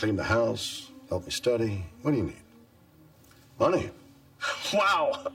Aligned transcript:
clean 0.00 0.16
the 0.16 0.24
house, 0.24 0.90
help 1.10 1.26
me 1.26 1.30
study. 1.30 1.84
What 2.00 2.12
do 2.12 2.16
you 2.16 2.24
need? 2.24 2.42
Money. 3.58 3.90
Wow. 4.72 5.32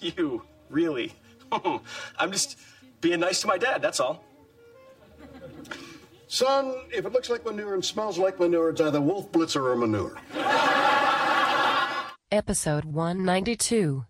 You, 0.00 0.42
really? 0.68 1.12
I'm 2.18 2.32
just 2.32 2.58
being 3.00 3.20
nice 3.20 3.40
to 3.42 3.46
my 3.46 3.56
dad, 3.56 3.80
that's 3.80 4.00
all. 4.00 4.24
Son, 6.26 6.74
if 6.90 7.04
it 7.06 7.12
looks 7.12 7.30
like 7.30 7.44
manure 7.44 7.74
and 7.74 7.84
smells 7.84 8.18
like 8.18 8.40
manure, 8.40 8.70
it's 8.70 8.80
either 8.80 9.00
wolf 9.00 9.30
blitzer 9.30 9.62
or 9.62 9.76
manure. 9.76 10.18
Episode 12.32 12.86
192. 12.86 14.04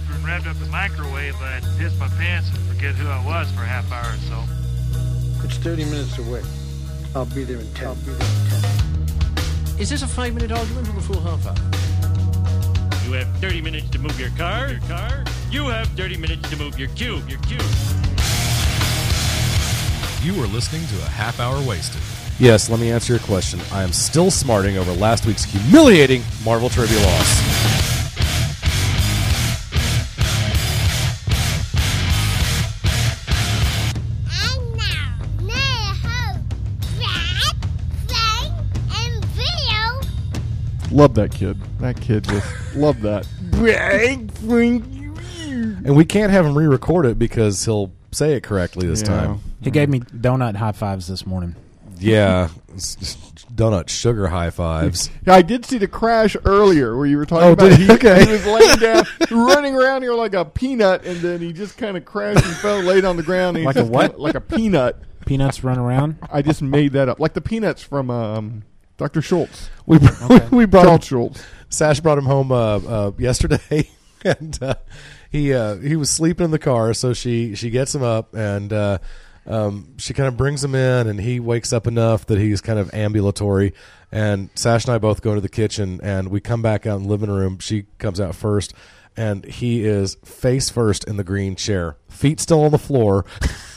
Time 0.00 0.08
Catherine 0.08 0.22
revved 0.22 0.50
up 0.50 0.58
the 0.58 0.66
microwave, 0.66 1.34
I'd 1.40 1.62
piss 1.78 1.98
my 1.98 2.08
pants 2.08 2.48
and 2.50 2.58
forget 2.68 2.94
who 2.94 3.08
I 3.08 3.24
was 3.24 3.50
for 3.52 3.62
a 3.62 3.66
half 3.66 3.90
hour 3.90 4.12
or 4.12 4.16
so. 4.28 5.44
It's 5.44 5.56
30 5.58 5.84
minutes 5.86 6.18
away. 6.18 6.42
I'll 7.14 7.26
be 7.26 7.44
there 7.44 7.58
in 7.58 7.72
10. 7.74 7.86
I'll 7.86 7.94
be 7.96 8.12
there 8.12 8.14
in 8.14 8.50
10. 9.74 9.80
Is 9.80 9.90
this 9.90 10.02
a 10.02 10.06
five 10.06 10.34
minute 10.34 10.52
argument 10.52 10.88
or 10.88 10.92
the 10.92 11.00
full 11.00 11.20
half 11.20 11.46
hour? 11.46 13.06
You 13.06 13.12
have 13.14 13.28
30 13.38 13.60
minutes 13.62 13.88
to 13.90 13.98
move 13.98 14.18
your 14.20 14.30
car. 14.30 14.70
Your 14.70 14.80
car. 14.80 15.24
You 15.50 15.66
have 15.68 15.88
30 15.88 16.16
minutes 16.18 16.48
to 16.50 16.56
move 16.56 16.78
your 16.78 16.88
cube. 16.88 17.28
Your 17.28 17.40
cube. 17.40 17.62
You 20.22 20.42
are 20.42 20.48
listening 20.48 20.86
to 20.88 21.06
a 21.06 21.08
half 21.08 21.40
hour 21.40 21.64
wasted. 21.66 22.02
Yes, 22.38 22.68
let 22.68 22.78
me 22.78 22.90
answer 22.90 23.14
your 23.14 23.20
question. 23.20 23.60
I 23.72 23.82
am 23.82 23.92
still 23.92 24.30
smarting 24.30 24.76
over 24.76 24.92
last 24.92 25.26
week's 25.26 25.44
humiliating 25.44 26.22
Marvel 26.44 26.68
trivia 26.68 27.00
loss. 27.00 27.97
Love 40.98 41.14
that 41.14 41.32
kid. 41.32 41.56
That 41.78 42.00
kid 42.00 42.24
just 42.24 42.46
love 42.74 43.00
that. 43.02 43.24
And 45.84 45.96
we 45.96 46.04
can't 46.04 46.32
have 46.32 46.44
him 46.44 46.58
re 46.58 46.66
record 46.66 47.06
it 47.06 47.18
because 47.20 47.64
he'll 47.64 47.92
say 48.10 48.32
it 48.34 48.42
correctly 48.42 48.88
this 48.88 49.02
Yeah. 49.02 49.06
time. 49.06 49.40
He 49.62 49.70
gave 49.70 49.88
me 49.88 50.00
donut 50.00 50.56
high 50.56 50.72
fives 50.72 51.06
this 51.06 51.24
morning. 51.24 51.54
Yeah. 52.00 52.48
it's 52.74 52.96
just 52.96 53.54
Donut 53.54 53.88
sugar 53.88 54.26
high 54.28 54.50
fives. 54.50 55.08
Yeah, 55.26 55.34
I 55.34 55.42
did 55.42 55.64
see 55.64 55.78
the 55.78 55.88
crash 55.88 56.36
earlier 56.44 56.96
where 56.96 57.06
you 57.06 57.16
were 57.16 57.26
talking 57.26 57.48
Oh, 57.48 57.52
about. 57.52 57.70
did 57.70 57.78
he. 57.78 57.90
Okay. 57.92 58.24
he 58.24 58.30
was 58.32 58.46
laying 58.46 58.76
down, 58.78 59.04
running 59.30 59.74
around 59.76 60.02
here 60.02 60.14
like 60.14 60.34
a 60.34 60.44
peanut, 60.44 61.04
and 61.04 61.18
then 61.20 61.40
he 61.40 61.52
just 61.52 61.76
kind 61.78 61.96
of 61.96 62.04
crashed 62.04 62.44
and 62.44 62.56
fell, 62.56 62.80
laid 62.80 63.04
on 63.04 63.16
the 63.16 63.22
ground. 63.24 63.56
And 63.56 63.62
he 63.62 63.66
Like 63.66 63.76
a 63.76 63.80
just 63.80 63.90
what? 63.92 64.10
kinda- 64.12 64.22
like 64.22 64.34
a 64.36 64.40
peanut. 64.40 64.96
Peanuts 65.26 65.62
run 65.64 65.78
around. 65.78 66.16
I 66.30 66.42
just 66.42 66.60
made 66.62 66.92
that 66.92 67.08
up, 67.08 67.18
like 67.20 67.34
the 67.34 67.40
peanuts 67.40 67.82
from 67.82 68.10
um, 68.10 68.62
Dr. 68.98 69.22
Schultz. 69.22 69.70
We, 69.86 69.98
we 70.50 70.66
brought 70.66 70.82
him, 70.82 70.98
Charles 70.98 71.04
Schulz. 71.06 71.44
Sash 71.70 72.00
brought 72.00 72.18
him 72.18 72.26
home 72.26 72.52
uh, 72.52 72.76
uh, 72.78 73.12
yesterday, 73.18 73.88
and 74.24 74.58
uh, 74.62 74.74
he 75.30 75.54
uh, 75.54 75.76
he 75.76 75.96
was 75.96 76.10
sleeping 76.10 76.44
in 76.44 76.50
the 76.50 76.58
car. 76.58 76.92
So 76.94 77.14
she 77.14 77.54
she 77.54 77.70
gets 77.70 77.94
him 77.94 78.02
up, 78.02 78.34
and 78.34 78.72
uh, 78.72 78.98
um, 79.46 79.94
she 79.98 80.14
kind 80.14 80.28
of 80.28 80.36
brings 80.36 80.62
him 80.62 80.74
in, 80.74 81.06
and 81.06 81.20
he 81.20 81.40
wakes 81.40 81.72
up 81.72 81.86
enough 81.86 82.26
that 82.26 82.38
he's 82.38 82.60
kind 82.60 82.78
of 82.78 82.92
ambulatory. 82.92 83.72
And 84.10 84.50
Sash 84.54 84.86
and 84.86 84.94
I 84.94 84.98
both 84.98 85.22
go 85.22 85.34
to 85.34 85.40
the 85.40 85.48
kitchen, 85.48 86.00
and 86.02 86.28
we 86.28 86.40
come 86.40 86.62
back 86.62 86.86
out 86.86 86.96
in 86.96 87.04
the 87.04 87.08
living 87.08 87.30
room. 87.30 87.58
She 87.58 87.84
comes 87.98 88.20
out 88.20 88.34
first, 88.34 88.74
and 89.16 89.44
he 89.44 89.84
is 89.84 90.16
face 90.24 90.70
first 90.70 91.04
in 91.04 91.18
the 91.18 91.24
green 91.24 91.54
chair, 91.54 91.96
feet 92.08 92.40
still 92.40 92.64
on 92.64 92.72
the 92.72 92.78
floor. 92.78 93.24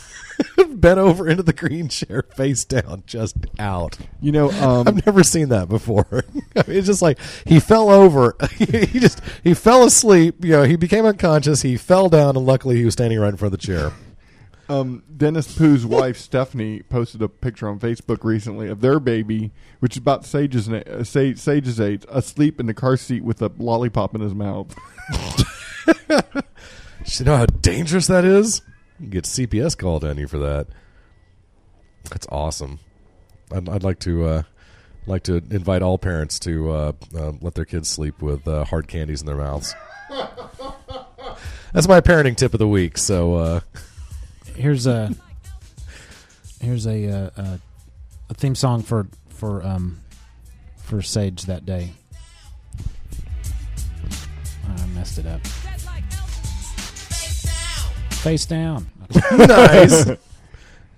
Bent 0.79 0.99
over 0.99 1.27
into 1.27 1.43
the 1.43 1.53
green 1.53 1.89
chair, 1.89 2.23
face 2.35 2.65
down, 2.65 3.03
just 3.05 3.35
out. 3.59 3.97
You 4.21 4.31
know, 4.31 4.51
um, 4.51 4.87
I've 4.87 5.05
never 5.05 5.23
seen 5.23 5.49
that 5.49 5.69
before. 5.69 6.05
I 6.55 6.63
mean, 6.67 6.77
it's 6.77 6.87
just 6.87 7.01
like 7.01 7.19
he 7.45 7.59
fell 7.59 7.89
over. 7.89 8.35
he 8.57 8.99
just 8.99 9.21
he 9.43 9.53
fell 9.53 9.83
asleep. 9.83 10.43
You 10.43 10.51
know, 10.51 10.63
he 10.63 10.75
became 10.75 11.05
unconscious. 11.05 11.61
He 11.61 11.77
fell 11.77 12.09
down, 12.09 12.35
and 12.35 12.45
luckily 12.45 12.77
he 12.77 12.85
was 12.85 12.93
standing 12.93 13.19
right 13.19 13.29
in 13.29 13.37
front 13.37 13.53
of 13.53 13.59
the 13.59 13.65
chair. 13.65 13.91
Um, 14.69 15.03
Dennis 15.17 15.53
Pooh's 15.57 15.85
wife 15.85 16.17
Stephanie 16.17 16.81
posted 16.83 17.21
a 17.21 17.27
picture 17.27 17.67
on 17.67 17.77
Facebook 17.77 18.23
recently 18.23 18.69
of 18.69 18.79
their 18.79 19.01
baby, 19.01 19.51
which 19.79 19.93
is 19.93 19.97
about 19.97 20.25
Sage's 20.25 20.69
uh, 20.69 21.03
Sage, 21.03 21.37
Sage's 21.37 21.81
age, 21.81 22.05
asleep 22.07 22.59
in 22.59 22.67
the 22.67 22.73
car 22.73 22.95
seat 22.95 23.23
with 23.23 23.41
a 23.41 23.51
lollipop 23.57 24.15
in 24.15 24.21
his 24.21 24.33
mouth. 24.33 24.73
You 27.05 27.25
know 27.25 27.37
how 27.37 27.45
dangerous 27.45 28.07
that 28.07 28.25
is. 28.25 28.61
You 29.01 29.07
get 29.07 29.23
CPS 29.25 29.77
called 29.77 30.03
on 30.05 30.17
you 30.17 30.27
for 30.27 30.37
that. 30.39 30.67
That's 32.09 32.27
awesome. 32.29 32.79
I'd, 33.51 33.67
I'd 33.67 33.83
like 33.83 33.99
to 33.99 34.25
uh, 34.25 34.43
like 35.07 35.23
to 35.23 35.35
invite 35.35 35.81
all 35.81 35.97
parents 35.97 36.39
to 36.39 36.71
uh, 36.71 36.91
uh, 37.15 37.31
let 37.41 37.55
their 37.55 37.65
kids 37.65 37.89
sleep 37.89 38.21
with 38.21 38.47
uh, 38.47 38.63
hard 38.65 38.87
candies 38.87 39.21
in 39.21 39.27
their 39.27 39.35
mouths. 39.37 39.75
That's 41.73 41.87
my 41.87 42.01
parenting 42.01 42.35
tip 42.37 42.53
of 42.53 42.59
the 42.59 42.67
week. 42.67 42.97
So. 42.97 43.35
Uh, 43.35 43.59
Here's 44.55 44.85
a 44.85 45.09
here's 46.59 46.85
a 46.85 47.07
uh, 47.07 47.29
uh, 47.37 47.57
a 48.29 48.33
theme 48.33 48.53
song 48.53 48.83
for 48.83 49.07
for 49.29 49.65
um 49.65 50.01
for 50.77 51.01
Sage 51.01 51.43
that 51.43 51.65
day. 51.65 51.93
I 54.67 54.85
messed 54.87 55.17
it 55.17 55.25
up. 55.25 55.41
Face 58.21 58.45
down. 58.45 58.89
nice. 59.31 60.05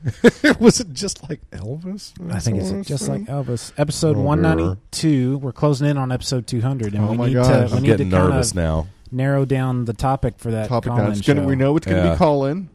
was 0.60 0.82
it 0.82 0.92
just 0.92 1.28
like 1.30 1.40
Elvis? 1.52 2.12
I 2.34 2.40
think 2.40 2.58
it's 2.62 2.88
just 2.88 3.08
like 3.08 3.22
Elvis. 3.26 3.72
Episode 3.78 4.18
one 4.18 4.42
ninety 4.42 4.76
two. 4.92 5.38
We're 5.38 5.54
closing 5.54 5.88
in 5.88 5.98
on 5.98 6.12
episode 6.12 6.46
two 6.48 6.60
hundred, 6.60 6.94
and 6.94 7.06
Oh 7.06 7.12
we 7.12 7.18
my 7.18 7.28
need 7.28 7.34
gosh. 7.36 7.48
to. 7.48 7.54
We 7.72 7.78
I'm 7.78 7.84
need 7.84 7.88
getting 7.88 8.10
to 8.10 8.16
kinda 8.18 8.30
nervous 8.32 8.54
now. 8.54 8.88
Narrow 9.12 9.46
down 9.46 9.86
the 9.86 9.94
topic 9.94 10.34
for 10.38 10.52
that 10.52 10.68
Topic 10.68 10.90
call-in 10.90 11.06
now. 11.06 11.12
It's 11.12 11.22
gonna, 11.22 11.42
show. 11.44 11.48
we 11.48 11.56
know 11.56 11.78
it's 11.78 11.86
going 11.86 12.02
to 12.02 12.08
Yeah. 12.10 12.14
be 12.16 12.18
call 12.18 12.46
in. 12.46 12.70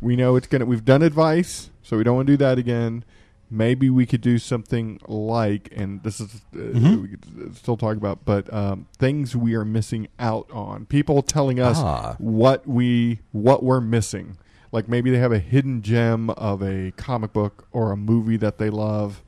We 0.00 0.14
know 0.14 0.36
it's 0.36 0.46
going 0.46 0.60
to. 0.60 0.66
We've 0.66 0.84
done 0.84 1.02
advice, 1.02 1.70
so 1.82 1.96
we 1.96 2.04
don't 2.04 2.14
want 2.16 2.26
to 2.28 2.32
do 2.34 2.36
that 2.36 2.58
again. 2.58 3.02
Maybe 3.50 3.88
we 3.90 4.06
could 4.06 4.20
do 4.22 4.38
something 4.38 4.98
like, 5.06 5.68
and 5.76 6.02
this 6.02 6.18
is 6.20 6.40
uh, 6.54 6.58
Mhm. 6.58 7.02
we 7.02 7.08
could 7.08 7.56
still 7.56 7.76
talk 7.76 7.96
about, 7.96 8.24
but 8.24 8.52
um, 8.52 8.86
things 8.98 9.36
we 9.36 9.54
are 9.54 9.64
missing 9.64 10.08
out 10.18 10.50
on. 10.50 10.86
People 10.86 11.22
telling 11.22 11.60
us 11.60 11.76
Ah. 11.78 12.16
what 12.18 12.66
we 12.66 13.20
what 13.32 13.62
we're 13.62 13.80
missing. 13.80 14.36
Like 14.72 14.88
maybe 14.88 15.10
they 15.10 15.18
have 15.18 15.30
a 15.32 15.38
hidden 15.38 15.82
gem 15.82 16.30
of 16.30 16.62
a 16.62 16.92
comic 16.96 17.32
book 17.32 17.68
or 17.70 17.92
a 17.92 17.96
movie 17.96 18.36
that 18.38 18.58
they 18.58 18.70
love. 18.70 19.22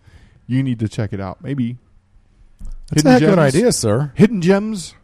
You 0.48 0.62
need 0.62 0.78
to 0.80 0.88
check 0.88 1.12
it 1.12 1.20
out. 1.20 1.42
Maybe 1.42 1.76
That's 2.90 3.02
Hidden 3.02 3.16
a 3.16 3.20
good 3.30 3.38
idea, 3.38 3.70
sir. 3.72 4.12
hidden 4.14 4.40
gems. 4.40 4.94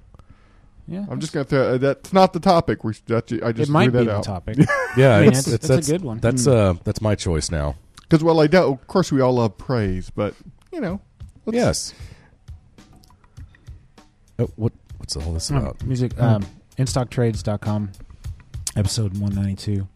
Yeah, 0.89 1.05
I'm 1.09 1.21
just 1.21 1.33
going 1.33 1.47
to 1.47 1.51
throw. 1.51 1.75
Uh, 1.75 1.79
that's 1.79 2.13
not 2.13 2.33
the 2.33 2.41
topic. 2.41 2.83
We 2.83 2.95
that, 3.07 3.31
I 3.45 3.53
just 3.53 3.71
it 3.71 3.73
might 3.73 3.91
threw 3.91 3.93
be 3.93 3.99
that 3.99 4.05
the 4.07 4.17
out. 4.19 4.25
topic. 4.25 4.59
Yeah, 4.97 5.17
I 5.17 5.21
mean, 5.21 5.29
it's, 5.31 5.47
it's- 5.47 5.55
it's, 5.55 5.71
it's 5.71 5.89
a 5.89 5.93
good 5.93 6.03
one. 6.03 6.19
That's 6.19 6.47
uh, 6.47 6.75
that's 6.85 7.01
my 7.01 7.15
choice 7.15 7.51
now. 7.51 7.77
Because 8.13 8.23
well, 8.23 8.41
I 8.43 8.47
don't. 8.47 8.75
Of 8.79 8.87
course, 8.89 9.11
we 9.11 9.23
all 9.23 9.33
love 9.33 9.57
praise, 9.57 10.11
but 10.11 10.35
you 10.71 10.83
know, 10.83 11.01
let's- 11.47 11.57
Yes. 11.57 11.95
Oh, 14.39 14.51
what 14.57 14.75
what's 14.99 15.17
all 15.17 15.33
this 15.33 15.51
Um, 15.51 15.57
about? 15.57 15.83
music. 15.87 16.21
Um, 16.21 16.45
InStockTrades.com, 16.77 17.91
episode 18.77 19.17
192. 19.17 19.89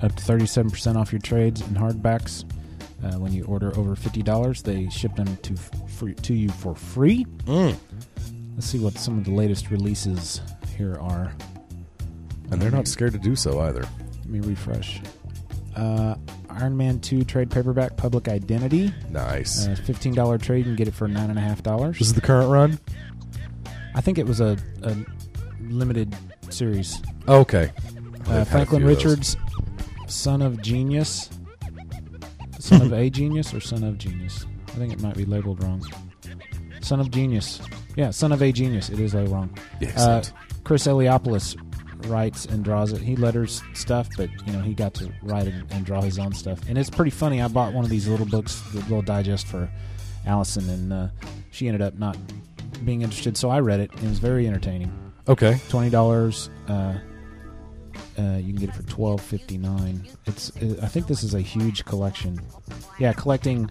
Up 0.00 0.14
to 0.14 0.22
37% 0.22 0.96
off 0.96 1.10
your 1.10 1.20
trades 1.20 1.60
and 1.60 1.76
hardbacks. 1.76 2.44
Uh, 3.02 3.18
when 3.18 3.32
you 3.32 3.42
order 3.46 3.76
over 3.76 3.96
$50, 3.96 4.62
they 4.62 4.88
ship 4.88 5.16
them 5.16 5.36
to 5.42 5.54
f- 5.54 5.90
free, 5.90 6.14
to 6.14 6.34
you 6.34 6.48
for 6.50 6.76
free. 6.76 7.24
Mm. 7.46 7.74
Let's 8.54 8.66
see 8.68 8.78
what 8.78 8.96
some 8.96 9.18
of 9.18 9.24
the 9.24 9.32
latest 9.32 9.72
releases 9.72 10.40
here 10.76 10.96
are. 11.00 11.32
And 12.52 12.62
they're 12.62 12.70
not 12.70 12.86
scared 12.86 13.12
to 13.14 13.18
do 13.18 13.34
so 13.34 13.58
either. 13.62 13.82
Let 14.20 14.26
me 14.28 14.38
refresh. 14.38 15.00
Uh, 15.74 16.14
Iron 16.60 16.76
Man 16.76 17.00
2 17.00 17.24
trade 17.24 17.50
paperback, 17.50 17.96
Public 17.96 18.28
Identity. 18.28 18.92
Nice. 19.10 19.66
Uh, 19.66 19.70
$15 19.76 20.42
trade. 20.42 20.58
You 20.58 20.64
can 20.64 20.76
get 20.76 20.88
it 20.88 20.94
for 20.94 21.08
$9.5. 21.08 21.92
this 21.98 22.08
is 22.08 22.14
the 22.14 22.20
current 22.20 22.50
run. 22.50 22.78
I 23.94 24.00
think 24.00 24.18
it 24.18 24.26
was 24.26 24.40
a, 24.40 24.56
a 24.82 24.96
limited 25.60 26.14
series. 26.50 27.00
Okay. 27.28 27.70
Uh, 27.70 28.02
They've 28.12 28.26
had 28.26 28.42
a 28.42 28.44
Franklin 28.44 28.82
few 28.82 28.90
of. 28.90 28.96
Richards, 28.96 29.36
son 30.06 30.42
of 30.42 30.60
genius, 30.60 31.30
son 32.58 32.82
of 32.82 32.92
a 32.92 33.08
genius, 33.10 33.54
or 33.54 33.60
son 33.60 33.84
of 33.84 33.98
genius. 33.98 34.46
I 34.68 34.72
think 34.72 34.92
it 34.92 35.00
might 35.00 35.16
be 35.16 35.24
labeled 35.24 35.62
wrong. 35.62 35.82
Son 36.80 37.00
of 37.00 37.10
genius. 37.10 37.60
Yeah, 37.96 38.10
son 38.10 38.32
of 38.32 38.42
a 38.42 38.52
genius. 38.52 38.90
It 38.90 39.00
is 39.00 39.14
labeled 39.14 39.32
wrong. 39.32 39.58
Uh, 39.96 40.22
Chris 40.64 40.86
Eliopoulos 40.86 41.56
writes 42.06 42.44
and 42.46 42.64
draws 42.64 42.92
it. 42.92 43.00
He 43.00 43.16
letters 43.16 43.62
stuff, 43.74 44.08
but 44.16 44.30
you 44.46 44.52
know 44.52 44.60
he 44.60 44.74
got 44.74 44.94
to 44.94 45.12
write 45.22 45.46
and, 45.48 45.70
and 45.72 45.84
draw 45.84 46.00
his 46.00 46.18
own 46.18 46.32
stuff, 46.32 46.60
and 46.68 46.78
it's 46.78 46.90
pretty 46.90 47.10
funny. 47.10 47.40
I 47.42 47.48
bought 47.48 47.72
one 47.74 47.84
of 47.84 47.90
these 47.90 48.06
little 48.08 48.26
books, 48.26 48.60
the 48.72 48.80
little 48.80 49.02
digest 49.02 49.46
for 49.46 49.70
Allison, 50.26 50.68
and 50.70 50.92
uh, 50.92 51.08
she 51.50 51.66
ended 51.68 51.82
up 51.82 51.94
not 51.98 52.16
being 52.84 53.02
interested, 53.02 53.36
so 53.36 53.50
I 53.50 53.60
read 53.60 53.80
it. 53.80 53.90
and 53.94 54.04
It 54.04 54.08
was 54.08 54.18
very 54.18 54.46
entertaining. 54.46 54.92
Okay. 55.28 55.60
twenty 55.68 55.90
dollars. 55.90 56.50
Uh, 56.68 56.98
uh, 58.18 58.36
you 58.38 58.52
can 58.52 58.56
get 58.56 58.68
it 58.70 58.74
for 58.74 58.82
twelve 58.84 59.20
fifty 59.20 59.58
nine. 59.58 60.06
It's. 60.26 60.56
Uh, 60.56 60.76
I 60.82 60.86
think 60.86 61.06
this 61.06 61.22
is 61.22 61.34
a 61.34 61.40
huge 61.40 61.84
collection. 61.84 62.40
Yeah, 62.98 63.12
collecting. 63.12 63.70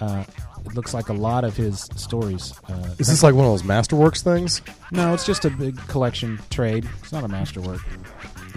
Uh, 0.00 0.24
it 0.66 0.74
looks 0.74 0.92
like 0.94 1.08
a 1.08 1.12
lot 1.12 1.44
of 1.44 1.56
his 1.56 1.80
stories. 1.96 2.54
Uh, 2.68 2.94
Is 2.98 3.08
this 3.08 3.22
like 3.22 3.34
one 3.34 3.44
of 3.46 3.52
those 3.52 3.62
Masterworks 3.62 4.22
things? 4.22 4.62
No, 4.92 5.14
it's 5.14 5.24
just 5.26 5.44
a 5.44 5.50
big 5.50 5.76
collection 5.88 6.38
trade. 6.50 6.88
It's 7.00 7.12
not 7.12 7.24
a 7.24 7.28
masterwork. 7.28 7.80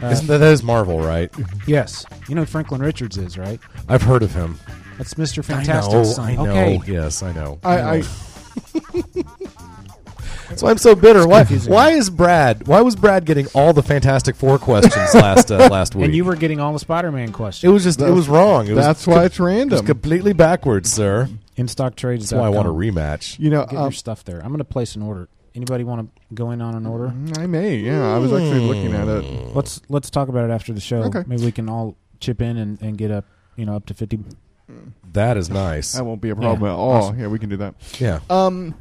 Uh, 0.01 0.07
Isn't 0.07 0.27
that, 0.27 0.39
that 0.39 0.51
is 0.51 0.63
Marvel, 0.63 0.99
right? 0.99 1.31
Yes. 1.67 2.05
You 2.27 2.35
know 2.35 2.41
who 2.41 2.45
Franklin 2.47 2.81
Richards 2.81 3.17
is, 3.17 3.37
right? 3.37 3.59
I've 3.87 4.01
heard 4.01 4.23
of 4.23 4.33
him. 4.33 4.59
That's 4.97 5.13
Mr. 5.15 5.39
I 5.39 5.41
Fantastic's 5.43 6.17
know. 6.17 6.23
I 6.23 6.35
know. 6.35 6.49
Okay. 6.49 6.79
Yes, 6.91 7.23
I 7.23 7.31
know. 7.31 7.59
I, 7.63 7.79
I 7.97 8.03
That's 10.49 10.61
why 10.61 10.69
I'm 10.69 10.77
so 10.77 10.93
bitter. 10.93 11.25
Why? 11.27 11.39
confusing. 11.39 11.73
Why 11.73 11.91
is 11.91 12.09
Brad? 12.09 12.67
Why 12.67 12.81
was 12.81 12.95
Brad 12.95 13.25
getting 13.25 13.47
all 13.55 13.73
the 13.73 13.81
Fantastic 13.81 14.35
Four 14.35 14.59
questions 14.59 15.13
last 15.15 15.51
uh, 15.51 15.57
last 15.71 15.95
week? 15.95 16.05
And 16.05 16.15
you 16.15 16.25
were 16.25 16.35
getting 16.35 16.59
all 16.59 16.73
the 16.73 16.79
Spider-Man 16.79 17.31
questions. 17.31 17.69
It 17.69 17.73
was 17.73 17.83
just. 17.83 18.01
It 18.01 18.11
was 18.11 18.27
wrong. 18.29 18.67
It 18.67 18.73
was 18.73 18.85
that's 18.85 19.07
why 19.07 19.25
it's 19.25 19.39
It 19.39 19.43
was 19.43 19.47
random. 19.53 19.85
completely 19.85 20.33
backwards, 20.33 20.91
sir. 20.91 21.29
In 21.55 21.67
stock 21.67 21.95
trades. 21.95 22.29
That's 22.29 22.39
why 22.39 22.47
I 22.47 22.49
want 22.49 22.67
a 22.67 22.71
rematch. 22.71 23.39
You 23.39 23.49
know, 23.49 23.65
Get 23.65 23.75
um, 23.77 23.83
your 23.83 23.91
stuff 23.91 24.23
there. 24.23 24.39
I'm 24.39 24.47
going 24.49 24.57
to 24.59 24.63
place 24.65 24.95
an 24.95 25.01
order. 25.01 25.29
Anybody 25.55 25.83
want 25.83 26.09
to 26.15 26.21
go 26.33 26.49
in 26.51 26.61
on 26.61 26.73
an 26.75 26.87
order? 26.87 27.13
I 27.37 27.45
may. 27.45 27.75
Yeah, 27.75 28.13
I 28.13 28.17
was 28.17 28.33
actually 28.33 28.61
looking 28.61 28.93
at 28.93 29.07
it. 29.07 29.21
Let's 29.55 29.81
let's 29.87 30.09
talk 30.09 30.27
about 30.27 30.49
it 30.49 30.53
after 30.53 30.73
the 30.73 30.81
show. 30.81 31.03
Okay. 31.03 31.23
Maybe 31.27 31.45
we 31.45 31.51
can 31.51 31.69
all 31.69 31.95
chip 32.19 32.41
in 32.41 32.57
and, 32.57 32.81
and 32.81 32.97
get 32.97 33.11
up, 33.11 33.25
you 33.55 33.65
know, 33.65 33.75
up 33.75 33.85
to 33.85 33.93
fifty. 33.93 34.19
That 35.11 35.37
is 35.37 35.51
nice. 35.51 35.93
That 35.93 36.05
won't 36.05 36.21
be 36.21 36.31
a 36.31 36.35
problem 36.35 36.63
Yeah. 36.63 36.73
at 36.73 36.75
all. 36.75 36.91
Awesome. 36.93 37.19
Yeah, 37.19 37.27
we 37.27 37.37
can 37.37 37.49
do 37.49 37.57
that. 37.57 37.75
Yeah. 37.99 38.21
Um, 38.31 38.73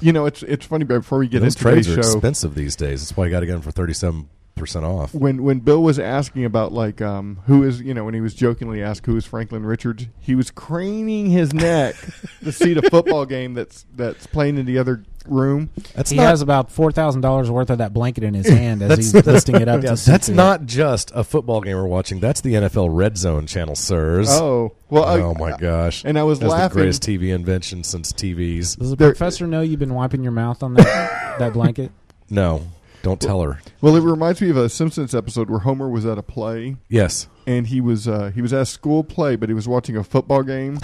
you 0.00 0.12
know, 0.12 0.24
it's 0.24 0.42
it's 0.44 0.64
funny. 0.64 0.84
But 0.86 1.00
before 1.00 1.18
we 1.18 1.28
get 1.28 1.40
Those 1.40 1.54
into 1.56 1.62
trades 1.62 1.86
today's 1.88 2.06
are 2.06 2.16
expensive 2.16 2.54
these 2.54 2.74
days. 2.76 3.02
That's 3.02 3.14
why 3.16 3.26
I 3.26 3.28
got 3.28 3.40
to 3.40 3.46
get 3.46 3.52
them 3.52 3.62
for 3.62 3.70
thirty-seven 3.72 4.30
percent 4.58 4.84
off. 4.84 5.14
when 5.14 5.42
when 5.42 5.60
Bill 5.60 5.82
was 5.82 5.98
asking 5.98 6.44
about 6.44 6.72
like 6.72 7.00
um, 7.00 7.40
who 7.46 7.62
is 7.62 7.80
you 7.80 7.94
know 7.94 8.04
when 8.04 8.14
he 8.14 8.20
was 8.20 8.34
jokingly 8.34 8.82
asked 8.82 9.06
who 9.06 9.16
is 9.16 9.24
Franklin 9.24 9.64
Richards, 9.64 10.06
he 10.20 10.34
was 10.34 10.50
craning 10.50 11.26
his 11.30 11.52
neck 11.54 11.94
to 12.44 12.52
see 12.52 12.74
the 12.74 12.82
football 12.82 13.24
game 13.26 13.54
that's 13.54 13.86
that's 13.96 14.26
playing 14.26 14.58
in 14.58 14.66
the 14.66 14.78
other 14.78 15.04
room. 15.26 15.68
That's 15.94 16.10
he 16.10 16.16
not. 16.16 16.26
has 16.26 16.40
about 16.42 16.70
four 16.72 16.90
thousand 16.90 17.20
dollars 17.20 17.50
worth 17.50 17.68
of 17.70 17.78
that 17.78 17.92
blanket 17.92 18.24
in 18.24 18.34
his 18.34 18.48
hand 18.50 18.82
as 18.82 18.96
he's 18.96 19.14
lifting 19.14 19.56
it 19.56 19.68
up. 19.68 19.82
Yeah, 19.88 19.94
to 19.94 20.04
that's 20.10 20.26
through 20.26 20.34
not 20.34 20.64
just 20.66 21.12
a 21.14 21.22
football 21.22 21.60
game 21.60 21.76
we're 21.76 21.86
watching. 21.86 22.18
That's 22.20 22.40
the 22.40 22.54
NFL 22.54 22.88
Red 22.90 23.16
Zone 23.18 23.46
channel, 23.46 23.74
sirs. 23.76 24.28
Oh 24.30 24.74
well, 24.90 25.04
I- 25.04 25.20
oh 25.20 25.34
my 25.34 25.56
gosh! 25.56 26.02
and 26.04 26.18
I 26.18 26.22
was 26.24 26.38
That's 26.40 26.50
laughing. 26.50 26.68
the 26.78 26.82
greatest 26.82 27.02
TV 27.02 27.34
invention 27.34 27.84
since 27.84 28.12
TVs. 28.12 28.76
Does 28.78 28.90
the 28.90 28.96
There- 28.96 29.10
professor 29.10 29.46
know 29.46 29.60
you've 29.60 29.78
been 29.80 29.94
wiping 29.94 30.22
your 30.22 30.32
mouth 30.32 30.62
on 30.62 30.74
that 30.74 31.38
that 31.38 31.52
blanket? 31.52 31.92
No, 32.30 32.62
don't 33.02 33.20
tell 33.20 33.42
her. 33.42 33.60
Well, 33.80 33.96
it 33.96 34.02
reminds 34.02 34.40
me 34.40 34.50
of 34.50 34.56
a 34.56 34.68
Simpsons 34.68 35.14
episode 35.14 35.48
where 35.50 35.60
Homer 35.60 35.88
was 35.88 36.04
at 36.06 36.18
a 36.18 36.22
play 36.22 36.76
Yes. 36.88 37.28
and 37.46 37.66
he 37.66 37.80
was 37.80 38.06
uh, 38.08 38.30
he 38.34 38.42
was 38.42 38.52
at 38.52 38.62
a 38.62 38.66
school 38.66 39.04
play, 39.04 39.36
but 39.36 39.48
he 39.48 39.54
was 39.54 39.68
watching 39.68 39.96
a 39.96 40.04
football 40.04 40.42
game, 40.42 40.78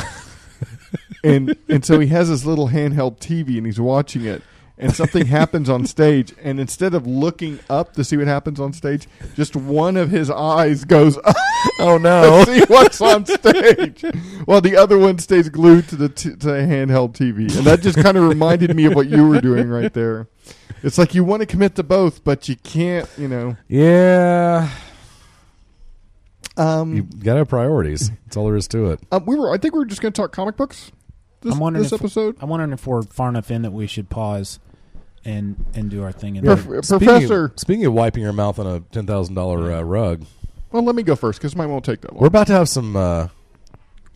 and 1.25 1.57
and 1.69 1.85
so 1.85 1.99
he 2.01 2.07
has 2.09 2.29
his 2.29 2.47
little 2.47 2.69
handheld 2.69 3.19
TV 3.19 3.57
and 3.57 3.67
he's 3.67 3.81
watching 3.81 4.25
it, 4.25 4.43
and 4.77 4.95
something 4.95 5.27
happens 5.27 5.69
on 5.71 5.87
stage, 5.87 6.35
and 6.43 6.59
instead 6.59 6.95
of 6.95 7.07
looking 7.07 7.61
up 7.71 7.93
to 7.95 8.03
see 8.05 8.17
what 8.17 8.27
happens 8.27 8.59
on 8.59 8.73
stage, 8.73 9.07
just 9.35 9.55
one 9.55 9.97
of 9.97 10.11
his 10.11 10.31
eyes 10.31 10.85
goes 10.85 11.17
up 11.19 11.37
Oh 11.79 11.97
to 11.99 12.03
no! 12.03 12.45
see 12.45 12.61
what's 12.69 13.01
on 13.01 13.25
stage, 13.27 14.05
while 14.45 14.61
the 14.61 14.77
other 14.77 14.99
one 14.99 15.19
stays 15.19 15.49
glued 15.49 15.89
to 15.89 15.97
the 15.97 16.09
t- 16.09 16.31
to 16.31 16.37
the 16.37 16.53
handheld 16.53 17.13
TV, 17.15 17.55
and 17.57 17.67
that 17.67 17.81
just 17.83 17.99
kind 18.03 18.17
of 18.17 18.29
reminded 18.29 18.75
me 18.77 18.85
of 18.87 18.95
what 18.95 19.09
you 19.09 19.27
were 19.29 19.41
doing 19.41 19.69
right 19.69 19.93
there. 19.93 20.27
It's 20.83 20.99
like 20.99 21.15
you 21.15 21.25
want 21.25 21.41
to 21.41 21.47
commit 21.47 21.77
to 21.77 21.83
both, 21.83 22.23
but 22.25 22.49
you 22.49 22.57
can't, 22.57 23.09
you 23.17 23.27
know. 23.29 23.57
yeah, 23.69 24.69
Um, 26.57 26.95
you 26.95 27.03
got 27.03 27.33
to 27.35 27.39
have 27.39 27.49
priorities. 27.49 28.11
That's 28.27 28.37
all 28.37 28.47
there 28.47 28.57
is 28.57 28.69
to 28.69 28.91
it. 28.91 29.01
Um, 29.11 29.25
we 29.27 29.35
were. 29.37 29.53
I 29.53 29.57
think 29.59 29.73
we 29.75 29.79
were 29.81 29.87
just 29.87 30.03
going 30.03 30.13
to 30.13 30.21
talk 30.21 30.33
comic 30.33 30.57
books. 30.57 30.93
This, 31.45 31.53
I'm 31.55 31.61
wondering 31.61 31.83
this 31.85 31.93
if- 31.93 32.01
episode. 32.01 32.37
I'm 32.41 32.49
wondering 32.49 32.73
if 32.73 32.87
we're 32.87 33.03
far 33.03 33.29
enough 33.29 33.51
in 33.51 33.63
that 33.63 33.71
we 33.73 33.87
should 33.87 34.09
pause 34.11 34.59
and 35.25 35.65
and 35.75 35.91
do 35.91 36.03
our 36.03 36.13
thing. 36.13 36.37
And 36.39 36.47
Prof- 36.47 36.65
then- 36.67 36.83
Speaking 36.83 37.31
Of, 37.33 37.53
speaking 37.57 37.87
of 37.87 37.93
wiping 37.93 38.23
your 38.23 38.33
mouth 38.33 38.59
on 38.59 38.67
a 38.67 38.81
ten 38.81 39.07
thousand 39.07 39.35
dollar 39.35 39.71
uh, 39.73 39.83
rug, 39.83 40.25
Well, 40.73 40.83
let 40.83 40.95
me 40.95 41.03
go 41.03 41.15
first 41.17 41.39
because 41.39 41.55
mine 41.55 41.71
won't 41.71 41.85
take 41.85 42.01
that 42.03 42.13
long. 42.13 42.21
we're 42.21 42.27
about 42.29 42.47
to 42.49 42.53
have 42.55 42.69
some. 42.69 42.97
Uh, 42.97 43.29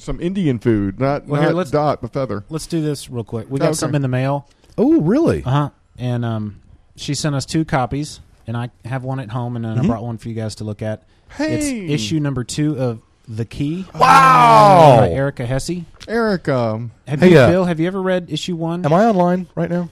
Some 0.01 0.21
Indian 0.21 0.61
food, 0.61 1.01
not 1.01 1.27
Well, 1.27 1.41
not 1.43 1.49
here, 1.49 1.57
let's- 1.57 1.71
dot, 1.73 2.01
but 2.01 2.13
feather. 2.13 2.45
let's 2.51 2.69
do 2.69 2.81
this 2.81 3.11
real 3.11 3.25
quick. 3.25 3.47
We 3.51 3.59
got 3.59 3.67
Okay. 3.71 3.75
something 3.75 3.97
in 3.97 4.03
the 4.03 4.07
mail. 4.09 4.47
oh, 4.77 5.01
really? 5.01 5.43
Uh 5.45 5.51
huh. 5.51 5.71
And 5.99 6.25
um, 6.25 6.61
she 6.95 7.15
sent 7.15 7.35
us 7.35 7.45
two 7.45 7.65
copies, 7.65 8.21
and 8.47 8.57
I 8.57 8.71
have 8.85 9.03
one 9.03 9.19
at 9.19 9.31
home, 9.31 9.57
and 9.57 9.65
then 9.65 9.77
I 9.77 9.85
brought 9.85 10.05
one 10.05 10.17
for 10.19 10.29
you 10.29 10.37
guys 10.37 10.55
to 10.57 10.65
look 10.65 10.83
at. 10.83 11.03
It's 11.41 11.67
issue 11.67 12.21
number 12.21 12.45
two 12.45 12.79
of 12.79 13.03
The 13.29 13.45
Key. 13.45 13.85
Wow. 13.95 14.97
by 15.01 15.11
Erica 15.11 15.45
Hesse. 15.45 15.83
Eric, 16.09 16.49
um, 16.49 16.93
Have 17.07 17.21
Hey, 17.21 17.33
you, 17.33 17.39
uh, 17.39 17.51
Bill? 17.51 17.65
Have 17.67 17.79
you 17.79 17.87
ever 17.87 18.01
read 18.01 18.31
issue 18.33 18.57
one? 18.57 18.85
Am 18.87 18.93
I 18.93 19.05
online 19.07 19.47
right 19.55 19.69
now? 19.71 19.91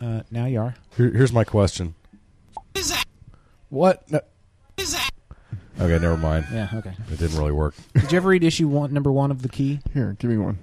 Uh, 0.00 0.20
now 0.30 0.46
you 0.46 0.60
are. 0.60 0.76
Here, 0.96 1.10
here's 1.10 1.32
my 1.32 1.42
question. 1.44 1.94
What? 3.68 4.08
No. 4.10 4.20
Okay, 5.78 5.98
never 5.98 6.16
mind. 6.16 6.46
Yeah. 6.52 6.68
Okay. 6.74 6.92
It 7.12 7.18
didn't 7.18 7.36
really 7.36 7.52
work. 7.52 7.74
Did 7.94 8.12
you 8.12 8.16
ever 8.16 8.28
read 8.28 8.44
issue 8.44 8.68
one, 8.68 8.92
number 8.94 9.10
one 9.12 9.30
of 9.30 9.42
The 9.42 9.48
Key? 9.48 9.80
here, 9.92 10.16
give 10.18 10.30
me 10.30 10.38
one. 10.38 10.58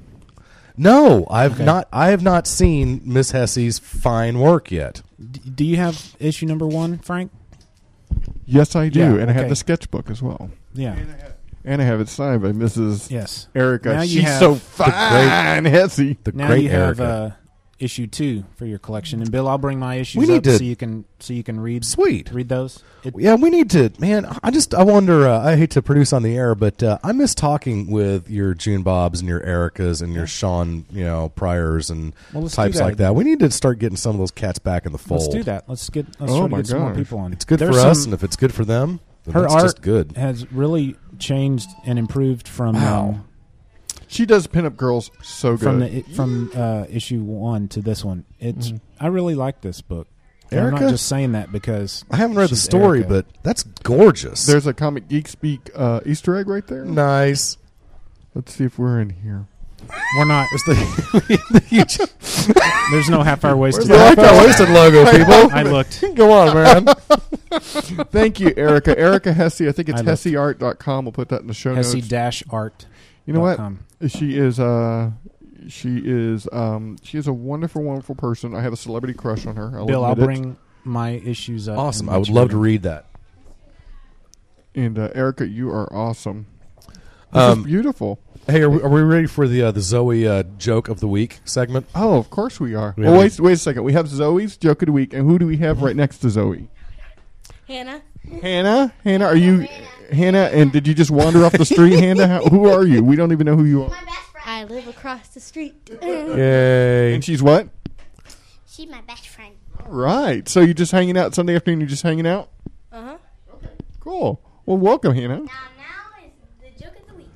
No, 0.76 1.28
I've 1.30 1.54
Okay. 1.56 1.66
not. 1.66 1.88
I 1.94 2.08
have 2.08 2.24
not 2.24 2.48
seen 2.48 3.02
Miss 3.06 3.30
Hesse's 3.32 3.78
fine 3.78 4.40
work 4.40 4.72
yet. 4.72 5.04
D- 5.20 5.42
do 5.54 5.64
you 5.66 5.76
have 5.78 6.16
issue 6.20 6.48
number 6.48 6.66
one, 6.66 6.98
Frank? 6.98 7.32
Yes, 8.46 8.76
I 8.76 8.90
do, 8.90 9.00
Yeah, 9.00 9.16
and 9.22 9.30
I 9.30 9.34
have 9.34 9.50
the 9.50 9.56
sketchbook 9.56 10.10
as 10.10 10.22
well, 10.24 10.50
Yeah. 10.74 10.96
And 11.66 11.82
I 11.82 11.86
have 11.86 12.00
it 12.02 12.10
signed 12.10 12.42
by 12.42 12.52
Mrs. 12.52 13.10
Yes. 13.12 13.48
Erica. 13.56 13.94
Now 13.94 14.02
you 14.02 14.08
She's 14.22 14.24
have 14.24 14.40
so 14.40 14.54
the 14.56 14.60
fine, 14.60 15.66
Hesse. 15.66 15.96
The 16.24 16.32
Now 16.34 16.48
great 16.48 16.64
you 16.64 16.70
have 16.70 17.00
Erica. 17.00 17.04
uh, 17.04 17.32
issue 17.80 18.08
two 18.08 18.46
for 18.56 18.66
your 18.66 18.80
collection, 18.80 19.22
and 19.22 19.30
Bill, 19.32 19.46
I'll 19.48 19.58
bring 19.58 19.78
my 19.80 19.96
issues 19.96 20.20
We 20.20 20.26
need 20.28 20.38
up 20.38 20.44
to- 20.44 20.58
so 20.58 20.64
you 20.64 20.76
can 20.78 21.04
so 21.20 21.34
you 21.34 21.44
can 21.44 21.60
read 21.60 21.84
Sweet. 21.84 22.32
read 22.32 22.48
those. 22.48 22.82
It, 23.04 23.14
Yeah, 23.18 23.36
we 23.36 23.50
need 23.50 23.70
to, 23.72 23.92
man. 24.00 24.26
I 24.42 24.52
just, 24.52 24.74
I 24.74 24.84
wonder. 24.84 25.28
Uh, 25.28 25.40
I 25.40 25.56
hate 25.58 25.72
to 25.72 25.82
produce 25.82 26.14
on 26.14 26.24
the 26.24 26.38
air, 26.38 26.56
but 26.56 26.82
uh, 26.82 26.98
I 27.04 27.12
miss 27.12 27.36
talking 27.36 27.90
with 27.92 28.30
your 28.30 28.54
June 28.54 28.84
Bobs 28.84 29.20
and 29.20 29.28
your 29.28 29.42
Ericas 29.42 30.02
and 30.02 30.14
your 30.14 30.28
Sean, 30.28 30.86
you 30.92 31.04
know, 31.04 31.30
Priors 31.36 31.90
and 31.90 32.14
Well, 32.34 32.44
let's 32.44 32.56
types 32.56 32.78
that 32.78 32.84
like 32.86 32.98
that. 32.98 33.16
We 33.16 33.24
need 33.26 33.40
to 33.40 33.52
start 33.52 33.80
getting 33.80 33.98
some 33.98 34.12
of 34.16 34.20
those 34.20 34.32
cats 34.32 34.60
back 34.60 34.86
in 34.86 34.92
the 34.94 34.98
fold. 34.98 35.22
Let's 35.22 35.34
do 35.34 35.44
that. 35.44 35.66
Let's 35.68 35.90
get 35.90 36.06
let's 36.20 36.32
Oh 36.32 36.38
try 36.40 36.46
to 36.48 36.52
my 36.52 36.58
get 36.60 36.68
some 36.68 36.80
more 36.80 36.90
gosh. 36.92 36.98
people 36.98 37.20
on. 37.20 37.34
It's 37.34 37.44
good 37.46 37.60
There's 37.60 37.76
for 37.76 37.82
us, 37.88 38.00
some- 38.04 38.08
and 38.08 38.14
if 38.14 38.24
it's 38.24 38.36
good 38.38 38.54
for 38.54 38.64
them, 38.64 39.02
then 39.26 39.34
her 39.34 39.42
that's 39.42 39.54
art 39.54 39.64
just 39.64 39.82
good. 39.82 40.16
has 40.16 40.50
really 40.54 40.96
changed 41.20 41.70
and 41.86 41.98
improved 42.00 42.48
from 42.48 42.76
Wow. 42.76 43.08
um, 43.10 43.26
She 44.08 44.26
does 44.26 44.48
pinup 44.48 44.76
girls 44.78 45.10
so 45.22 45.52
good. 45.58 45.60
from 45.64 45.80
the 45.80 46.02
from 46.16 46.52
uh, 46.56 46.86
issue 46.90 47.22
one 47.22 47.68
to 47.70 47.82
this 47.82 48.04
one. 48.06 48.26
It's 48.40 48.72
I 49.00 49.08
really 49.08 49.36
like 49.36 49.62
this 49.62 49.82
book. 49.82 50.08
And 50.52 50.60
I'm 50.60 50.66
Erica? 50.68 50.82
not 50.84 50.90
just 50.92 51.08
saying 51.08 51.32
that 51.32 51.52
because 51.52 52.06
I 52.12 52.18
haven't 52.18 52.36
read 52.38 52.50
the 52.50 52.56
story, 52.56 53.00
Erica. 53.00 53.10
but 53.10 53.26
that's 53.42 53.64
gorgeous. 53.64 54.46
There's 54.46 54.68
a 54.68 54.74
comic 54.74 55.08
geek 55.08 55.28
speak 55.28 55.72
uh, 55.76 56.02
Easter 56.06 56.36
egg 56.36 56.48
right 56.48 56.66
there. 56.68 56.86
nice. 56.86 57.58
Let's 58.36 58.54
see 58.54 58.66
if 58.66 58.78
we're 58.80 59.00
in 59.00 59.10
here. 59.12 59.48
We're 60.18 60.26
not. 60.26 60.48
There's 60.52 60.64
the, 60.64 61.44
the 61.52 61.60
huge, 61.62 61.98
There's 62.92 63.10
no 63.10 63.22
half 63.24 63.44
hour 63.46 63.56
wasted. 63.56 63.88
the 63.88 63.98
half 63.98 64.18
hour 64.18 64.38
wasted 64.46 64.70
logo, 64.70 65.06
people. 65.12 65.52
I 65.52 65.64
looked. 65.64 66.04
Go 66.16 66.32
on, 66.32 66.54
man. 66.54 66.86
Thank 68.12 68.40
you, 68.40 68.54
Erica. 68.58 68.98
Erica 68.98 69.34
Hesse. 69.34 69.62
I 69.62 69.72
think 69.72 69.90
it's 69.90 70.02
I 70.02 70.04
looked. 70.04 70.24
hesseart.com. 70.24 71.06
We'll 71.06 71.12
put 71.12 71.30
that 71.30 71.42
in 71.42 71.48
the 71.48 71.54
show 71.54 71.76
Hesse 71.76 71.94
notes. 71.96 72.08
dash 72.08 72.44
art. 72.50 72.86
You 73.26 73.34
know 73.34 73.40
what? 73.42 73.58
com. 73.58 73.80
She 74.08 74.38
is 74.38 74.60
uh 74.60 75.12
she 75.70 76.02
is 76.04 76.48
um 76.52 76.98
she 77.04 77.18
is 77.18 77.28
a 77.28 77.34
wonderful, 77.34 77.82
wonderful 77.84 78.16
person. 78.16 78.54
I 78.54 78.62
have 78.62 78.74
a 78.74 78.78
celebrity 78.78 79.14
crush 79.14 79.46
on 79.46 79.56
her. 79.56 79.72
I'll 79.78 79.86
Bill, 79.86 80.04
I'll 80.04 80.12
admit 80.14 80.24
it. 80.24 80.26
bring 80.28 80.58
my 80.84 81.12
issues 81.12 81.70
up. 81.70 81.78
awesome. 81.78 82.08
and 82.08 82.14
I 82.14 82.14
let 82.16 82.20
would 82.20 82.28
you 82.30 82.34
love 82.34 82.50
to 82.50 82.56
them. 82.56 82.62
read 82.62 82.84
that. 82.84 83.06
And 84.76 84.98
uh, 85.00 85.10
Erica, 85.16 85.48
you 85.48 85.70
are 85.70 85.92
awesome. 85.94 86.48
This 87.34 87.42
Um, 87.42 87.60
is 87.60 87.66
beautiful. 87.66 88.20
Hey, 88.48 88.62
are 88.62 88.70
we, 88.70 88.82
are 88.82 88.90
we 88.90 89.02
ready 89.02 89.26
for 89.28 89.48
the 89.48 89.64
uh, 89.64 89.72
the 89.72 89.80
Zoe 89.82 90.28
uh, 90.28 90.44
joke 90.58 90.90
of 90.90 91.00
the 91.00 91.08
week 91.08 91.40
segment? 91.46 91.86
Oh, 91.96 92.18
of 92.18 92.30
course 92.30 92.60
we 92.60 92.76
are. 92.76 92.94
We 92.98 93.06
well, 93.06 93.18
wait, 93.20 93.40
wait 93.40 93.54
a 93.54 93.58
second. 93.58 93.84
We 93.84 93.94
have 93.94 94.08
Zoe's 94.10 94.58
joke 94.58 94.82
of 94.82 94.88
the 94.88 94.92
week, 94.92 95.14
and 95.14 95.28
who 95.30 95.40
do 95.40 95.48
we 95.48 95.58
have 95.58 95.82
right 95.82 95.96
next 95.96 96.18
to 96.20 96.30
Zoe? 96.30 96.68
Hannah. 97.68 98.02
Hannah. 98.42 98.94
Hannah, 99.04 99.26
are 99.26 99.36
you 99.38 99.68
Hannah? 100.12 100.50
And 100.54 100.72
did 100.74 100.88
you 100.88 100.94
just 100.94 101.10
wander 101.10 101.46
off 101.46 101.54
the 101.54 101.66
street, 101.66 101.94
Hannah? 102.00 102.28
How, 102.28 102.42
who 102.44 102.70
are 102.70 102.84
you? 102.86 103.02
We 103.04 103.16
don't 103.16 103.32
even 103.32 103.46
know 103.46 103.56
who 103.56 103.64
you 103.66 103.84
are. 103.84 103.90
My 103.90 104.04
best 104.04 104.20
friend. 104.32 104.46
I 104.46 104.64
live 104.66 104.88
across 104.90 105.30
the 105.30 105.40
street. 105.40 105.90
Yay! 106.02 107.14
And 107.16 107.24
she's 107.24 107.42
what? 107.42 107.70
She's 108.68 108.90
my 108.90 109.02
best 109.02 109.28
friend. 109.30 109.56
All 109.86 109.92
right. 109.92 110.48
So 110.50 110.60
you're 110.60 110.74
just 110.74 110.92
hanging 110.92 111.18
out 111.18 111.34
Sunday 111.34 111.56
afternoon. 111.56 111.80
You're 111.80 111.90
just 111.90 112.04
hanging 112.04 112.28
out. 112.28 112.50
Uh 112.92 113.02
huh. 113.04 113.18
Okay. 113.56 113.70
Cool. 114.02 114.42
Well, 114.66 114.78
welcome, 114.78 115.16
Hannah. 115.16 115.40
Now, 115.40 115.44
now 115.46 116.26
is 116.26 116.32
the 116.62 116.84
joke 116.84 116.98
of 117.00 117.08
the 117.08 117.14
week. 117.16 117.28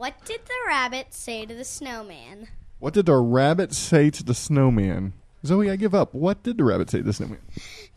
What 0.00 0.24
did 0.24 0.40
the 0.46 0.54
rabbit 0.66 1.12
say 1.12 1.44
to 1.44 1.54
the 1.54 1.62
snowman? 1.62 2.48
What 2.78 2.94
did 2.94 3.04
the 3.04 3.16
rabbit 3.16 3.74
say 3.74 4.08
to 4.08 4.24
the 4.24 4.32
snowman? 4.32 5.12
Zoe, 5.44 5.70
I 5.70 5.76
give 5.76 5.94
up. 5.94 6.14
What 6.14 6.42
did 6.42 6.56
the 6.56 6.64
rabbit 6.64 6.88
say 6.88 7.00
to 7.00 7.04
the 7.04 7.12
snowman? 7.12 7.40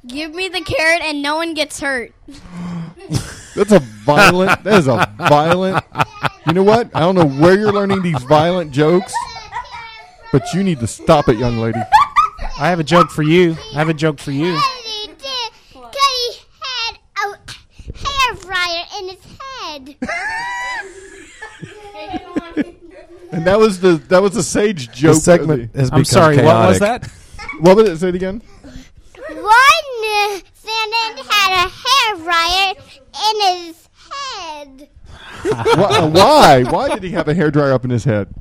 Give 0.06 0.36
me 0.36 0.50
the 0.50 0.60
carrot 0.60 1.02
and 1.02 1.22
no 1.22 1.38
one 1.38 1.54
gets 1.54 1.80
hurt. 1.80 2.12
That's 3.56 3.72
a 3.72 3.80
violent. 3.80 4.66
that 4.66 4.80
is 4.80 4.88
a 4.90 5.16
violent. 5.18 5.82
You 6.46 6.52
know 6.52 6.64
what? 6.64 6.94
I 6.94 7.00
don't 7.00 7.16
know 7.16 7.26
where 7.42 7.58
you're 7.58 7.72
learning 7.72 8.02
these 8.02 8.22
violent 8.24 8.74
jokes, 8.74 9.14
but 10.34 10.54
you 10.54 10.62
need 10.62 10.82
to 10.82 10.88
stop 10.88 11.30
it, 11.30 11.38
young 11.38 11.60
lady. 11.60 11.80
I 12.60 12.68
have 12.68 12.82
a 12.82 12.84
joke 12.84 13.12
for 13.12 13.24
you. 13.24 13.56
I 13.74 13.78
have 13.78 13.88
a 13.88 13.94
joke 13.94 14.20
for 14.20 14.32
you. 14.32 14.60
Cuddy 15.72 16.42
had 16.60 16.98
a 17.24 17.38
hair 17.96 18.36
fryer 18.36 18.84
in 19.00 19.08
his 19.08 19.26
head. 19.40 19.96
And 23.34 23.46
that 23.46 23.60
was 23.60 23.80
the 23.80 23.94
that 24.10 24.22
was 24.22 24.34
the 24.34 24.44
sage 24.44 24.92
joke. 24.92 25.16
The 25.16 25.22
segment 25.22 25.74
the- 25.74 25.80
has 25.80 25.90
I'm 25.92 26.06
sorry, 26.06 26.38
what 26.38 26.70
was 26.70 26.80
that? 26.80 27.10
What 27.60 27.76
was 27.76 27.88
it? 27.88 27.98
Say 27.98 28.10
it 28.10 28.16
again. 28.16 28.42
One 29.30 29.44
uh, 29.46 30.40
had 31.30 31.66
a 31.66 31.70
hair 31.70 32.16
fryer 32.18 32.74
in 33.30 33.66
his 33.68 33.90
head 34.10 34.90
why, 35.44 36.06
why? 36.06 36.64
Why 36.64 36.90
did 36.90 37.04
he 37.04 37.12
have 37.12 37.28
a 37.28 37.36
hairdryer 37.36 37.74
up 37.74 37.84
in 37.84 37.92
his 37.92 38.06
head? 38.06 38.34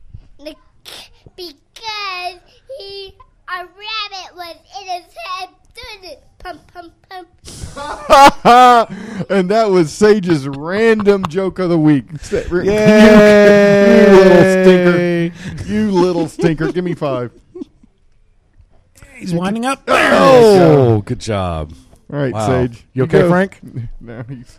because 1.34 2.38
he 2.78 3.14
a 3.48 3.58
rabbit 3.58 4.36
was 4.36 4.56
in 4.80 4.88
his 4.88 5.14
head 5.26 5.48
doing 5.74 6.12
it. 6.12 6.22
Pump, 6.38 6.72
pump, 6.72 6.92
pump. 7.08 7.28
and 8.44 9.48
that 9.50 9.68
was 9.70 9.92
Sage's 9.92 10.46
random 10.46 11.26
joke 11.26 11.58
of 11.58 11.70
the 11.70 11.78
week. 11.78 12.04
Sa- 12.20 12.42
You, 12.50 12.62
Yay! 12.62 14.02
you 14.06 14.20
little 14.20 14.38
stinker. 15.58 15.64
You 15.72 15.90
little 15.90 16.28
stinker. 16.28 16.72
Give 16.72 16.84
me 16.84 16.94
five. 16.94 17.32
He's 19.16 19.34
winding 19.34 19.64
up. 19.64 19.82
Oh, 19.88 21.02
good 21.06 21.20
job. 21.20 21.72
All 22.12 22.18
right, 22.18 22.32
Wow. 22.32 22.46
Sage. 22.46 22.84
You 22.92 23.04
okay, 23.04 23.20
go. 23.20 23.28
Frank? 23.28 23.60
no, 24.00 24.22
he's 24.28 24.58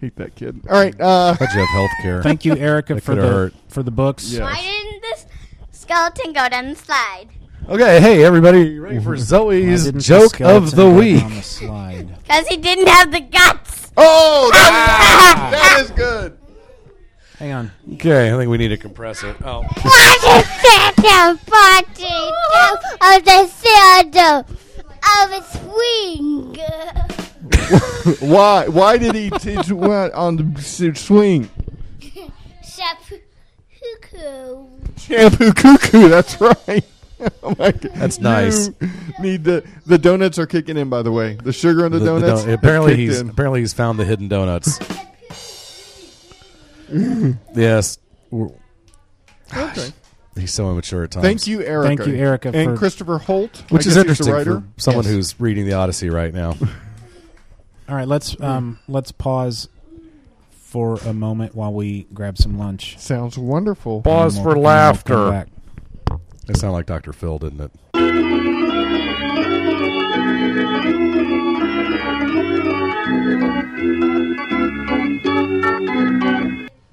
hate 0.00 0.16
that 0.16 0.34
kid. 0.34 0.60
All 0.68 0.78
right. 0.78 0.98
Uh, 1.00 1.34
How'd 1.34 1.52
you 1.52 1.60
have 1.60 1.68
health 1.68 1.90
care? 2.02 2.22
Thank 2.22 2.44
you, 2.44 2.56
Erica, 2.56 3.00
for 3.00 3.14
the 3.14 3.22
hurt. 3.22 3.54
for 3.68 3.82
the 3.82 3.90
books. 3.90 4.32
Yeah. 4.32 4.42
Why 4.44 4.56
didn't 4.60 5.02
this 5.02 5.26
skeleton 5.72 6.32
go 6.32 6.48
down 6.48 6.68
the 6.70 6.76
slide? 6.76 7.26
Okay, 7.70 8.00
hey 8.00 8.24
everybody, 8.24 8.62
you 8.62 8.82
ready 8.82 8.98
for 8.98 9.14
mm-hmm. 9.14 9.22
Zoe's 9.22 9.84
didn't 9.84 9.98
the 9.98 10.02
joke 10.02 10.40
of 10.40 10.74
the 10.74 10.90
week? 10.90 11.20
down 11.20 11.36
the 11.36 11.42
slide? 11.42 12.16
Because 12.24 12.48
he 12.48 12.56
didn't 12.56 12.88
have 12.88 13.12
the 13.12 13.20
guts. 13.20 13.92
oh, 13.96 14.50
that, 14.54 15.50
that 15.52 15.80
is 15.84 15.90
good. 15.92 16.36
Hang 17.38 17.52
on. 17.52 17.70
Okay, 17.94 18.34
I 18.34 18.36
think 18.36 18.50
we 18.50 18.58
need 18.58 18.68
to 18.68 18.76
compress 18.76 19.22
it. 19.22 19.36
Oh, 19.44 19.62
What 19.62 20.18
is 20.36 20.46
Santa 20.62 21.38
party 21.46 22.18
of 23.02 23.24
the 23.24 23.46
Santa 23.46 24.44
of 25.22 25.30
a 25.30 25.42
swing? 25.54 26.56
Why? 28.32 28.66
Why 28.66 28.98
did 28.98 29.14
he 29.14 29.30
teach 29.30 29.70
what 29.70 30.12
on 30.12 30.36
the 30.36 30.58
s- 30.58 31.00
swing? 31.00 31.48
Shampoo. 32.64 33.20
cuckoo. 34.02 34.66
Shampoo 34.96 35.52
cuckoo. 35.52 36.08
That's 36.08 36.40
right. 36.40 36.84
Oh 37.42 37.54
my 37.58 37.72
God. 37.72 37.90
That's 37.94 38.18
nice. 38.20 38.68
You 38.80 38.90
need 39.20 39.44
the 39.44 39.64
the 39.86 39.98
donuts 39.98 40.38
are 40.38 40.46
kicking 40.46 40.76
in. 40.76 40.88
By 40.88 41.02
the 41.02 41.12
way, 41.12 41.34
the 41.42 41.52
sugar 41.52 41.84
in 41.86 41.92
the, 41.92 41.98
the- 41.98 42.04
the 42.14 42.20
donuts. 42.20 42.44
don- 42.44 42.52
apparently 42.54 42.92
kicked 42.92 43.00
he's 43.00 43.20
in. 43.20 43.28
apparently 43.30 43.60
he's 43.60 43.72
found 43.72 43.98
the 43.98 44.04
hidden 44.04 44.28
donuts. 44.28 44.78
yes, 47.54 47.98
We're- 48.30 48.52
Okay. 49.56 49.90
he's 50.36 50.52
so 50.52 50.70
immature 50.70 51.04
at 51.04 51.10
times. 51.10 51.24
Thank 51.24 51.46
you, 51.46 51.60
Erica. 51.62 51.88
Thank 51.96 52.06
you, 52.08 52.14
Erica, 52.14 52.50
and 52.54 52.70
for- 52.72 52.76
Christopher 52.76 53.18
Holt, 53.18 53.62
which 53.70 53.72
I 53.72 53.78
is 53.80 53.84
he's 53.86 53.94
the 53.94 54.00
interesting 54.02 54.32
writer. 54.32 54.60
for 54.60 54.80
someone 54.80 55.04
Yes. 55.04 55.14
who's 55.14 55.40
reading 55.40 55.66
the 55.66 55.72
Odyssey 55.74 56.08
right 56.10 56.32
now. 56.32 56.56
All 57.88 57.96
right, 57.96 58.06
let's 58.06 58.40
um 58.40 58.78
let's 58.86 59.10
pause 59.10 59.68
for 60.52 60.96
a 61.04 61.12
moment 61.12 61.56
while 61.56 61.72
we 61.72 62.04
grab 62.14 62.38
some 62.38 62.56
lunch. 62.58 62.96
Sounds 62.98 63.36
wonderful. 63.36 64.02
Pause 64.02 64.36
And 64.36 64.44
for 64.44 64.48
we'll- 64.56 64.56
and 64.58 64.62
we'll 64.64 64.70
come 64.70 65.26
laughter. 65.26 65.30
back. 65.30 65.48
It 66.50 66.56
sounded 66.56 66.72
like 66.72 66.86
Dr. 66.86 67.12
Phil, 67.12 67.38
didn't 67.38 67.60
it? 67.60 68.80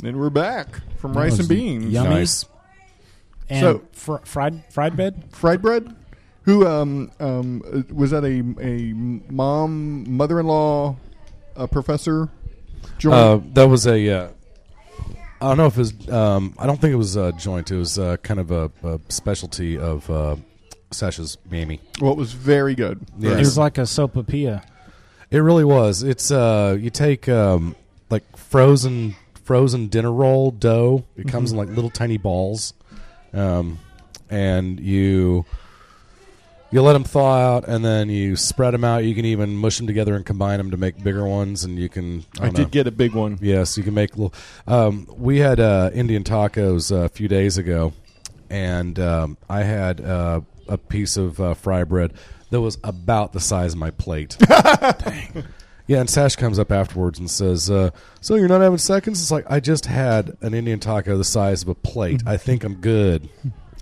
And 0.03 0.17
we're 0.19 0.29
back 0.29 0.79
from 0.97 1.13
That 1.13 1.19
rice 1.19 1.31
was 1.31 1.39
and 1.41 1.49
beans. 1.49 1.85
yummy. 1.91 2.09
Nice. 2.11 2.45
And 3.49 3.59
So- 3.61 3.81
fr- 3.91 4.23
fried 4.23 4.63
fried 4.69 4.95
bread. 4.95 5.23
Fried 5.31 5.61
bread. 5.61 5.95
Who 6.43 6.65
um 6.65 7.11
um 7.19 7.61
uh, 7.71 7.81
was 7.93 8.11
that 8.11 8.23
a 8.23 8.43
a 8.61 8.93
mom 8.93 10.09
mother 10.15 10.39
in 10.39 10.47
law 10.47 10.95
a 11.55 11.67
professor? 11.67 12.29
Joint? 12.99 13.15
Uh, 13.15 13.39
that 13.53 13.67
was 13.67 13.85
a. 13.87 14.09
Uh, 14.09 14.27
I 15.41 15.49
don't 15.49 15.57
know 15.57 15.67
if 15.67 15.75
it 15.75 15.79
was. 15.79 16.09
Um, 16.09 16.55
I 16.57 16.65
don't 16.65 16.79
think 16.81 16.93
it 16.93 16.97
was 16.97 17.15
uh, 17.15 17.31
joint. 17.33 17.69
It 17.71 17.77
was 17.77 17.99
uh, 17.99 18.17
kind 18.17 18.39
of 18.39 18.51
a, 18.51 18.71
a 18.83 18.99
specialty 19.09 19.77
of 19.77 20.09
uh, 20.09 20.35
Sasha's 20.91 21.37
Mamie. 21.49 21.79
well, 22.01 22.11
it 22.11 22.17
was 22.17 22.33
very 22.33 22.75
good. 22.75 22.99
Yeah. 23.19 23.31
It 23.33 23.39
was 23.39 23.57
like 23.57 23.77
a 23.77 23.81
sopapilla. 23.81 24.63
It 25.29 25.39
really 25.39 25.65
was. 25.65 26.03
It's 26.03 26.31
uh, 26.31 26.77
you 26.79 26.89
take 26.89 27.27
um, 27.29 27.75
like 28.09 28.37
frozen 28.37 29.15
frozen 29.43 29.87
dinner 29.87 30.11
roll 30.11 30.51
dough. 30.51 31.05
It 31.15 31.27
comes 31.27 31.51
in 31.51 31.57
like 31.57 31.69
little 31.69 31.89
tiny 31.89 32.17
balls, 32.17 32.73
um, 33.33 33.79
and 34.29 34.79
you 34.79 35.45
you 36.71 36.81
let 36.81 36.93
them 36.93 37.03
thaw 37.03 37.37
out, 37.37 37.67
and 37.67 37.83
then 37.83 38.09
you 38.09 38.35
spread 38.35 38.73
them 38.73 38.83
out. 38.83 39.03
You 39.03 39.15
can 39.15 39.25
even 39.25 39.55
mush 39.55 39.77
them 39.77 39.87
together 39.87 40.15
and 40.15 40.25
combine 40.25 40.57
them 40.57 40.71
to 40.71 40.77
make 40.77 41.01
bigger 41.03 41.25
ones. 41.25 41.63
And 41.63 41.77
you 41.77 41.89
can. 41.89 42.25
I, 42.39 42.47
I 42.47 42.49
did 42.49 42.57
know. 42.63 42.65
get 42.69 42.87
a 42.87 42.91
big 42.91 43.13
one. 43.13 43.37
Yes, 43.41 43.77
you 43.77 43.83
can 43.83 43.93
make 43.93 44.17
little. 44.17 44.33
Um, 44.67 45.07
we 45.09 45.39
had 45.39 45.59
uh, 45.59 45.91
Indian 45.93 46.23
tacos 46.23 46.91
uh, 46.91 47.05
a 47.05 47.09
few 47.09 47.27
days 47.27 47.57
ago, 47.57 47.93
and 48.49 48.99
um, 48.99 49.37
I 49.49 49.63
had 49.63 50.01
uh, 50.01 50.41
a 50.67 50.77
piece 50.77 51.17
of 51.17 51.39
uh, 51.39 51.53
fry 51.53 51.83
bread 51.83 52.13
that 52.49 52.61
was 52.61 52.77
about 52.83 53.33
the 53.33 53.39
size 53.39 53.73
of 53.73 53.79
my 53.79 53.91
plate. 53.91 54.37
Dang. 54.47 55.45
Yeah, 55.87 56.01
and 56.01 56.09
Sash 56.09 56.35
comes 56.35 56.59
up 56.59 56.69
afterwards 56.69 57.17
and 57.17 57.31
says, 57.31 57.71
uh, 57.71 57.91
"So 58.19 58.35
you're 58.35 58.49
not 58.49 58.59
having 58.59 58.77
seconds?" 58.77 59.21
It's 59.21 59.31
like 59.31 59.49
I 59.49 59.61
just 59.61 59.85
had 59.85 60.35
an 60.41 60.53
Indian 60.53 60.81
taco 60.81 61.17
the 61.17 61.23
size 61.23 61.61
of 61.63 61.69
a 61.69 61.75
plate. 61.75 62.23
I 62.25 62.35
think 62.35 62.65
I'm 62.65 62.75
good. 62.75 63.29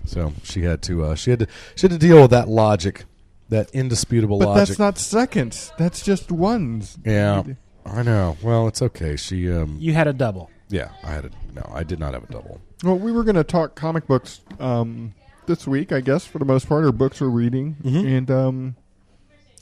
So 0.06 0.32
she 0.42 0.62
had 0.62 0.82
to. 0.82 1.04
Uh, 1.04 1.14
she 1.14 1.30
had 1.30 1.40
to. 1.40 1.46
She 1.74 1.82
had 1.88 1.92
to 1.92 1.98
deal 1.98 2.22
with 2.22 2.30
that 2.30 2.48
logic, 2.48 3.04
that 3.48 3.70
indisputable 3.70 4.38
But 4.38 4.48
logic. 4.48 4.68
that's 4.68 4.78
not 4.78 4.98
seconds. 4.98 5.72
That's 5.78 6.02
just 6.02 6.30
ones. 6.32 6.96
Yeah, 7.04 7.42
I 7.84 8.02
know. 8.02 8.36
Well, 8.42 8.68
it's 8.68 8.80
okay. 8.82 9.16
She. 9.16 9.50
Um, 9.52 9.76
You 9.80 9.92
had 9.94 10.06
a 10.06 10.12
double. 10.12 10.50
yeah, 10.68 10.88
I 11.04 11.10
had 11.12 11.24
a 11.26 11.30
no. 11.54 11.70
I 11.74 11.82
did 11.82 11.98
not 11.98 12.14
have 12.14 12.24
a 12.24 12.32
double. 12.32 12.60
Well, 12.84 12.98
we 12.98 13.10
were 13.12 13.24
going 13.24 13.36
to 13.36 13.44
talk 13.44 13.74
comic 13.74 14.06
books 14.06 14.40
um, 14.60 15.14
this 15.46 15.66
week, 15.66 15.92
I 15.92 16.00
guess, 16.00 16.26
for 16.26 16.38
the 16.38 16.44
most 16.44 16.68
part, 16.68 16.84
or 16.84 16.92
books 16.92 17.20
we're 17.20 17.28
reading, 17.28 17.76
Mhm. 17.82 18.16
and 18.18 18.30
um, 18.30 18.76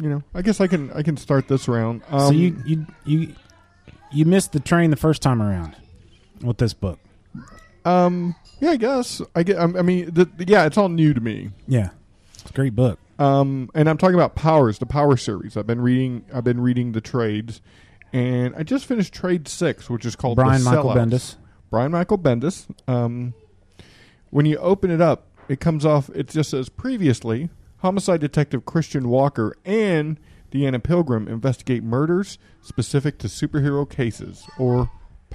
you 0.02 0.08
know, 0.10 0.22
I 0.34 0.42
guess 0.42 0.60
I 0.60 0.66
can 0.66 0.90
I 0.92 1.02
can 1.02 1.16
start 1.16 1.46
this 1.48 1.68
round. 1.68 2.02
Um, 2.08 2.20
so 2.20 2.30
you 2.32 2.56
you 2.66 2.86
you 3.04 3.34
you 4.12 4.24
missed 4.24 4.52
the 4.52 4.60
train 4.60 4.90
the 4.90 4.96
first 4.96 5.22
time 5.22 5.40
around 5.42 5.76
with 6.42 6.58
this 6.58 6.74
book. 6.74 6.98
um, 7.84 8.34
yeah, 8.60 8.70
I 8.70 8.76
guess 8.76 9.20
I 9.34 9.42
get. 9.42 9.58
I 9.58 9.66
mean, 9.66 10.10
the, 10.12 10.28
yeah, 10.46 10.66
it's 10.66 10.78
all 10.78 10.88
new 10.88 11.14
to 11.14 11.20
me. 11.20 11.50
Yeah, 11.66 11.90
it's 12.34 12.50
a 12.50 12.52
great 12.52 12.74
book. 12.74 12.98
Um, 13.18 13.70
and 13.74 13.88
I'm 13.88 13.98
talking 13.98 14.16
about 14.16 14.34
Powers, 14.34 14.78
the 14.78 14.86
Power 14.86 15.16
series. 15.16 15.56
I've 15.56 15.66
been 15.66 15.80
reading. 15.80 16.24
I've 16.32 16.44
been 16.44 16.60
reading 16.60 16.92
the 16.92 17.00
trades, 17.00 17.60
and 18.12 18.54
I 18.56 18.62
just 18.62 18.86
finished 18.86 19.12
Trade 19.14 19.48
Six, 19.48 19.88
which 19.88 20.04
is 20.04 20.16
called 20.16 20.36
Brian 20.36 20.62
Michael 20.62 20.90
Sellouts. 20.90 21.10
Bendis. 21.10 21.36
Brian 21.70 21.92
Michael 21.92 22.18
Bendis. 22.18 22.66
Um, 22.88 23.34
when 24.30 24.46
you 24.46 24.56
open 24.58 24.90
it 24.90 25.00
up, 25.00 25.28
it 25.48 25.60
comes 25.60 25.84
off. 25.84 26.08
It 26.10 26.28
just 26.28 26.50
says 26.50 26.68
previously, 26.68 27.50
homicide 27.78 28.20
detective 28.20 28.64
Christian 28.64 29.08
Walker 29.08 29.56
and 29.64 30.18
Deanna 30.50 30.82
Pilgrim 30.82 31.28
investigate 31.28 31.82
murders 31.82 32.38
specific 32.62 33.18
to 33.18 33.26
superhero 33.26 33.88
cases 33.88 34.46
or 34.58 34.90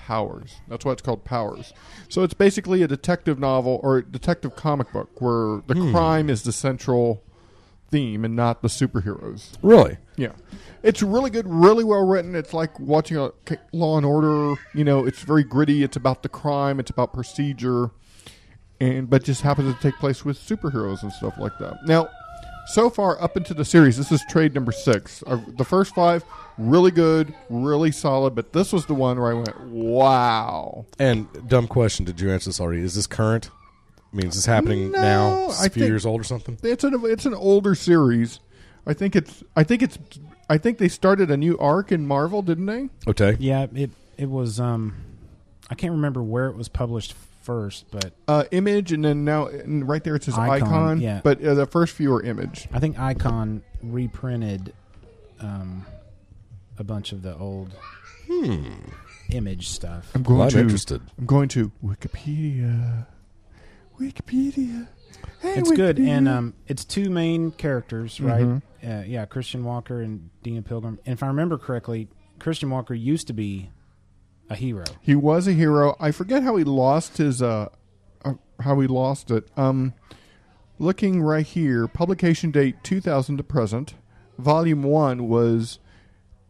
powers. 0.06 0.56
That's 0.68 0.86
why 0.86 0.92
it's 0.94 1.02
called 1.02 1.24
Powers. 1.26 1.74
So 2.08 2.24
it's 2.24 2.34
basically 2.34 2.82
a 2.84 2.88
detective 2.88 3.38
novel 3.40 3.80
or 3.84 4.02
detective 4.02 4.56
comic 4.56 4.92
book 4.94 5.10
where 5.22 5.62
the 5.68 5.76
Hmm. 5.76 5.92
crime 5.92 6.30
is 6.30 6.44
the 6.44 6.52
central 6.52 7.22
theme 7.92 8.24
and 8.24 8.36
not 8.36 8.62
the 8.62 8.68
superheroes. 8.68 9.54
Really? 9.64 9.98
Yeah, 10.16 10.34
it's 10.84 11.02
really 11.02 11.30
good, 11.30 11.48
really 11.48 11.84
well 11.84 12.06
written. 12.06 12.36
It's 12.36 12.54
like 12.54 12.80
watching 12.80 13.18
a 13.18 13.32
Law 13.74 13.98
and 13.98 14.06
Order. 14.06 14.56
You 14.74 14.84
know, 14.84 15.06
it's 15.06 15.22
very 15.24 15.44
gritty. 15.44 15.84
It's 15.84 15.98
about 15.98 16.24
the 16.24 16.30
crime. 16.30 16.80
It's 16.80 16.92
about 16.92 17.14
procedure, 17.14 17.90
and 18.80 19.10
but 19.10 19.24
just 19.24 19.42
happens 19.42 19.74
to 19.76 19.82
take 19.82 19.96
place 20.00 20.24
with 20.24 20.38
superheroes 20.38 21.02
and 21.04 21.12
stuff 21.12 21.34
like 21.38 21.58
that. 21.60 21.86
Now, 21.86 22.10
so 22.74 22.90
far 22.90 23.22
up 23.22 23.38
into 23.38 23.54
the 23.54 23.66
series, 23.66 23.98
this 23.98 24.12
is 24.12 24.24
trade 24.30 24.54
number 24.54 24.72
six. 24.72 25.24
Uh, 25.26 25.40
the 25.58 25.66
first 25.66 25.94
five 25.96 26.24
really 26.58 26.92
good, 26.92 27.34
really 27.50 27.92
solid, 27.92 28.36
but 28.36 28.54
this 28.54 28.74
was 28.74 28.86
the 28.86 28.94
one 28.94 29.20
where 29.20 29.32
I 29.32 29.34
went, 29.34 29.60
"Wow!" 29.62 30.86
And 31.00 31.28
dumb 31.48 31.68
question: 31.68 32.06
Did 32.06 32.20
you 32.20 32.32
answer 32.32 32.50
this 32.50 32.60
already? 32.60 32.82
Is 32.82 32.96
this 32.96 33.08
current? 33.08 33.50
I 34.12 34.16
mean, 34.16 34.28
is 34.28 34.36
this 34.36 34.46
happening 34.46 34.92
now? 34.92 35.50
Is 35.50 35.60
this 35.60 35.68
few 35.68 35.82
think- 35.82 35.90
years 35.90 36.06
old 36.06 36.22
or 36.22 36.24
something? 36.24 36.58
It's 36.64 36.84
an 36.84 37.00
it's 37.06 37.26
an 37.26 37.34
older 37.34 37.76
series. 37.76 38.40
I 38.86 38.94
think 38.94 39.16
it's. 39.16 39.44
I 39.56 39.64
think 39.64 39.82
it's. 39.82 39.98
I 40.50 40.58
think 40.58 40.80
they 40.80 40.88
started 40.88 41.30
a 41.30 41.38
new 41.38 41.58
arc 41.60 41.92
in 41.92 42.08
Marvel, 42.08 42.42
didn't 42.42 42.66
they? 42.66 42.90
Okay. 43.08 43.38
Yeah, 43.40 43.68
it 43.74 43.92
it 44.18 44.30
was. 44.30 44.60
Um, 44.60 44.96
I 45.70 45.76
can't 45.76 45.94
remember 45.94 46.24
where 46.24 46.48
it 46.48 46.56
was 46.56 46.68
published 46.68 47.14
first, 47.42 47.86
but 47.92 48.14
Uh, 48.28 48.44
image, 48.52 48.92
and 48.92 49.04
then 49.06 49.24
now 49.26 49.48
and 49.48 49.88
right 49.88 50.04
there 50.04 50.16
it 50.16 50.24
says 50.24 50.38
Icon, 50.38 50.68
icon. 50.68 51.02
yeah. 51.02 51.22
But 51.24 51.44
uh, 51.44 51.54
the 51.56 51.66
first 51.66 51.94
few 51.96 52.14
are 52.14 52.22
image. 52.22 52.68
I 52.74 52.80
think 52.80 53.00
Icon 53.00 53.64
reprinted 53.82 54.74
um, 55.40 55.86
a 56.78 56.84
bunch 56.84 57.12
of 57.12 57.22
the 57.22 57.36
old 57.38 57.74
image 59.30 59.70
stuff. 59.70 60.12
I'm 60.16 60.24
going 60.24 60.38
Well, 60.40 60.48
I'm 60.48 60.54
to. 60.54 60.60
interested. 60.60 61.02
I'm 61.18 61.26
going 61.26 61.50
to 61.50 61.72
Wikipedia. 61.84 63.06
Wikipedia. 64.00 64.88
Hey, 65.42 65.56
it's 65.56 65.72
good, 65.72 65.98
Wikipedia. 65.98 66.08
and 66.10 66.28
um, 66.28 66.54
it's 66.68 66.86
two 66.86 67.10
main 67.10 67.52
characters, 67.52 68.20
right? 68.22 68.46
Mhm. 68.46 68.62
Uh, 68.84 69.04
yeah, 69.06 69.26
Christian 69.26 69.64
Walker 69.64 70.02
and 70.02 70.30
Deena 70.44 70.62
Pilgrim. 70.62 71.00
And 71.06 71.14
if 71.14 71.24
I 71.24 71.28
remember 71.28 71.58
correctly, 71.58 72.08
Christian 72.40 72.70
Walker 72.70 72.94
used 72.94 73.28
to 73.28 73.34
be 73.34 73.70
a 74.50 74.56
hero. 74.56 74.84
He 75.02 75.16
was 75.16 75.48
a 75.48 75.54
hero. 75.54 75.96
I 76.00 76.12
forget 76.12 76.44
how 76.44 76.56
he 76.56 76.64
lost 76.64 77.18
his 77.18 77.42
uh, 77.42 77.70
uh 78.26 78.34
how 78.62 78.80
he 78.80 78.88
lost 78.88 79.32
it. 79.32 79.48
Um 79.56 79.94
looking 80.80 81.22
right 81.22 81.46
here, 81.46 81.88
publication 81.88 82.52
date 82.52 82.84
2000 82.84 83.38
to 83.38 83.44
present. 83.44 83.96
Volume 84.38 84.84
1 84.84 85.28
was 85.28 85.80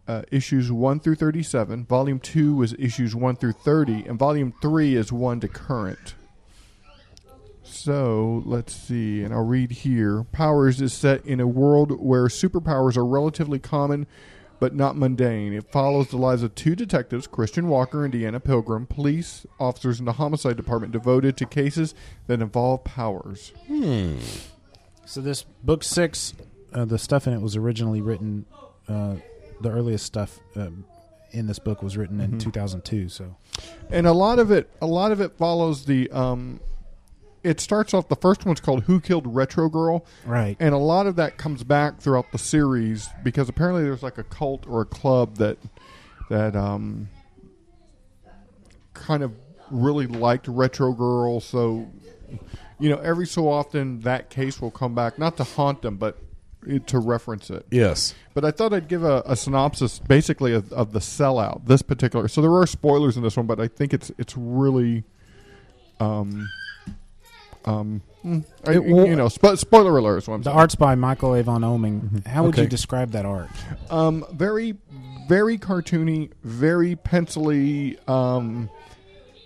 uh, 0.07 0.21
issues 0.31 0.71
1 0.71 0.99
through 0.99 1.15
37. 1.15 1.85
Volume 1.85 2.19
2 2.19 2.55
was 2.55 2.73
issues 2.79 3.15
1 3.15 3.35
through 3.35 3.53
30 3.53 4.05
and 4.05 4.17
volume 4.17 4.53
3 4.61 4.95
is 4.95 5.11
1 5.11 5.39
to 5.41 5.47
current. 5.47 6.15
So, 7.63 8.41
let's 8.45 8.73
see, 8.75 9.21
and 9.21 9.31
I'll 9.31 9.45
read 9.45 9.71
here. 9.71 10.23
Powers 10.31 10.81
is 10.81 10.91
set 10.91 11.23
in 11.23 11.39
a 11.39 11.47
world 11.47 11.91
where 12.01 12.25
superpowers 12.25 12.97
are 12.97 13.05
relatively 13.05 13.59
common 13.59 14.07
but 14.59 14.75
not 14.75 14.97
mundane. 14.97 15.53
It 15.53 15.71
follows 15.71 16.09
the 16.09 16.17
lives 16.17 16.43
of 16.43 16.53
two 16.55 16.75
detectives, 16.75 17.27
Christian 17.27 17.67
Walker 17.67 18.03
and 18.05 18.13
Deanna 18.13 18.43
Pilgrim, 18.43 18.85
police 18.85 19.45
officers 19.59 19.99
in 19.99 20.05
the 20.05 20.13
homicide 20.13 20.57
department 20.57 20.91
devoted 20.93 21.37
to 21.37 21.45
cases 21.45 21.93
that 22.27 22.41
involve 22.41 22.83
powers. 22.83 23.53
Hmm. 23.67 24.17
So 25.05 25.21
this 25.21 25.43
book 25.63 25.83
six, 25.83 26.33
uh, 26.73 26.85
the 26.85 26.97
stuff 26.99 27.25
in 27.27 27.33
it 27.33 27.41
was 27.41 27.55
originally 27.55 28.01
written. 28.01 28.45
Uh, 28.87 29.15
the 29.61 29.69
earliest 29.69 30.05
stuff 30.05 30.39
um, 30.55 30.85
in 31.31 31.47
this 31.47 31.59
book 31.59 31.81
was 31.83 31.97
written 31.97 32.19
in 32.21 32.31
Mhm. 32.33 32.39
2002. 32.41 33.09
So 33.09 33.35
and 33.91 34.07
a 34.07 34.13
lot 34.13 34.39
of 34.39 34.51
it 34.51 34.69
a 34.81 34.87
lot 34.87 35.11
of 35.11 35.19
it 35.21 35.37
follows 35.37 35.85
the 35.85 36.09
um 36.11 36.59
it 37.43 37.59
starts 37.59 37.93
off 37.93 38.07
the 38.09 38.15
first 38.15 38.45
one's 38.45 38.59
called 38.59 38.83
who 38.83 38.99
killed 38.99 39.25
retro 39.33 39.69
girl 39.69 40.05
Right. 40.25 40.57
and 40.59 40.73
a 40.73 40.77
lot 40.77 41.07
of 41.07 41.15
that 41.17 41.37
comes 41.37 41.63
back 41.63 41.99
throughout 41.99 42.31
the 42.31 42.37
series 42.37 43.07
because 43.23 43.47
apparently 43.49 43.83
there's 43.83 44.03
like 44.03 44.17
a 44.17 44.23
cult 44.23 44.65
or 44.67 44.81
a 44.81 44.85
club 44.85 45.37
that 45.37 45.57
that 46.29 46.55
um 46.55 47.09
kind 48.93 49.23
of 49.23 49.33
really 49.71 50.07
liked 50.07 50.47
retro 50.47 50.91
girl 50.93 51.39
so 51.39 51.87
you 52.79 52.89
know 52.89 52.97
every 52.97 53.27
so 53.27 53.47
often 53.49 54.01
that 54.01 54.29
case 54.29 54.59
will 54.61 54.71
come 54.71 54.93
back 54.95 55.17
not 55.19 55.37
to 55.37 55.43
haunt 55.43 55.81
them 55.81 55.95
but 55.97 56.17
to 56.87 56.99
reference 56.99 57.49
it 57.49 57.65
Yes. 57.71 58.13
but 58.33 58.43
I 58.43 58.51
thought 58.51 58.73
I'd 58.73 58.89
give 58.89 59.01
a, 59.05 59.23
a 59.25 59.37
synopsis, 59.37 59.97
basically, 59.99 60.53
of, 60.53 60.73
of 60.73 60.91
the 60.91 60.99
sellout. 60.99 61.65
This 61.67 61.81
particular, 61.81 62.27
so 62.27 62.41
there 62.41 62.51
are 62.53 62.67
spoilers 62.67 63.15
in 63.15 63.23
this 63.23 63.37
one, 63.37 63.45
but 63.47 63.61
I 63.61 63.69
think 63.69 63.93
it's 63.93 64.11
it's 64.17 64.35
really, 64.35 65.05
um, 66.01 66.49
um, 67.65 68.01
mm, 68.25 68.43
I- 68.67 68.73
It 68.73 68.85
will- 68.85 69.05
you 69.07 69.15
know, 69.15 69.27
spo- 69.27 69.57
spoiler 69.57 69.97
alert. 69.97 70.17
Is 70.19 70.27
what 70.27 70.35
I'm 70.35 70.41
the 70.41 70.49
saying. 70.49 70.57
art's 70.59 70.75
by 70.75 70.95
Michael 70.95 71.35
Avon 71.35 71.61
Oeming. 71.61 72.25
How 72.27 72.43
would 72.43 72.57
you 72.57 72.67
describe 72.67 73.11
that 73.11 73.25
art? 73.25 73.49
Um, 73.89 74.25
very, 74.33 74.75
very 75.27 75.57
cartoony, 75.57 76.31
very 76.43 76.95
pencily, 76.95 77.97
um, 78.07 78.69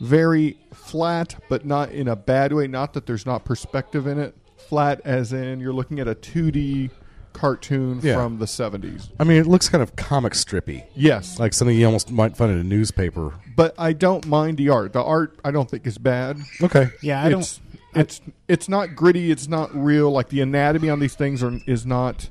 very 0.02 0.58
flat, 0.74 1.36
but 1.50 1.66
not 1.66 1.92
in 1.92 2.08
a 2.08 2.16
bad 2.16 2.54
way. 2.54 2.68
Not 2.68 2.94
that 2.94 3.06
there's 3.06 3.26
not 3.26 3.46
perspective 3.46 4.08
in 4.08 4.20
it. 4.20 4.36
Flat, 4.58 5.02
as 5.06 5.34
in 5.34 5.60
you're 5.60 5.74
looking 5.74 6.00
at 6.00 6.08
a 6.08 6.16
2D 6.16 6.90
cartoon 7.34 8.00
Yeah. 8.04 8.16
from 8.16 8.38
the 8.40 8.46
70s. 8.46 9.10
I 9.20 9.24
mean, 9.24 9.38
it 9.38 9.48
looks 9.48 9.68
kind 9.68 9.82
of 9.82 9.96
comic 9.96 10.34
strippy. 10.34 10.84
Yes. 10.96 11.40
Like 11.40 11.54
something 11.54 11.76
you 11.76 11.86
almost 11.86 12.12
might 12.12 12.38
find 12.38 12.52
in 12.52 12.58
a 12.60 12.64
newspaper. 12.64 13.34
but 13.56 13.74
I 13.78 13.94
don't 13.94 14.26
mind 14.26 14.58
the 14.58 14.70
art. 14.70 14.94
The 14.94 15.04
art 15.04 15.38
I 15.44 15.52
don't 15.52 15.70
think 15.70 15.86
is 15.86 15.98
bad. 16.00 16.38
Okay. 16.62 16.90
Yeah, 17.02 17.24
I 17.24 17.30
don't- 17.30 17.60
It's, 17.96 18.20
it's 18.20 18.22
it's 18.48 18.70
not 18.70 18.96
gritty. 18.96 19.32
It's 19.32 19.48
not 19.48 19.74
real. 19.76 20.12
Like 20.12 20.30
the 20.30 20.42
anatomy 20.42 20.90
on 20.90 21.00
these 21.00 21.16
things 21.16 21.42
are 21.44 21.60
is 21.68 21.86
not 21.86 22.30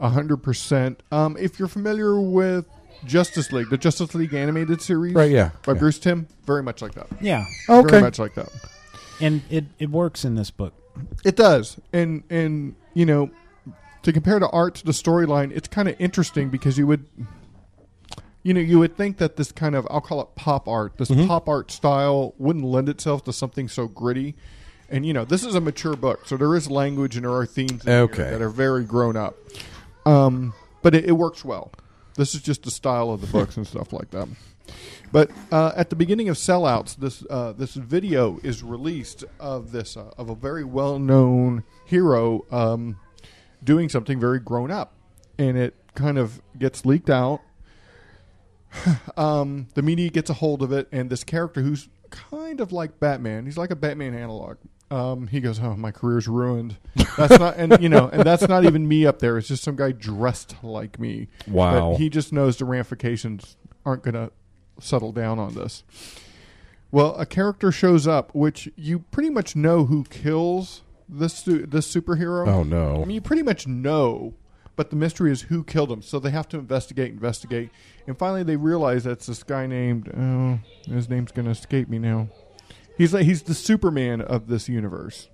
hundred 0.00 0.38
percent. 0.38 1.02
Um, 1.12 1.36
if 1.38 1.58
you're 1.58 1.68
familiar 1.68 2.20
with 2.20 2.66
Justice 3.04 3.52
League, 3.52 3.68
the 3.70 3.78
Justice 3.78 4.14
League 4.14 4.32
animated 4.34 4.80
series, 4.80 5.14
Right, 5.14 5.30
yeah, 5.30 5.50
by 5.64 5.72
yeah. 5.72 5.78
Bruce 5.78 5.98
Timm, 5.98 6.26
very 6.46 6.62
much 6.62 6.80
like 6.82 6.94
that. 6.94 7.06
Yeah. 7.20 7.44
Okay. 7.68 7.90
very 7.90 8.02
much 8.02 8.18
like 8.18 8.34
that. 8.34 8.48
And 9.20 9.42
it, 9.50 9.64
it 9.78 9.90
works 9.90 10.24
in 10.24 10.34
this 10.34 10.50
book. 10.50 10.72
It 11.24 11.36
does, 11.36 11.78
and 11.92 12.22
and 12.30 12.74
you 12.94 13.04
know, 13.06 13.30
to 14.02 14.12
compare 14.12 14.38
the 14.40 14.48
art 14.48 14.74
to 14.76 14.84
the 14.86 14.92
storyline, 14.92 15.52
it's 15.54 15.68
kind 15.68 15.88
of 15.88 15.96
interesting 15.98 16.48
because 16.48 16.76
you 16.78 16.86
would, 16.86 17.06
you 18.42 18.54
know, 18.54 18.60
you 18.60 18.78
would 18.78 18.96
think 18.96 19.18
that 19.18 19.36
this 19.36 19.52
kind 19.52 19.74
of 19.74 19.86
I'll 19.90 20.00
call 20.00 20.20
it 20.22 20.28
pop 20.34 20.66
art, 20.66 20.96
this 20.96 21.10
Mhm. 21.10 21.26
pop 21.26 21.48
art 21.48 21.70
style 21.70 22.34
wouldn't 22.38 22.64
lend 22.64 22.88
itself 22.88 23.24
to 23.24 23.32
something 23.32 23.68
so 23.68 23.86
gritty. 23.86 24.34
And 24.90 25.06
you 25.06 25.12
know, 25.12 25.24
this 25.24 25.44
is 25.44 25.54
a 25.54 25.60
mature 25.60 25.94
book, 25.96 26.26
so 26.26 26.36
there 26.36 26.54
is 26.56 26.68
language 26.70 27.16
and 27.16 27.24
there 27.24 27.32
are 27.32 27.46
themes 27.46 27.86
Okay. 27.86 28.30
that 28.30 28.42
are 28.42 28.48
very 28.48 28.84
grown 28.84 29.16
up. 29.16 29.36
Um, 30.04 30.52
but 30.82 30.94
it, 30.94 31.04
it 31.04 31.12
works 31.12 31.44
well. 31.44 31.70
This 32.16 32.34
is 32.34 32.42
just 32.42 32.64
the 32.64 32.70
style 32.70 33.10
of 33.10 33.20
the 33.20 33.26
books 33.32 33.56
and 33.56 33.66
stuff 33.66 33.92
like 33.92 34.10
that. 34.10 34.28
But 35.12 35.30
uh, 35.50 35.72
at 35.76 35.90
the 35.90 35.96
beginning 35.96 36.28
of 36.28 36.36
Sellouts, 36.36 36.96
this 36.96 37.24
uh, 37.28 37.52
this 37.52 37.74
video 37.74 38.38
is 38.44 38.62
released 38.62 39.24
of 39.40 39.72
this 39.72 39.96
uh, 39.96 40.10
of 40.16 40.28
a 40.30 40.34
very 40.34 40.64
well 40.64 40.98
known 40.98 41.64
hero 41.84 42.44
um, 42.52 42.96
doing 43.62 43.88
something 43.88 44.20
very 44.20 44.38
grown 44.38 44.70
up, 44.70 44.92
and 45.38 45.56
it 45.58 45.74
kind 45.94 46.18
of 46.18 46.40
gets 46.58 46.84
leaked 46.84 47.10
out. 47.10 47.40
um, 49.16 49.66
the 49.74 49.82
media 49.82 50.10
gets 50.10 50.30
a 50.30 50.34
hold 50.34 50.62
of 50.62 50.72
it, 50.72 50.88
and 50.92 51.10
this 51.10 51.24
character 51.24 51.60
who's 51.62 51.88
kind 52.10 52.60
of 52.60 52.72
like 52.72 53.00
Batman, 53.00 53.46
he's 53.46 53.58
like 53.58 53.70
a 53.70 53.76
Batman 53.76 54.14
analog. 54.14 54.56
Um, 54.90 55.28
he 55.28 55.40
goes, 55.40 55.60
"Oh, 55.60 55.76
my 55.76 55.92
career's 55.92 56.26
ruined." 56.26 56.76
That's 57.16 57.38
not, 57.38 57.56
and 57.56 57.80
you 57.80 57.88
know, 57.88 58.08
and 58.12 58.24
that's 58.24 58.48
not 58.48 58.64
even 58.64 58.88
me 58.88 59.06
up 59.06 59.20
there. 59.20 59.38
It's 59.38 59.48
just 59.48 59.62
some 59.62 59.76
guy 59.76 59.92
dressed 59.92 60.56
like 60.62 60.98
me. 60.98 61.28
Wow. 61.46 61.92
But 61.92 61.98
he 61.98 62.08
just 62.08 62.32
knows 62.32 62.56
the 62.56 62.64
ramifications 62.64 63.56
aren't 63.86 64.02
going 64.02 64.14
to 64.14 64.32
settle 64.80 65.12
down 65.12 65.38
on 65.38 65.54
this. 65.54 65.84
Well, 66.90 67.14
a 67.16 67.26
character 67.26 67.70
shows 67.70 68.08
up, 68.08 68.34
which 68.34 68.68
you 68.76 68.98
pretty 68.98 69.30
much 69.30 69.54
know 69.54 69.84
who 69.84 70.04
kills 70.04 70.82
this 71.08 71.34
su- 71.34 71.66
this 71.66 71.92
superhero. 71.92 72.48
Oh, 72.48 72.62
no. 72.64 72.96
I 72.96 73.04
mean, 73.04 73.10
you 73.10 73.20
pretty 73.20 73.42
much 73.42 73.66
know, 73.68 74.34
but 74.74 74.90
the 74.90 74.96
mystery 74.96 75.30
is 75.30 75.42
who 75.42 75.62
killed 75.62 75.92
him. 75.92 76.02
So 76.02 76.18
they 76.18 76.30
have 76.30 76.48
to 76.48 76.58
investigate, 76.58 77.12
investigate, 77.12 77.70
and 78.08 78.18
finally 78.18 78.42
they 78.42 78.56
realize 78.56 79.04
that's 79.04 79.26
this 79.26 79.44
guy 79.44 79.66
named. 79.66 80.10
Oh, 80.16 80.58
his 80.92 81.08
name's 81.08 81.30
going 81.30 81.44
to 81.46 81.52
escape 81.52 81.88
me 81.88 82.00
now. 82.00 82.28
He's 83.00 83.14
like 83.14 83.24
he's 83.24 83.40
the 83.40 83.54
Superman 83.54 84.20
of 84.20 84.46
this 84.46 84.68
universe. 84.68 85.30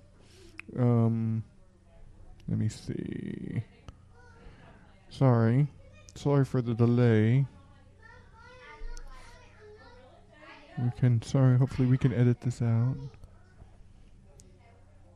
Um, 0.79 1.43
let 2.47 2.57
me 2.57 2.69
see. 2.69 3.61
Sorry, 5.09 5.67
sorry 6.15 6.45
for 6.45 6.61
the 6.61 6.73
delay. 6.73 7.45
We 10.77 10.91
can. 10.97 11.21
Sorry. 11.21 11.57
Hopefully, 11.57 11.89
we 11.89 11.97
can 11.97 12.13
edit 12.13 12.39
this 12.39 12.61
out. 12.61 12.95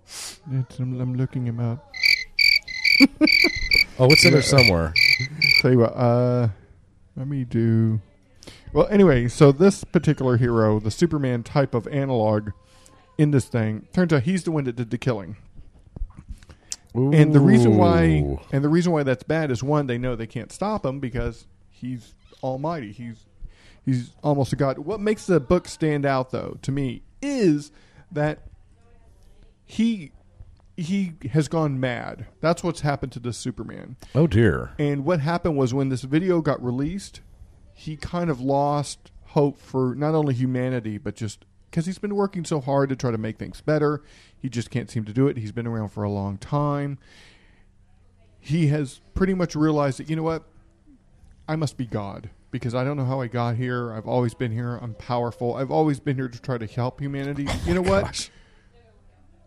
It's, 0.03 0.77
I'm, 0.77 0.99
I'm 0.99 1.15
looking 1.15 1.45
him 1.45 1.61
up. 1.61 1.89
Oh, 3.97 4.07
it's 4.09 4.25
in 4.25 4.33
there 4.33 4.41
somewhere. 4.41 4.93
Tell 5.61 5.71
you 5.71 5.79
what. 5.79 5.93
Uh, 5.95 6.49
let 7.15 7.27
me 7.27 7.45
do. 7.45 8.01
Well, 8.73 8.87
anyway, 8.87 9.27
so 9.27 9.51
this 9.51 9.83
particular 9.83 10.37
hero, 10.37 10.79
the 10.79 10.91
Superman 10.91 11.43
type 11.43 11.73
of 11.73 11.87
analog 11.87 12.51
in 13.17 13.31
this 13.31 13.45
thing, 13.45 13.87
turns 13.93 14.13
out 14.13 14.23
he's 14.23 14.43
the 14.43 14.51
one 14.51 14.63
that 14.63 14.75
did 14.75 14.89
the 14.89 14.97
killing. 14.97 15.35
And 16.93 17.33
the 17.33 17.39
reason 17.39 17.77
why 17.77 18.37
and 18.51 18.63
the 18.63 18.69
reason 18.69 18.91
why 18.91 19.03
that's 19.03 19.23
bad 19.23 19.49
is 19.49 19.63
one, 19.63 19.87
they 19.87 19.97
know 19.97 20.15
they 20.15 20.27
can't 20.27 20.51
stop 20.51 20.85
him 20.85 20.99
because 20.99 21.47
he's 21.69 22.15
almighty. 22.43 22.91
He's 22.91 23.25
he's 23.85 24.11
almost 24.23 24.51
a 24.51 24.57
god. 24.57 24.77
What 24.79 24.99
makes 24.99 25.25
the 25.25 25.39
book 25.39 25.67
stand 25.67 26.05
out 26.05 26.31
though 26.31 26.57
to 26.61 26.71
me 26.71 27.03
is 27.21 27.71
that 28.11 28.39
he 29.65 30.11
he 30.75 31.13
has 31.31 31.47
gone 31.47 31.79
mad. 31.79 32.25
That's 32.41 32.63
what's 32.63 32.81
happened 32.81 33.13
to 33.13 33.19
this 33.19 33.37
Superman. 33.37 33.95
Oh 34.13 34.27
dear. 34.27 34.71
And 34.77 35.05
what 35.05 35.21
happened 35.21 35.57
was 35.57 35.73
when 35.73 35.89
this 35.89 36.01
video 36.01 36.41
got 36.41 36.61
released, 36.63 37.21
he 37.73 37.95
kind 37.95 38.29
of 38.29 38.39
lost 38.39 39.11
hope 39.27 39.57
for 39.57 39.95
not 39.95 40.13
only 40.13 40.33
humanity 40.33 40.97
but 40.97 41.15
just 41.15 41.45
because 41.69 41.85
he's 41.85 41.99
been 41.99 42.15
working 42.15 42.43
so 42.43 42.59
hard 42.59 42.89
to 42.89 42.95
try 42.95 43.11
to 43.11 43.17
make 43.17 43.37
things 43.37 43.61
better. 43.61 44.01
He 44.37 44.49
just 44.49 44.69
can't 44.69 44.89
seem 44.89 45.05
to 45.05 45.13
do 45.13 45.27
it. 45.27 45.37
He's 45.37 45.53
been 45.53 45.65
around 45.65 45.89
for 45.89 46.03
a 46.03 46.09
long 46.09 46.37
time. 46.37 46.99
he 48.39 48.67
has 48.67 48.99
pretty 49.13 49.33
much 49.33 49.55
realized 49.55 49.99
that 49.99 50.09
you 50.09 50.15
know 50.15 50.23
what, 50.23 50.43
I 51.47 51.55
must 51.55 51.77
be 51.77 51.85
God 51.85 52.29
because 52.49 52.75
I 52.75 52.83
don't 52.83 52.97
know 52.97 53.05
how 53.05 53.21
I 53.21 53.27
got 53.27 53.55
here. 53.55 53.93
I've 53.93 54.07
always 54.07 54.33
been 54.33 54.51
here. 54.51 54.77
I'm 54.81 54.93
powerful. 54.95 55.55
I've 55.55 55.71
always 55.71 55.99
been 55.99 56.15
here 56.15 56.27
to 56.27 56.41
try 56.41 56.57
to 56.57 56.67
help 56.67 56.99
humanity. 56.99 57.45
Oh 57.47 57.61
you 57.65 57.73
know 57.73 57.81
what? 57.81 58.29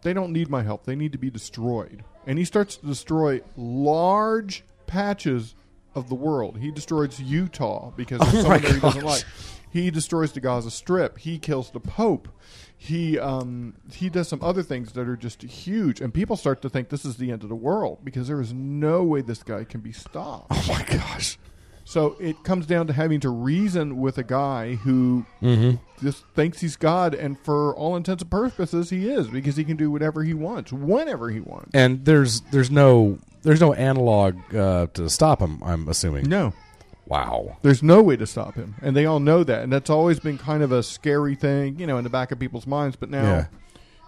They 0.03 0.13
don't 0.13 0.33
need 0.33 0.49
my 0.49 0.63
help. 0.63 0.85
They 0.85 0.97
need 0.97 1.13
to 1.13 1.19
be 1.19 1.31
destroyed. 1.31 2.05
And 2.27 2.39
he 2.39 2.45
starts 2.45 2.77
to 2.77 2.87
destroy 2.87 3.41
large 3.57 4.65
patches 4.87 5.55
of 5.95 6.09
the 6.09 6.15
world. 6.15 6.59
He 6.59 6.71
destroys 6.71 7.21
Utah 7.21 7.91
because 7.97 8.21
Oh 8.23 8.27
of 8.27 8.33
my 8.35 8.41
someone 8.41 8.63
there 8.63 8.75
he 8.75 8.81
doesn't 8.81 9.05
like. 9.05 9.25
He 9.71 9.91
destroys 9.91 10.33
the 10.33 10.41
Gaza 10.41 10.71
Strip. 10.71 11.19
He 11.19 11.39
kills 11.39 11.71
the 11.71 11.81
Pope. 11.81 12.29
He 12.77 13.19
um, 13.19 13.75
he 13.93 14.09
does 14.09 14.29
some 14.29 14.41
other 14.43 14.63
things 14.63 14.93
that 14.93 15.09
are 15.09 15.17
just 15.17 15.43
huge, 15.43 16.01
and 16.01 16.13
people 16.15 16.37
start 16.37 16.63
to 16.63 16.69
think 16.69 16.91
this 16.91 17.05
is 17.05 17.17
the 17.17 17.31
end 17.33 17.43
of 17.43 17.49
the 17.49 17.55
world 17.57 17.99
because 18.05 18.29
there 18.29 18.41
is 18.41 18.53
no 18.53 19.03
way 19.03 19.21
this 19.21 19.43
guy 19.43 19.65
can 19.65 19.81
be 19.81 19.91
stopped. 19.93 20.47
Oh 20.51 20.65
my 20.69 20.83
gosh! 20.85 21.39
So 21.85 22.17
it 22.21 22.45
comes 22.45 22.67
down 22.67 22.87
to 22.89 22.93
having 22.93 23.21
to 23.21 23.31
reason 23.31 24.01
with 24.01 24.17
a 24.19 24.23
guy 24.23 24.75
who 24.77 25.25
Mhm. 25.43 25.81
just 26.01 26.25
thinks 26.35 26.61
he's 26.61 26.77
God, 26.77 27.15
and 27.15 27.39
for 27.39 27.75
all 27.75 27.97
intents 27.97 28.23
and 28.23 28.31
purposes, 28.31 28.91
he 28.91 29.09
is 29.09 29.29
because 29.29 29.57
he 29.57 29.65
can 29.65 29.77
do 29.77 29.91
whatever 29.91 30.23
he 30.25 30.35
wants, 30.35 30.73
whenever 30.73 31.31
he 31.31 31.41
wants. 31.41 31.71
And 31.75 32.05
there's 32.05 32.43
there's 32.53 32.71
no 32.71 33.19
there's 33.45 33.61
no 33.61 33.73
analog 33.75 34.37
uh, 34.55 34.89
to 34.95 35.09
stop 35.09 35.41
him. 35.41 35.63
I'm 35.63 35.89
assuming. 35.89 36.29
No. 36.29 36.53
Wow. 37.07 37.59
There's 37.63 37.83
no 37.83 38.03
way 38.03 38.17
to 38.17 38.27
stop 38.27 38.55
him, 38.55 38.75
and 38.83 38.97
they 38.97 39.05
all 39.07 39.21
know 39.21 39.45
that, 39.45 39.63
and 39.63 39.73
that's 39.73 39.91
always 39.91 40.19
been 40.21 40.39
kind 40.39 40.63
of 40.63 40.73
a 40.73 40.83
scary 40.83 41.35
thing, 41.35 41.79
you 41.79 41.87
know, 41.87 41.99
in 41.99 42.05
the 42.05 42.11
back 42.11 42.33
of 42.33 42.39
people's 42.39 42.67
minds. 42.67 42.97
But 42.97 43.11
now 43.11 43.23
Yeah. 43.23 43.47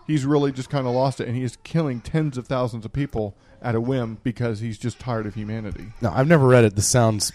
he's 0.07 0.25
really 0.25 0.51
just 0.51 0.71
kind 0.71 0.87
of 0.87 0.95
lost 0.95 1.21
it, 1.21 1.29
and 1.29 1.37
he 1.37 1.43
is 1.43 1.59
killing 1.63 2.01
tens 2.01 2.39
of 2.39 2.47
thousands 2.47 2.85
of 2.87 2.93
people 2.95 3.35
at 3.61 3.75
a 3.75 3.81
whim 3.81 4.17
because 4.23 4.61
he's 4.61 4.79
just 4.79 4.99
tired 4.99 5.27
of 5.27 5.35
humanity. 5.35 5.93
No, 6.01 6.11
I've 6.11 6.27
never 6.29 6.47
read 6.47 6.65
it. 6.65 6.75
This 6.75 6.89
sounds 6.89 7.33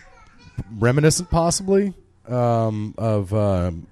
reminiscent, 0.79 1.29
possibly, 1.29 1.93
um, 2.27 2.95
of 2.97 3.31
um, 3.33 3.85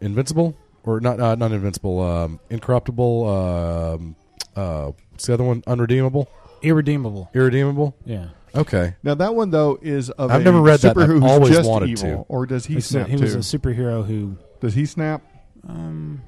Invincible 0.00 0.56
or 0.84 1.00
not 1.00 1.18
uh, 1.18 1.34
not 1.34 1.50
Invincible, 1.50 2.00
um, 2.00 2.38
Incorruptible. 2.50 3.94
Um, 3.94 4.16
uh, 4.54 4.92
what's 5.10 5.26
the 5.26 5.34
other 5.34 5.44
one? 5.44 5.62
Unredeemable, 5.66 6.28
Irredeemable. 6.62 7.30
Irredeemable. 7.34 7.96
Yeah. 8.04 8.28
Okay. 8.54 8.94
Now 9.02 9.14
that 9.14 9.34
one 9.34 9.50
though 9.50 9.78
is 9.82 10.10
of 10.10 10.30
I've 10.30 10.40
a 10.40 10.44
never 10.44 10.60
read 10.62 10.80
that. 10.80 10.94
super 10.96 11.02
I've 11.02 11.08
who's 11.08 11.22
always 11.22 11.54
just 11.56 11.68
wanted 11.68 11.90
evil, 11.90 12.10
to. 12.10 12.16
or 12.28 12.46
does 12.46 12.66
he 12.66 12.74
He's 12.74 12.86
a- 12.86 12.88
snap 12.88 13.06
he 13.08 13.16
was 13.16 13.32
too? 13.32 13.38
a 13.38 13.40
superhero 13.60 14.06
who 14.06 14.36
does 14.60 14.74
he 14.74 14.86
snap? 14.86 15.22
um 15.68 16.22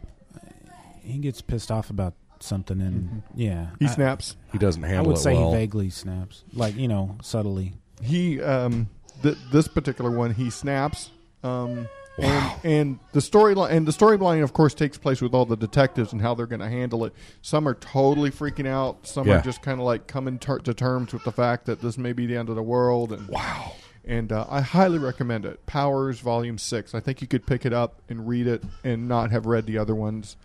he 1.03 1.19
gets 1.19 1.41
pissed 1.41 1.71
off 1.71 1.91
about 1.91 2.15
something 2.41 2.81
and 2.81 3.23
yeah 3.35 3.69
He 3.79 3.87
I- 3.87 3.89
snaps. 3.91 4.37
He 4.53 4.59
doesn't 4.59 4.83
handle. 4.83 4.93
I 4.93 4.97
handle 4.97 5.13
would 5.13 5.19
it 5.19 5.23
say 5.23 5.35
well. 5.35 5.53
he 5.53 5.57
vaguely 5.59 5.91
snaps 5.91 6.45
like 6.53 6.77
you 6.77 6.89
know 6.89 7.17
subtly 7.23 7.75
he 8.03 8.41
um 8.43 8.89
th- 9.23 9.39
this 9.51 9.67
particular 9.69 10.11
one 10.11 10.35
he 10.35 10.51
snaps 10.51 11.11
um 11.43 11.89
and, 12.19 12.65
and 12.65 12.99
the 13.13 13.21
storyline 13.21 13.71
and 13.71 13.87
the 13.87 13.93
storyline 13.93 14.43
of 14.43 14.53
course 14.53 14.75
takes 14.75 14.99
place 14.99 15.21
with 15.21 15.35
all 15.35 15.47
the 15.47 15.57
detectives 15.57 16.13
and 16.13 16.21
how 16.21 16.35
they're 16.35 16.47
going 16.47 16.61
to 16.61 16.69
handle 16.69 17.05
it. 17.05 17.13
Some 17.43 17.67
are 17.69 17.75
totally 17.75 18.31
freaking 18.31 18.67
out. 18.67 19.07
Some 19.07 19.27
Yeah. 19.29 19.39
are 19.39 19.43
just 19.43 19.63
kind 19.63 19.81
of 19.81 19.87
like 19.87 20.07
coming 20.07 20.39
ter- 20.39 20.59
to 20.61 20.75
terms 20.75 21.13
with 21.13 21.25
the 21.25 21.33
fact 21.33 21.67
that 21.67 21.81
this 21.81 21.97
may 21.99 22.13
be 22.13 22.27
the 22.27 22.37
end 22.37 22.49
of 22.49 22.57
the 22.57 22.63
world 22.63 23.13
and 23.13 23.29
wow. 23.29 23.73
And 24.05 24.33
uh, 24.33 24.47
i 24.49 24.61
highly 24.63 24.99
recommend 24.99 25.45
it. 25.45 25.65
Powers 25.67 26.21
volume 26.21 26.59
6 26.59 26.95
i 26.95 27.01
think 27.01 27.21
you 27.21 27.27
could 27.29 27.47
pick 27.47 27.65
it 27.67 27.73
up 27.73 28.01
and 28.09 28.27
read 28.27 28.47
it 28.47 28.63
and 28.85 29.07
not 29.09 29.31
have 29.31 29.47
read 29.47 29.67
the 29.67 29.79
other 29.79 29.95
ones. 29.95 30.37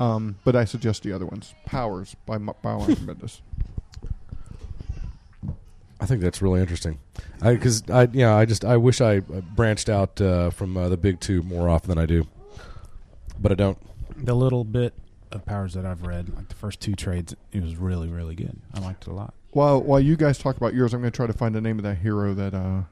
Um, 0.00 0.36
but 0.44 0.56
i 0.56 0.64
suggest 0.64 1.02
the 1.02 1.12
other 1.12 1.26
ones. 1.26 1.54
Powers 1.66 2.16
by, 2.26 2.36
M- 2.36 2.46
by 2.62 2.72
Bendis. 2.74 3.40
I 6.02 6.06
think 6.06 6.20
that's 6.20 6.42
really 6.42 6.60
interesting. 6.60 6.98
Because 7.40 7.88
I, 7.88 8.08
yeah, 8.12 8.34
I 8.34 8.44
just 8.44 8.64
I 8.64 8.76
wish 8.76 9.00
I 9.00 9.18
uh, 9.18 9.40
branched 9.54 9.88
out 9.88 10.20
uh, 10.20 10.50
from 10.50 10.76
uh, 10.76 10.88
the 10.88 10.96
big 10.96 11.20
two 11.20 11.42
more 11.42 11.68
often 11.68 11.88
than 11.90 11.98
I 11.98 12.06
do, 12.06 12.26
but 13.38 13.52
I 13.52 13.54
don't. 13.54 13.78
the 14.16 14.34
little 14.34 14.64
bit 14.64 14.94
of 15.30 15.46
powers 15.46 15.74
that 15.74 15.86
I've 15.86 16.02
read 16.06 16.34
like 16.34 16.48
the 16.48 16.54
first 16.54 16.80
two 16.80 16.94
trades 16.94 17.34
it 17.52 17.62
was 17.62 17.76
really 17.76 18.08
really 18.08 18.34
good 18.34 18.54
I 18.74 18.80
liked 18.80 19.06
it 19.06 19.10
a 19.10 19.14
lot 19.14 19.32
While 19.52 19.80
while 19.82 19.98
you 19.98 20.14
guys 20.14 20.36
talk 20.36 20.58
about 20.58 20.74
yours, 20.74 20.92
I'm 20.92 21.00
going 21.00 21.10
to 21.10 21.16
try 21.16 21.26
to 21.26 21.32
find 21.32 21.54
the 21.54 21.60
name 21.62 21.78
of 21.78 21.84
that 21.84 21.96
hero 21.98 22.34
that 22.34 22.52
uh 22.52 22.82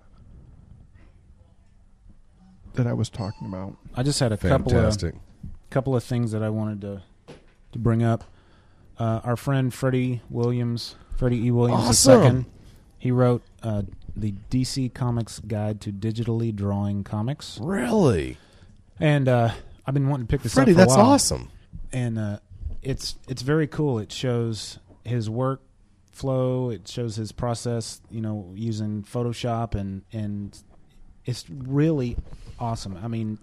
that 2.75 2.87
I 2.87 2.93
was 2.93 3.11
talking 3.11 3.47
about. 3.47 3.77
I 3.95 4.03
just 4.03 4.21
had 4.21 4.33
a 4.33 4.37
Fantastic. 4.37 5.13
couple 5.15 5.19
of 5.19 5.71
couple 5.71 5.97
of 5.97 6.05
things 6.05 6.33
that 6.33 6.43
I 6.43 6.49
wanted 6.49 6.81
to 6.83 7.03
to 7.73 7.79
bring 7.79 8.03
up. 8.03 8.25
Uh, 8.99 9.21
our 9.25 9.37
friend 9.37 9.73
Freddie 9.73 10.21
Williams, 10.31 10.95
Freddie 11.17 11.47
E. 11.47 11.51
Williams 11.51 12.07
Awesome. 12.07 12.37
II, 12.39 12.47
he 13.01 13.11
wrote 13.11 13.43
uh, 13.63 13.83
the 14.15 14.35
DC 14.51 14.93
Comics 14.93 15.41
Guide 15.41 15.81
to 15.81 15.91
Digitally 15.91 16.55
Drawing 16.55 17.03
Comics. 17.03 17.59
Really? 17.61 18.37
And 19.01 19.27
uh, 19.27 19.53
I've 19.87 19.95
been 19.95 20.09
wanting 20.09 20.27
to 20.27 20.31
pick 20.31 20.43
this 20.43 20.53
Freddie, 20.53 20.73
up. 20.73 20.77
For 20.77 20.83
a 20.83 20.85
that's 20.85 20.97
while. 20.97 21.07
awesome. 21.07 21.51
And 21.93 22.19
uh, 22.19 22.39
it's 22.83 23.17
it's 23.27 23.41
very 23.41 23.67
cool. 23.67 23.99
It 23.99 24.13
shows 24.13 24.79
his 25.03 25.31
work 25.31 25.63
flow. 26.13 26.69
It 26.69 26.87
shows 26.87 27.17
his 27.17 27.33
process. 27.33 28.03
You 28.11 28.21
know, 28.21 28.53
using 28.55 29.03
Photoshop 29.03 29.75
and 29.75 30.03
and 30.13 30.57
it's 31.25 31.49
really 31.49 32.19
awesome. 32.59 32.99
I 33.03 33.09
mean, 33.09 33.39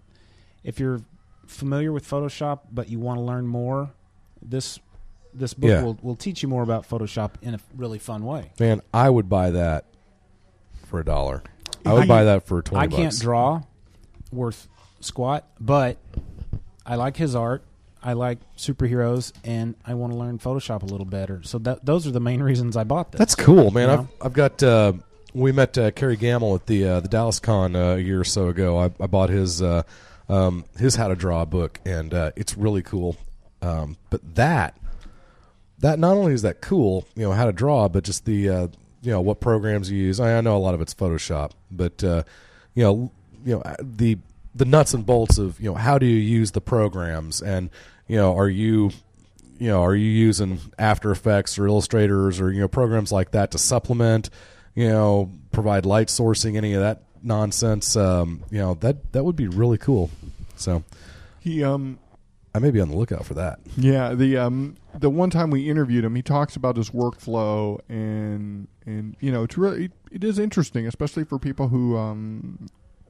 if 0.63 0.79
you're 0.79 1.01
familiar 1.47 1.91
with 1.91 2.07
Photoshop 2.07 2.59
but 2.71 2.89
you 2.89 2.99
want 2.99 3.17
to 3.17 3.23
learn 3.23 3.47
more, 3.47 3.89
this 4.39 4.79
this 5.33 5.53
book 5.53 5.69
Yeah. 5.69 5.83
will 5.83 5.97
will 6.01 6.15
teach 6.15 6.41
you 6.43 6.49
more 6.49 6.63
about 6.63 6.87
Photoshop 6.89 7.31
in 7.41 7.53
a 7.53 7.59
really 7.75 7.99
fun 7.99 8.25
way. 8.25 8.51
Man, 8.59 8.81
I 8.93 9.09
would 9.09 9.29
buy 9.29 9.51
that 9.51 9.85
for 10.85 10.99
a 10.99 11.05
dollar. 11.05 11.43
I 11.85 11.93
would 11.93 12.03
I- 12.03 12.07
buy 12.07 12.23
that 12.25 12.45
for 12.47 12.61
twenty. 12.61 12.85
I 12.85 12.87
can't 12.87 13.11
bucks. 13.11 13.19
draw 13.19 13.61
worth 14.31 14.67
squat, 14.99 15.47
but 15.59 15.97
I 16.85 16.95
like 16.95 17.17
his 17.17 17.35
art. 17.35 17.63
I 18.03 18.13
like 18.13 18.37
superheroes, 18.57 19.33
and 19.43 19.75
I 19.85 19.95
want 19.95 20.13
to 20.13 20.17
learn 20.19 20.37
Photoshop 20.39 20.83
a 20.83 20.85
little 20.85 21.05
better. 21.05 21.41
So 21.43 21.57
that 21.59 21.85
those 21.85 22.07
are 22.07 22.11
the 22.11 22.19
main 22.19 22.41
reasons 22.41 22.77
I 22.77 22.83
bought 22.83 23.11
this. 23.11 23.19
That's 23.19 23.35
cool, 23.35 23.71
man. 23.71 23.89
You 23.89 23.93
I've? 23.95 24.07
I've 24.27 24.33
got. 24.33 24.63
Uh, 24.63 24.93
we 25.33 25.51
met 25.51 25.77
uh, 25.77 25.91
Kerry 25.91 26.15
Gammill 26.17 26.55
at 26.55 26.65
the 26.67 26.87
uh, 26.87 26.99
the 27.01 27.07
Dallas 27.09 27.39
Con 27.39 27.75
uh, 27.75 27.95
a 27.95 27.99
year 27.99 28.19
or 28.21 28.23
so 28.23 28.47
ago. 28.47 28.77
I, 28.79 28.85
I 28.99 29.07
bought 29.07 29.29
his 29.29 29.61
uh, 29.61 29.83
um, 30.29 30.63
his 30.77 30.95
How 30.95 31.09
to 31.09 31.15
Draw 31.15 31.45
book, 31.45 31.79
and 31.85 32.13
uh, 32.13 32.31
it's 32.35 32.55
really 32.57 32.81
cool. 32.81 33.17
Um, 33.61 33.97
but 34.09 34.35
that 34.35 34.77
that 35.79 35.99
not 35.99 36.17
only 36.17 36.33
is 36.33 36.41
that 36.41 36.61
cool, 36.61 37.07
you 37.15 37.23
know, 37.23 37.31
how 37.31 37.45
to 37.45 37.53
draw, 37.53 37.87
but 37.87 38.03
just 38.03 38.25
the 38.25 38.49
uh, 38.49 38.67
you 39.01 39.11
know 39.11 39.21
what 39.21 39.39
programs 39.39 39.91
you 39.91 39.97
use. 39.97 40.19
I, 40.19 40.37
I 40.37 40.41
know 40.41 40.57
a 40.57 40.59
lot 40.59 40.73
of 40.73 40.81
it's 40.81 40.93
Photoshop, 40.93 41.51
but 41.71 42.03
uh, 42.03 42.23
you 42.73 42.83
know 42.83 43.11
you 43.45 43.55
know 43.55 43.75
the 43.79 44.17
the 44.55 44.65
nuts 44.65 44.93
and 44.93 45.05
bolts 45.05 45.37
of 45.37 45.59
you 45.59 45.69
know 45.69 45.75
how 45.75 45.97
do 45.97 46.05
you 46.05 46.17
use 46.19 46.51
the 46.51 46.61
programs, 46.61 47.41
and 47.41 47.69
you 48.07 48.17
know 48.17 48.35
are 48.35 48.49
you 48.49 48.91
you 49.59 49.69
know, 49.69 49.83
are 49.83 49.95
you 49.95 50.09
using 50.09 50.59
After 50.77 51.11
Effects 51.11 51.57
or 51.57 51.67
Illustrators 51.67 52.39
or 52.39 52.51
you 52.51 52.61
know 52.61 52.67
programs 52.67 53.11
like 53.11 53.31
that 53.31 53.51
to 53.51 53.57
supplement, 53.57 54.29
you 54.75 54.87
know, 54.87 55.31
provide 55.51 55.85
light 55.85 56.07
sourcing, 56.07 56.55
any 56.57 56.73
of 56.73 56.81
that 56.81 57.03
nonsense? 57.23 57.95
Um, 57.95 58.43
you 58.51 58.59
know, 58.59 58.75
that 58.75 59.13
that 59.13 59.23
would 59.23 59.35
be 59.35 59.47
really 59.47 59.77
cool. 59.77 60.09
So 60.55 60.83
He 61.39 61.63
um 61.63 61.99
I 62.53 62.59
may 62.59 62.71
be 62.71 62.81
on 62.81 62.89
the 62.89 62.97
lookout 62.97 63.25
for 63.25 63.35
that. 63.35 63.59
Yeah, 63.75 64.13
the 64.13 64.37
um 64.37 64.77
the 64.99 65.09
one 65.09 65.29
time 65.29 65.49
we 65.51 65.69
interviewed 65.69 66.03
him, 66.03 66.15
he 66.15 66.21
talks 66.21 66.55
about 66.55 66.75
his 66.77 66.89
workflow 66.91 67.79
and 67.89 68.67
and 68.85 69.15
you 69.19 69.31
know 69.31 69.43
it's 69.43 69.57
really 69.57 69.91
it 70.11 70.23
is 70.23 70.39
interesting, 70.39 70.87
especially 70.87 71.23
for 71.23 71.37
people 71.39 71.67
who 71.69 71.97
um 71.97 72.67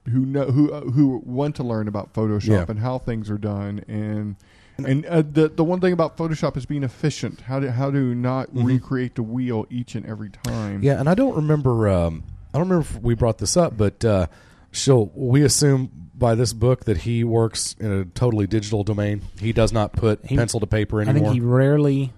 who 0.09 0.25
know 0.25 0.45
who 0.45 0.71
uh, 0.71 0.81
who 0.81 1.21
want 1.25 1.55
to 1.57 1.63
learn 1.63 1.87
about 1.87 2.13
Photoshop 2.13 2.47
Yeah. 2.47 2.65
and 2.67 2.79
how 2.79 2.97
things 2.97 3.29
are 3.29 3.37
done 3.37 3.83
and. 3.87 4.35
And 4.79 5.07
uh, 5.07 5.23
the 5.23 5.49
the 5.49 5.63
one 5.63 5.79
thing 5.81 5.91
about 5.91 6.17
Photoshop 6.17 6.55
is 6.55 6.67
being 6.67 6.83
efficient. 6.83 7.41
How 7.41 7.59
to 7.59 7.71
how 7.71 7.89
to 7.89 8.13
not 8.13 8.53
Mhm. 8.53 8.63
recreate 8.63 9.15
the 9.15 9.23
wheel 9.23 9.65
each 9.71 9.95
and 9.95 10.05
every 10.05 10.29
time. 10.29 10.83
Yeah, 10.83 10.99
and 10.99 11.09
I 11.09 11.15
don't 11.15 11.35
remember. 11.35 11.89
Um, 11.89 12.21
I 12.53 12.59
don't 12.59 12.69
remember 12.69 12.87
if 12.87 13.01
we 13.01 13.15
brought 13.15 13.39
this 13.39 13.57
up, 13.57 13.75
but 13.75 14.05
uh, 14.05 14.27
she'll. 14.71 15.09
We 15.15 15.41
assume 15.41 16.06
by 16.17 16.33
this 16.35 16.51
book 16.53 16.85
that 16.85 16.97
he 16.97 17.23
works 17.23 17.75
in 17.79 17.91
a 17.91 18.05
totally 18.05 18.47
digital 18.47 18.83
domain. 18.83 19.21
He 19.39 19.53
does 19.53 19.71
not 19.71 19.93
put 19.93 20.25
He- 20.25 20.35
pencil 20.35 20.59
to 20.59 20.67
paper 20.67 20.99
anymore. 21.01 21.09
I 21.09 21.17
anymore. 21.17 21.31
think 21.33 21.43
he 21.43 21.47
rarely 21.47 22.13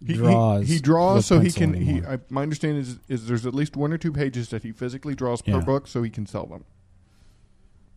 He, 0.00 0.06
he- 0.06 0.14
draws. 0.14 0.68
he, 0.68 0.78
draws 0.78 1.26
so 1.26 1.38
he 1.40 1.50
can. 1.50 1.74
He. 1.74 2.02
I, 2.04 2.18
my 2.30 2.42
understanding 2.42 2.80
is, 2.80 2.98
is 3.08 3.26
there's 3.26 3.44
at 3.46 3.54
least 3.54 3.76
one 3.76 3.92
or 3.92 3.98
two 3.98 4.12
pages 4.12 4.48
that 4.48 4.62
he 4.62 4.72
physically 4.72 5.14
draws 5.14 5.42
per 5.42 5.60
book, 5.60 5.86
so 5.88 6.02
he 6.02 6.08
can 6.10 6.24
sell 6.26 6.46
them. 6.46 6.64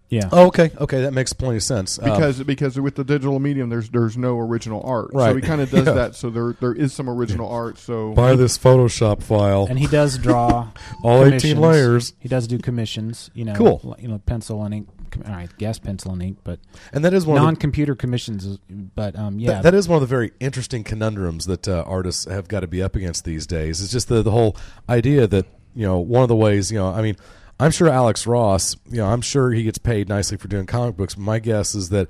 yeah. 0.10 0.28
oh, 0.34 0.48
okay, 0.48 0.72
okay, 0.78 1.02
that 1.02 1.14
makes 1.14 1.32
plenty 1.32 1.56
of 1.58 1.64
sense. 1.64 1.98
Um, 1.98 2.10
because 2.10 2.44
because 2.44 2.78
with 2.80 2.96
the 2.96 3.04
digital 3.06 3.40
medium 3.40 3.70
there's 3.70 3.90
there's 3.90 4.18
no 4.18 4.38
original 4.38 4.82
art 4.84 5.12
right. 5.14 5.30
so 5.30 5.36
he 5.36 5.42
kind 5.42 5.62
of 5.62 5.70
does 5.72 5.86
Yeah. 5.88 5.94
that 5.94 6.16
so 6.16 6.30
there 6.30 6.52
there 6.60 6.74
is 6.74 6.92
some 6.92 7.10
original 7.10 7.48
art 7.50 7.78
so 7.78 8.12
buy 8.14 8.36
this 8.36 8.58
Photoshop 8.58 9.24
file, 9.24 9.68
and 9.70 9.80
he 9.80 9.88
does 9.88 10.18
draw 10.18 10.68
all 11.04 11.24
eighteen 11.24 11.62
layers. 11.62 12.14
He 12.20 12.28
does 12.28 12.48
do 12.48 12.58
commissions. 12.58 13.30
You 13.34 13.46
know, 13.46 13.54
Cool. 13.56 13.96
You 14.00 14.10
know, 14.10 14.18
pencil 14.20 14.62
and 14.66 14.74
ink 14.74 14.90
com- 14.90 15.01
all 15.26 15.34
right, 15.34 15.50
gas 15.58 15.80
pencil 15.80 16.12
and 16.14 16.22
ink, 16.22 16.38
but 16.44 16.60
And 16.94 17.04
that 17.06 17.14
is 17.14 17.26
one 17.26 17.38
of 17.38 17.42
the- 17.42 17.46
non-computer 17.48 17.96
commissions. 17.96 18.58
But 18.96 19.18
um, 19.18 19.38
Th- 19.38 19.50
yeah, 19.50 19.62
that 19.62 19.74
is 19.74 19.88
one 19.88 19.96
of 19.98 20.02
the 20.02 20.08
very 20.08 20.32
interesting 20.40 20.84
conundrums 20.84 21.46
that 21.46 21.68
uh, 21.68 21.84
artists 21.88 22.26
have 22.26 22.48
got 22.48 22.62
to 22.62 22.68
be 22.68 22.82
up 22.82 22.96
against 22.96 23.26
these 23.26 23.46
days. 23.48 23.82
It's 23.82 23.92
just 23.92 24.08
the 24.08 24.22
the 24.24 24.32
whole 24.32 24.56
idea 24.90 25.28
that 25.28 25.46
you 25.76 25.86
know 25.86 26.00
one 26.00 26.22
of 26.24 26.30
the 26.30 26.36
ways 26.36 26.72
you 26.72 26.78
know 26.78 26.88
I 26.88 27.02
mean 27.02 27.16
I'm 27.60 27.72
sure 27.72 27.88
Alex 27.90 28.26
Ross 28.28 28.76
you 28.90 28.98
know 28.98 29.08
I'm 29.08 29.22
sure 29.22 29.52
he 29.52 29.64
gets 29.64 29.78
paid 29.78 30.10
nicely 30.10 30.38
for 30.38 30.48
doing 30.48 30.66
comic 30.66 30.98
books. 30.98 31.18
My 31.18 31.40
guess 31.40 31.76
is 31.76 31.90
that 31.90 32.08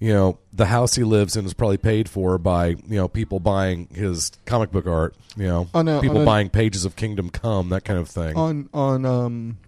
you 0.00 0.12
know 0.12 0.38
the 0.52 0.66
house 0.66 0.94
he 0.96 1.04
lives 1.04 1.36
in 1.36 1.44
is 1.46 1.54
probably 1.54 1.76
paid 1.78 2.08
for 2.08 2.36
by 2.38 2.68
you 2.68 2.76
know 2.96 3.06
people 3.08 3.38
buying 3.40 3.88
his 3.94 4.32
comic 4.46 4.70
book 4.72 4.86
art. 4.86 5.14
You 5.36 5.46
know 5.46 5.68
On 5.74 5.86
a- 5.88 6.00
people 6.00 6.16
on 6.18 6.22
a- 6.22 6.26
buying 6.26 6.50
pages 6.50 6.84
of 6.84 6.96
Kingdom 6.96 7.30
Come 7.30 7.68
that 7.70 7.84
kind 7.84 7.98
of 7.98 8.08
thing. 8.08 8.36
on 8.36 8.68
on 8.74 9.04
um 9.06 9.58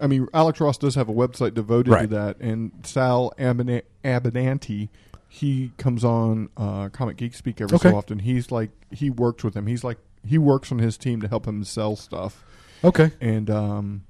I 0.00 0.06
mean 0.06 0.26
Alex 0.34 0.60
Ross 0.60 0.78
does 0.78 0.94
have 0.94 1.08
a 1.08 1.12
website 1.12 1.54
devoted 1.54 1.90
to 1.98 2.06
that 2.08 2.38
and 2.40 2.72
Sal 2.84 3.32
Abina- 3.38 3.82
Abbinanti 4.04 4.88
he 5.28 5.70
comes 5.76 6.04
on 6.04 6.48
uh, 6.56 6.88
Comic 6.88 7.16
Geek 7.16 7.34
Speak 7.34 7.60
every 7.60 7.76
Okay. 7.76 7.90
so 7.90 7.96
often. 7.96 8.18
He's 8.18 8.50
like 8.50 8.70
he 8.90 9.10
works 9.10 9.44
with 9.44 9.54
him. 9.56 9.66
He's 9.68 9.84
like 9.84 9.98
he 10.26 10.38
works 10.38 10.72
on 10.72 10.78
his 10.80 10.98
team 10.98 11.20
to 11.20 11.28
help 11.28 11.46
him 11.46 11.62
sell 11.64 11.94
stuff. 11.96 12.44
Okay. 12.82 13.12
And 13.20 13.48
um 13.48 14.02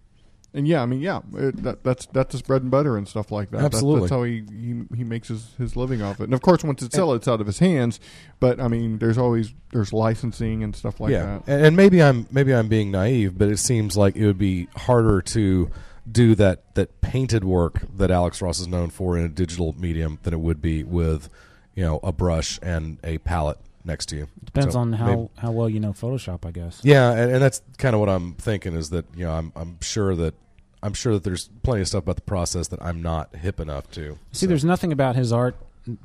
and 0.53 0.67
yeah, 0.67 0.83
I 0.83 0.87
mean 0.87 1.01
yeah, 1.01 1.21
it, 1.35 1.63
that, 1.63 1.85
that's 1.85 2.07
that's 2.07 2.33
his 2.33 2.43
bread 2.43 2.63
and 2.63 2.71
butter 2.71 2.97
and 2.97 3.07
stuff 3.07 3.31
like 3.31 3.51
that. 3.51 3.59
That's- 3.59 3.75
Absolutely. 3.75 4.01
That's, 4.03 4.11
how 4.11 4.23
he, 4.25 4.45
he 4.51 4.97
he 4.97 5.05
makes 5.05 5.29
his, 5.29 5.55
his 5.59 5.77
living 5.77 6.03
off 6.03 6.21
it. 6.21 6.25
And 6.25 6.35
of 6.35 6.43
course 6.43 6.65
once 6.65 6.83
it's 6.83 6.95
sell 6.95 7.13
it's 7.15 7.29
out 7.29 7.41
of 7.41 7.47
his 7.47 7.59
hands, 7.59 8.01
but 8.41 8.61
I 8.61 8.69
mean 8.69 8.99
there's 8.99 9.19
always 9.19 9.53
there's 9.73 9.93
licensing 9.93 10.63
and 10.63 10.75
stuff 10.75 11.01
like 11.01 11.13
yeah, 11.13 11.25
that. 11.25 11.43
and, 11.47 11.67
and 11.67 11.77
maybe 11.77 12.03
I'm 12.03 12.27
maybe 12.31 12.55
I'm 12.55 12.69
being 12.69 12.91
naive, 12.91 13.39
but 13.39 13.49
it 13.49 13.59
seems 13.59 13.97
like 13.97 14.17
it 14.17 14.27
would 14.27 14.39
be 14.39 14.69
harder 14.77 15.23
to 15.23 15.71
do 16.11 16.35
that 16.35 16.75
that 16.75 17.01
painted 17.01 17.45
work 17.45 17.83
that 17.97 18.11
Alex 18.11 18.43
Ross 18.43 18.59
is 18.59 18.67
known 18.67 18.91
for 18.91 19.17
in 19.17 19.25
a 19.25 19.29
digital 19.29 19.75
medium 19.79 20.19
than 20.23 20.35
it 20.35 20.41
would 20.41 20.61
be 20.61 20.83
with 20.83 21.29
you 21.75 21.85
know 21.85 22.01
a 22.03 22.13
brush 22.13 22.59
and 22.63 22.99
a 23.05 23.19
palette 23.19 23.59
next 23.85 24.07
to 24.07 24.17
you. 24.17 24.29
depends 24.45 24.75
So 24.75 24.81
on 24.81 24.93
how 24.95 25.07
maybe- 25.07 25.29
how 25.39 25.51
well 25.53 25.69
you 25.69 25.81
know 25.81 25.93
Photoshop, 25.93 26.47
I 26.47 26.51
guess. 26.51 26.81
yeah, 26.83 27.13
and, 27.13 27.33
and 27.33 27.43
that's 27.43 27.63
kind 27.79 27.95
of 27.95 28.01
what 28.01 28.09
I'm 28.09 28.35
thinking 28.35 28.75
is 28.75 28.91
that 28.91 29.05
you 29.17 29.25
know 29.25 29.33
I'm 29.33 29.53
I'm 29.57 29.79
sure 29.81 30.15
that 30.17 30.35
I'm 30.83 30.95
sure 30.95 31.13
that 31.15 31.25
there's 31.25 31.49
plenty 31.63 31.83
of 31.83 31.89
stuff 31.89 32.03
about 32.05 32.17
the 32.17 32.23
process 32.23 32.69
that 32.69 32.83
I'm 32.83 33.03
not 33.03 33.35
hip 33.37 33.61
enough 33.61 33.91
to. 33.93 34.19
See, 34.33 34.47
there's 34.47 34.65
nothing 34.65 34.93
about 34.93 35.15
his 35.17 35.33
art 35.33 35.55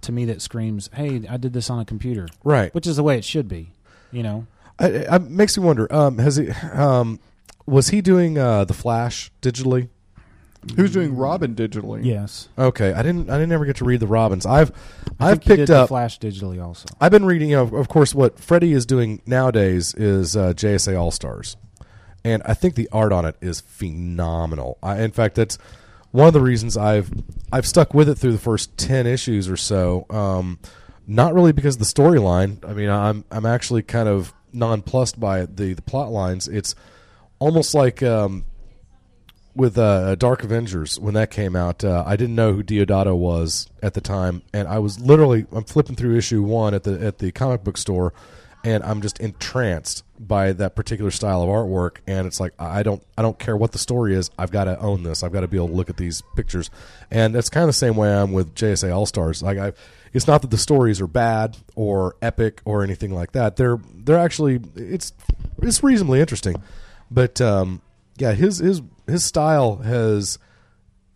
to 0.02 0.12
me 0.12 0.26
that 0.26 0.42
screams, 0.42 0.90
"Hey, 0.94 1.22
I 1.30 1.38
did 1.38 1.54
this 1.54 1.70
on 1.70 1.80
a 1.80 1.86
computer." 1.86 2.28
Right. 2.44 2.74
Which 2.76 2.88
is 2.88 2.96
the 2.98 3.04
way 3.04 3.18
it 3.18 3.24
should 3.26 3.48
be. 3.48 3.72
You 4.12 4.24
know. 4.24 4.48
I, 4.78 5.18
makes 5.20 5.58
me 5.58 5.64
wonder. 5.64 5.92
Um, 5.94 6.18
has 6.18 6.36
he? 6.36 6.50
Um, 6.50 7.20
was 7.66 7.90
he 7.90 8.02
doing 8.02 8.38
uh, 8.38 8.66
the 8.66 8.74
Flash 8.74 9.32
digitally? 9.42 9.88
Who's 10.76 10.92
doing 10.92 11.16
Robin 11.16 11.56
digitally? 11.56 12.04
Yes. 12.04 12.50
Okay, 12.58 12.94
I 12.94 13.02
didn't. 13.04 13.30
I 13.30 13.38
didn't 13.38 13.52
ever 13.52 13.66
get 13.66 13.78
to 13.78 13.86
read 13.86 14.00
the 14.00 14.08
Robins. 14.08 14.46
I've 14.46 14.72
I 15.20 15.32
think 15.32 15.44
he 15.44 15.48
picked 15.50 15.58
did 15.58 15.68
the 15.68 15.82
up 15.82 15.90
Flash 15.90 16.20
digitally 16.20 16.64
also. 16.64 16.88
I've 17.00 17.12
been 17.12 17.26
reading. 17.26 17.52
You 17.52 17.58
know, 17.58 17.78
of 17.78 17.88
course, 17.88 18.16
what 18.16 18.40
Freddie 18.40 18.74
is 18.74 18.86
doing 18.86 19.22
nowadays 19.26 19.94
is 19.94 20.36
uh, 20.36 20.54
JSA 20.54 21.00
All 21.00 21.12
Stars, 21.12 21.56
and 22.24 22.42
I 22.46 22.54
think 22.56 22.76
the 22.76 22.90
art 22.92 23.12
on 23.12 23.26
it 23.26 23.36
is 23.42 23.62
phenomenal. 23.62 24.78
I, 24.82 25.02
in 25.02 25.12
fact, 25.12 25.36
that's 25.36 25.58
one 26.12 26.28
of 26.28 26.34
the 26.34 26.42
reasons 26.42 26.76
I've 26.76 27.12
I've 27.52 27.68
stuck 27.68 27.94
with 27.94 28.10
it 28.10 28.16
through 28.16 28.32
the 28.32 28.38
first 28.38 28.76
ten 28.78 29.06
issues 29.06 29.48
or 29.48 29.58
so. 29.58 30.06
Um, 30.10 30.60
not 31.08 31.34
really 31.34 31.52
because 31.52 31.76
of 31.76 31.80
the 31.80 31.86
storyline. 31.86 32.68
I 32.68 32.74
mean, 32.74 32.90
I'm 32.90 33.24
I'm 33.30 33.46
actually 33.46 33.84
kind 33.84 34.10
of 34.10 34.34
nonplussed 34.52 35.20
by 35.20 35.46
the 35.46 35.74
the 35.74 35.82
plot 35.82 36.12
lines. 36.12 36.48
It's 36.48 36.74
almost 37.40 37.76
like 37.76 38.02
um, 38.02 38.46
with 39.56 39.78
uh, 39.78 40.16
Dark 40.16 40.44
Avengers 40.44 41.00
when 41.00 41.14
that 41.14 41.32
came 41.32 41.56
out. 41.56 41.84
Uh, 41.84 42.04
I 42.06 42.16
didn't 42.16 42.36
know 42.36 42.54
who 42.54 42.64
Deodato 42.64 43.16
was 43.16 43.68
at 43.82 43.94
the 43.94 44.02
time, 44.02 44.44
and 44.54 44.68
I 44.68 44.80
was 44.80 45.00
literally 45.00 45.46
I'm 45.52 45.64
flipping 45.64 45.96
through 45.96 46.18
issue 46.18 46.44
one 46.44 46.74
at 46.74 46.84
the 46.84 47.00
at 47.06 47.20
the 47.20 47.32
comic 47.32 47.64
book 47.64 47.78
store, 47.78 48.14
and 48.64 48.84
I'm 48.84 49.02
just 49.02 49.20
entranced 49.20 50.04
by 50.20 50.54
that 50.54 50.76
particular 50.76 51.12
style 51.12 51.42
of 51.42 51.50
artwork. 51.50 51.98
And 52.08 52.28
it's 52.28 52.40
like 52.40 52.54
I 52.60 52.84
don't 52.84 53.02
I 53.18 53.22
don't 53.22 53.40
care 53.40 53.56
what 53.56 53.72
the 53.72 53.78
story 53.78 54.14
is. 54.14 54.30
I've 54.38 54.52
got 54.52 54.66
to 54.66 54.78
own 54.80 55.04
this. 55.04 55.24
I've 55.24 55.32
got 55.32 55.42
to 55.42 55.48
be 55.48 55.58
able 55.58 55.70
to 55.70 55.74
look 55.74 55.90
at 55.90 55.98
these 55.98 56.22
pictures, 56.36 56.70
and 57.10 57.34
that's 57.34 57.50
kind 57.50 57.64
of 57.64 57.70
the 57.70 57.74
same 57.74 57.96
way 57.96 58.14
I'm 58.14 58.34
with 58.34 58.56
JSA 58.56 58.94
All 58.94 59.06
Stars. 59.06 59.42
Like 59.42 59.58
I. 59.58 59.74
It's 60.14 60.28
not 60.28 60.42
that 60.44 60.50
the 60.50 60.58
stories 60.58 61.02
are 61.02 61.08
bad 61.08 61.58
or 61.76 62.16
epic 62.22 62.62
or 62.64 62.86
anything 62.86 63.14
like 63.14 63.34
that. 63.34 63.58
They're 63.58 63.80
they're 63.94 64.18
actually 64.18 64.62
it's 64.74 65.12
it's 65.62 65.84
reasonably 65.84 66.22
interesting, 66.22 66.56
but 67.12 67.42
um, 67.42 67.82
yeah, 68.18 68.34
his 68.34 68.60
his 68.60 68.82
his 69.08 69.26
style 69.26 69.78
has 69.78 70.40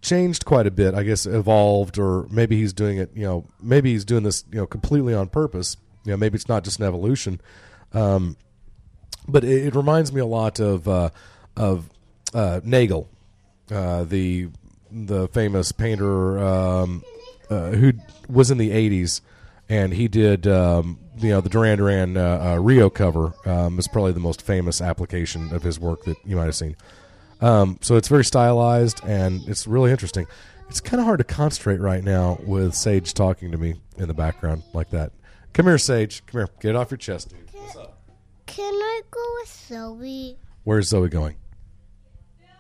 changed 0.02 0.46
quite 0.46 0.68
a 0.68 0.72
bit. 0.72 0.94
I 0.94 1.04
guess 1.04 1.26
evolved, 1.26 1.98
or 1.98 2.28
maybe 2.30 2.58
he's 2.58 2.74
doing 2.74 2.98
it. 2.98 3.12
You 3.16 3.24
know, 3.24 3.46
maybe 3.62 3.92
he's 3.92 4.06
doing 4.06 4.24
this. 4.24 4.44
You 4.52 4.60
know, 4.60 4.68
completely 4.68 5.14
on 5.14 5.28
purpose. 5.28 5.78
You 6.06 6.12
know, 6.12 6.18
maybe 6.18 6.36
it's 6.36 6.50
not 6.50 6.64
just 6.64 6.80
an 6.80 6.86
evolution. 6.86 7.42
Um, 7.94 8.38
but 9.28 9.44
it, 9.44 9.68
it 9.68 9.76
reminds 9.76 10.12
me 10.12 10.22
a 10.22 10.26
lot 10.26 10.60
of 10.60 10.88
uh, 10.88 11.10
of 11.56 11.90
uh, 12.34 12.62
Nagel, 12.64 13.08
uh, 13.72 14.04
the 14.04 14.50
the 14.92 15.28
famous 15.30 15.72
painter 15.72 16.40
um, 16.40 17.04
uh, 17.50 17.72
who 17.72 17.94
was 18.28 18.52
in 18.52 18.58
the 18.58 18.72
'80s, 18.72 19.22
and 19.68 19.94
he 19.94 20.08
did 20.08 20.48
um, 20.48 21.00
you 21.20 21.30
know 21.30 21.42
the 21.42 21.50
Duran 21.50 21.78
Duran 21.78 22.18
uh, 22.18 22.54
uh, 22.54 22.62
Rio 22.62 22.90
cover 22.90 23.34
um, 23.46 23.78
is 23.80 23.88
probably 23.88 24.12
the 24.12 24.20
most 24.20 24.42
famous 24.42 24.82
application 24.82 25.54
of 25.54 25.64
his 25.64 25.80
work 25.80 26.04
that 26.06 26.18
you 26.26 26.36
might 26.36 26.46
have 26.46 26.56
seen. 26.56 26.76
Um, 27.42 27.78
so 27.82 27.96
it's 27.96 28.08
very 28.08 28.26
stylized 28.26 29.02
and 29.06 29.48
it's 29.48 29.66
really 29.68 29.92
interesting. 29.92 30.28
It's 30.70 30.80
kind 30.82 31.00
of 31.00 31.06
hard 31.06 31.18
to 31.20 31.24
concentrate 31.24 31.80
right 31.80 32.04
now 32.04 32.38
with 32.44 32.76
Sage 32.76 33.14
talking 33.14 33.52
to 33.52 33.58
me 33.58 33.76
in 33.98 34.08
the 34.08 34.14
background 34.14 34.64
like 34.74 34.90
that. 34.92 35.12
Come 35.54 35.66
here, 35.66 35.78
Sage. 35.78 36.24
Come 36.28 36.42
here. 36.42 36.50
Get 36.60 36.70
it 36.72 36.76
off 36.76 36.92
your 36.92 36.98
chest, 36.98 37.30
dude. 37.30 37.40
What's 37.54 37.76
up? 37.76 37.98
Can 38.46 38.74
I 38.74 39.02
go 39.10 39.26
with 39.40 39.50
Zoe 39.50 40.38
Where's 40.64 40.90
Zoe 40.90 41.10
going? 41.10 41.38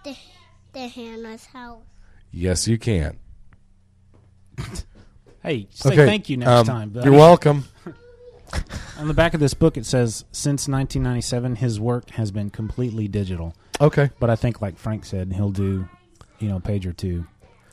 to, 0.06 0.15
to 0.74 0.80
Hannah's 0.80 1.45
house? 1.45 1.84
Yes, 2.32 2.67
you 2.67 2.78
can. 2.78 3.19
Hey, 5.41 5.67
say 5.72 5.89
Okay, 5.89 6.06
thank 6.06 6.30
you 6.30 6.38
next 6.38 6.50
um, 6.50 6.65
time. 6.65 6.91
you're 7.04 7.13
welcome. 7.13 7.65
On 8.98 9.08
the 9.08 9.14
back 9.14 9.34
of 9.34 9.40
this 9.40 9.54
book, 9.54 9.78
it 9.78 9.86
says 9.86 10.26
since 10.32 10.68
1997, 10.68 11.58
his 11.58 11.80
work 11.80 12.10
has 12.12 12.32
been 12.32 12.50
completely 12.50 13.08
digital. 13.08 13.56
Okay. 13.82 14.10
but 14.20 14.30
I 14.30 14.36
think, 14.36 14.62
like 14.62 14.78
Frank 14.78 15.06
said, 15.06 15.32
he'll 15.32 15.52
do, 15.52 15.88
you 16.40 16.50
know, 16.50 16.58
a 16.58 16.60
page 16.60 16.86
or 16.86 16.92
two. 16.92 17.26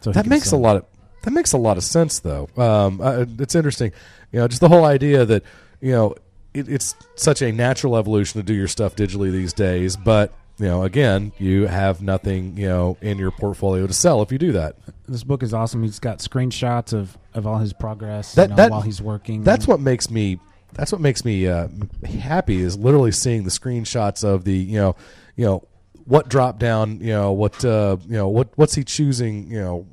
So 0.02 0.12
that 0.12 0.26
makes 0.26 0.52
a 0.52 0.56
lot 0.56 0.76
of 0.76 0.84
that 1.22 1.32
makes 1.32 1.52
a 1.52 1.58
lot 1.58 1.76
of 1.76 1.82
sense, 1.82 2.20
though. 2.20 2.48
Um, 2.56 3.00
uh, 3.00 3.24
it's 3.38 3.56
interesting, 3.56 3.90
you 4.30 4.38
know, 4.38 4.46
just 4.46 4.60
the 4.60 4.68
whole 4.68 4.84
idea 4.84 5.24
that 5.24 5.42
you 5.80 5.90
know 5.90 6.14
it, 6.54 6.68
it's 6.68 6.94
such 7.16 7.42
a 7.42 7.50
natural 7.50 7.96
evolution 7.96 8.40
to 8.40 8.46
do 8.46 8.54
your 8.54 8.68
stuff 8.68 8.94
digitally 8.94 9.32
these 9.32 9.52
days, 9.52 9.96
but 9.96 10.32
you 10.58 10.66
know, 10.66 10.84
again, 10.84 11.32
you 11.38 11.66
have 11.66 12.00
nothing, 12.00 12.56
you 12.56 12.66
know, 12.66 12.96
in 13.02 13.18
your 13.18 13.30
portfolio 13.30 13.86
to 13.86 13.92
sell 13.92 14.22
if 14.22 14.32
you 14.32 14.38
do 14.38 14.52
that. 14.52 14.76
This 15.06 15.22
book 15.22 15.42
is 15.42 15.52
awesome. 15.52 15.82
He's 15.82 15.98
got 15.98 16.20
screenshots 16.20 16.94
of, 16.94 17.18
of 17.34 17.46
all 17.46 17.58
his 17.58 17.74
progress 17.74 18.34
That, 18.34 18.44
you 18.44 18.48
know, 18.50 18.56
that 18.56 18.70
while 18.70 18.80
he's 18.80 19.02
working. 19.02 19.42
That's 19.42 19.68
what 19.68 19.80
makes 19.80 20.10
me. 20.10 20.40
That's 20.72 20.92
what 20.92 21.00
makes 21.00 21.24
me 21.24 21.46
uh, 21.46 21.68
happy 22.04 22.60
is 22.60 22.76
literally 22.76 23.12
seeing 23.12 23.44
the 23.44 23.50
screenshots 23.50 24.22
of 24.24 24.44
the 24.44 24.56
you 24.56 24.78
know, 24.78 24.96
you 25.36 25.44
know 25.46 25.66
what 26.04 26.28
drop 26.28 26.58
down, 26.58 27.00
you 27.00 27.12
know 27.12 27.32
what 27.32 27.64
uh, 27.64 27.96
you 28.06 28.16
know 28.16 28.28
what 28.28 28.48
what's 28.56 28.74
he 28.74 28.84
choosing, 28.84 29.50
you 29.50 29.60
know, 29.60 29.86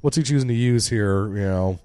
what's 0.00 0.16
he 0.16 0.22
choosing 0.22 0.48
to 0.48 0.54
use 0.54 0.88
here, 0.88 1.28
you 1.28 1.42
know. 1.44 1.78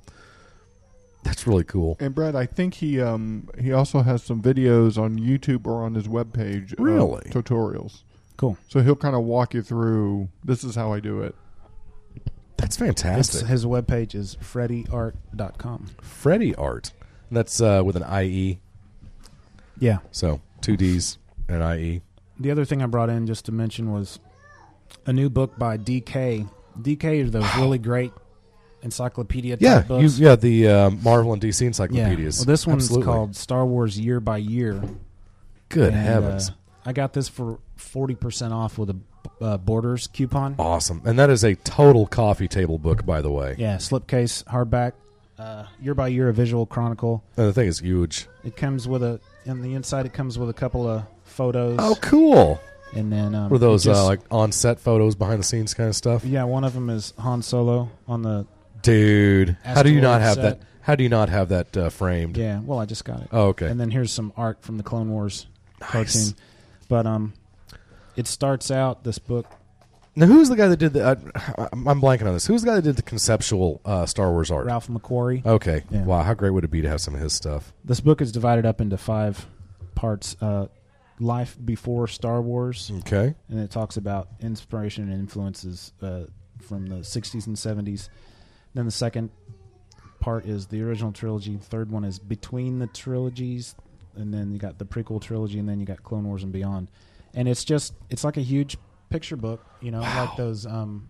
That's 1.24 1.48
really 1.48 1.64
cool. 1.64 1.98
And 2.00 2.14
Brad, 2.14 2.36
I 2.36 2.46
think 2.46 2.76
he 2.76 3.02
um 3.02 3.50
he 3.60 3.74
also 3.74 4.02
has 4.04 4.24
some 4.24 4.42
videos 4.42 4.98
on 4.98 5.20
YouTube 5.20 5.66
or 5.66 5.84
on 5.84 5.96
his 5.96 6.08
webpage. 6.08 6.74
of 6.74 6.80
Really? 6.80 7.24
tutorials. 7.32 8.04
Cool. 8.38 8.58
So 8.68 8.82
he'll 8.82 8.96
kind 8.96 9.16
of 9.16 9.24
walk 9.24 9.54
you 9.54 9.62
through. 9.64 10.30
This 10.44 10.64
is 10.64 10.76
how 10.76 10.94
I 10.94 11.00
do 11.00 11.22
it. 11.22 11.36
That's 12.58 12.76
It's, 12.76 13.02
fantastic. 13.02 13.48
his 13.48 13.66
webpage 13.66 14.14
is 14.16 14.38
freddieart.com. 14.42 15.88
Freddie 16.02 16.56
art. 16.56 16.92
That's 17.32 17.60
uh, 17.62 17.82
with 17.86 17.96
an 17.96 18.04
IE. 18.24 18.60
Yeah. 19.80 20.00
So 20.12 20.42
two 20.62 20.78
D's 20.78 21.18
and 21.48 21.62
an 21.62 21.78
IE. 21.80 22.02
The 22.40 22.52
other 22.52 22.66
thing 22.66 22.82
I 22.82 22.86
brought 22.86 23.10
in 23.10 23.28
just 23.28 23.46
to 23.46 23.52
mention 23.52 23.92
was 23.92 24.20
a 25.06 25.14
new 25.14 25.30
book 25.30 25.58
by 25.58 25.78
DK. 25.78 26.48
DK 26.80 27.26
are 27.26 27.30
those 27.30 27.56
really 27.56 27.78
great 27.78 28.12
encyclopedia 28.82 29.58
Yeah, 29.60 29.84
you, 30.00 30.08
yeah. 30.10 30.36
The 30.36 30.68
um, 30.68 31.00
Marvel 31.04 31.34
and 31.34 31.42
DC 31.42 31.66
encyclopedias. 31.66 32.38
Yeah. 32.38 32.42
Well, 32.42 32.46
this 32.46 32.68
one's 32.68 32.84
Absolutely. 32.84 33.06
called 33.06 33.36
Star 33.36 33.66
Wars 33.66 34.00
Year 34.00 34.20
by 34.20 34.38
Year. 34.38 34.82
Good 35.70 35.94
And, 35.94 36.06
heavens. 36.06 36.50
uh, 36.50 36.54
I 36.86 36.94
got 36.94 37.14
this 37.14 37.28
for 37.28 37.60
40% 37.80 38.52
off 38.52 38.78
with 38.78 38.92
a 38.92 38.98
uh, 39.42 39.58
Borders 39.58 40.08
coupon. 40.08 40.56
Awesome, 40.60 41.02
and 41.04 41.18
that 41.18 41.30
is 41.32 41.44
a 41.44 41.56
total 41.56 42.06
coffee 42.06 42.48
table 42.48 42.78
book, 42.78 43.06
by 43.06 43.22
the 43.22 43.32
way. 43.32 43.56
Yeah, 43.58 43.78
slipcase, 43.78 44.44
hardback, 44.46 44.92
uh, 45.38 45.66
year 45.82 45.94
by 45.94 46.08
year, 46.10 46.30
a 46.30 46.34
visual 46.34 46.66
chronicle. 46.66 47.24
And 47.38 47.48
the 47.48 47.54
thing 47.54 47.68
is 47.68 47.80
huge. 47.80 48.28
It 48.44 48.56
comes 48.56 48.88
with 48.88 49.04
a, 49.04 49.20
on 49.48 49.62
the 49.62 49.74
inside, 49.74 50.06
it 50.06 50.14
comes 50.14 50.38
with 50.40 50.50
a 50.50 50.54
couple 50.54 50.88
of 50.88 51.04
photos. 51.24 51.78
Oh, 51.82 51.96
cool! 52.02 52.60
And 52.94 53.12
then 53.12 53.36
um, 53.36 53.50
Were 53.50 53.58
those 53.58 53.84
just- 53.84 54.00
uh, 54.00 54.06
like 54.06 54.22
on 54.32 54.52
set 54.52 54.80
photos, 54.80 55.16
behind 55.16 55.40
the 55.40 55.44
scenes 55.44 55.74
kind 55.74 55.90
of 55.90 55.96
stuff? 55.96 56.24
Yeah, 56.24 56.44
one 56.46 56.64
of 56.64 56.74
them 56.74 56.90
is 56.90 57.14
Han 57.20 57.42
Solo 57.42 57.90
on 58.08 58.22
the. 58.22 58.46
Dude, 58.82 59.58
how 59.64 59.82
do 59.82 59.92
you 59.92 60.00
not 60.02 60.22
have 60.22 60.38
Asteroid 60.38 60.60
that? 60.62 60.68
How 60.82 60.94
do 60.94 61.02
you 61.04 61.10
not 61.10 61.30
have 61.30 61.50
that 61.50 61.76
uh, 61.76 61.90
framed? 61.90 62.38
Yeah, 62.38 62.60
well, 62.64 62.78
I 62.78 62.86
just 62.86 63.04
got 63.04 63.22
it. 63.22 63.30
Oh, 63.32 63.48
okay. 63.48 63.66
And 63.66 63.80
then 63.80 63.90
here's 63.90 64.12
some 64.12 64.32
art 64.38 64.62
from 64.62 64.78
the 64.78 64.84
Clone 64.84 65.10
Wars 65.10 65.48
Nice. 65.82 65.92
cartoon. 65.92 66.36
But 66.88 67.08
um, 67.08 67.34
it 68.16 68.28
starts 68.28 68.70
out 68.70 69.04
this 69.04 69.18
book. 69.18 69.48
Now, 70.18 70.28
who's 70.28 70.48
the 70.50 70.56
guy 70.56 70.68
that 70.68 70.78
did 70.78 70.94
the? 70.94 71.06
Uh, 71.06 71.68
I'm 71.72 72.02
blanking 72.02 72.28
on 72.28 72.34
this. 72.34 72.48
Who's 72.48 72.62
the 72.62 72.68
guy 72.68 72.76
that 72.76 72.84
did 72.84 72.96
the 72.96 73.02
conceptual 73.02 73.82
uh, 73.84 74.06
Star 74.06 74.32
Wars 74.32 74.50
art? 74.50 74.66
Ralph 74.66 74.88
McQuarrie. 74.88 75.46
Okay. 75.46 75.84
Yeah. 75.90 76.04
Wow, 76.04 76.24
how 76.24 76.34
great 76.34 76.52
would 76.52 76.64
it 76.64 76.72
be 76.72 76.82
to 76.82 76.90
have 76.90 77.02
some 77.02 77.16
of 77.16 77.20
his 77.22 77.34
stuff? 77.34 77.74
This 77.84 78.00
book 78.00 78.22
is 78.22 78.32
divided 78.32 78.66
up 78.66 78.80
into 78.80 78.98
five 78.98 79.46
parts. 79.94 80.38
Uh, 80.42 80.68
Life 81.20 81.58
before 81.64 82.08
Star 82.08 82.42
Wars. 82.42 82.92
Okay. 83.00 83.34
And 83.48 83.60
it 83.60 83.72
talks 83.72 83.96
about 83.96 84.28
inspiration 84.42 85.10
and 85.10 85.14
influences 85.14 85.94
uh, 86.02 86.26
from 86.62 86.88
the 86.88 86.98
60s 86.98 87.48
and 87.48 87.56
70s. 87.56 88.10
Then 88.74 88.84
the 88.84 88.92
second 88.92 89.30
part 90.20 90.46
is 90.46 90.68
the 90.68 90.82
original 90.82 91.14
trilogy. 91.14 91.56
Third 91.56 91.90
one 91.90 92.04
is 92.04 92.20
between 92.20 92.80
the 92.80 92.88
trilogies, 92.88 93.76
and 94.16 94.34
then 94.34 94.52
you 94.52 94.60
got 94.60 94.78
the 94.78 94.86
prequel 94.86 95.22
trilogy, 95.22 95.58
and 95.58 95.70
then 95.70 95.80
you 95.80 95.86
got 95.86 96.04
Clone 96.04 96.26
Wars 96.26 96.44
and 96.44 96.52
Beyond. 96.52 96.90
And 97.34 97.48
it's 97.48 97.64
just 97.64 97.94
it's 98.10 98.26
like 98.26 98.36
a 98.36 98.42
huge 98.42 98.78
picture 99.10 99.36
book, 99.36 99.66
you 99.82 99.92
know, 99.92 100.02
like 100.02 100.36
those 100.36 100.66
um, 100.66 101.10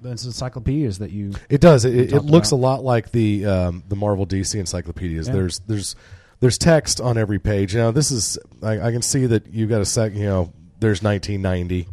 those 0.00 0.24
encyclopedias 0.24 0.98
that 0.98 1.10
you. 1.10 1.32
It 1.48 1.60
does. 1.60 1.84
It, 1.84 2.12
it, 2.12 2.24
looks 2.24 2.52
about. 2.52 2.56
a 2.56 2.60
lot 2.60 2.84
like 2.84 3.10
the 3.10 3.46
um, 3.46 3.84
the 3.88 3.96
Marvel 3.96 4.26
DC 4.26 4.58
encyclopedias. 4.58 5.28
Yeah. 5.28 5.34
There's 5.34 5.58
there's 5.60 5.96
there's 6.40 6.58
text 6.58 7.00
on 7.00 7.18
every 7.18 7.38
page. 7.38 7.74
Now 7.74 7.90
this 7.90 8.10
is 8.10 8.38
I, 8.62 8.80
I 8.80 8.92
can 8.92 9.02
see 9.02 9.26
that 9.26 9.46
you 9.48 9.66
got 9.66 9.80
a 9.80 9.84
sec. 9.84 10.14
You 10.14 10.26
know, 10.26 10.52
there's 10.80 11.02
1990, 11.02 11.88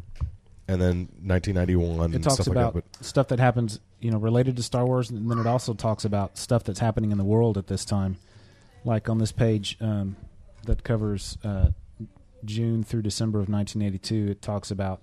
and 0.67 0.81
then 0.81 1.09
1991 1.21 2.11
It 2.11 2.15
and 2.15 2.23
talks 2.23 2.35
stuff 2.35 2.47
about 2.47 2.75
like 2.75 2.91
that. 2.91 3.03
stuff 3.03 3.27
that 3.29 3.39
happens, 3.39 3.79
you 3.99 4.11
know, 4.11 4.17
related 4.17 4.55
to 4.57 4.63
Star 4.63 4.85
Wars, 4.85 5.09
and 5.09 5.29
then 5.29 5.39
it 5.39 5.47
also 5.47 5.73
talks 5.73 6.05
about 6.05 6.37
stuff 6.37 6.63
that's 6.63 6.79
happening 6.79 7.11
in 7.11 7.17
the 7.17 7.23
world 7.23 7.57
at 7.57 7.67
this 7.67 7.85
time. 7.85 8.17
Like 8.85 9.07
on 9.07 9.17
this 9.17 9.31
page 9.31 9.77
um, 9.79 10.17
that 10.65 10.83
covers 10.83 11.37
uh, 11.43 11.69
June 12.45 12.83
through 12.83 13.01
December 13.01 13.39
of 13.39 13.49
1982, 13.49 14.31
it 14.31 14.41
talks 14.41 14.71
about 14.71 15.01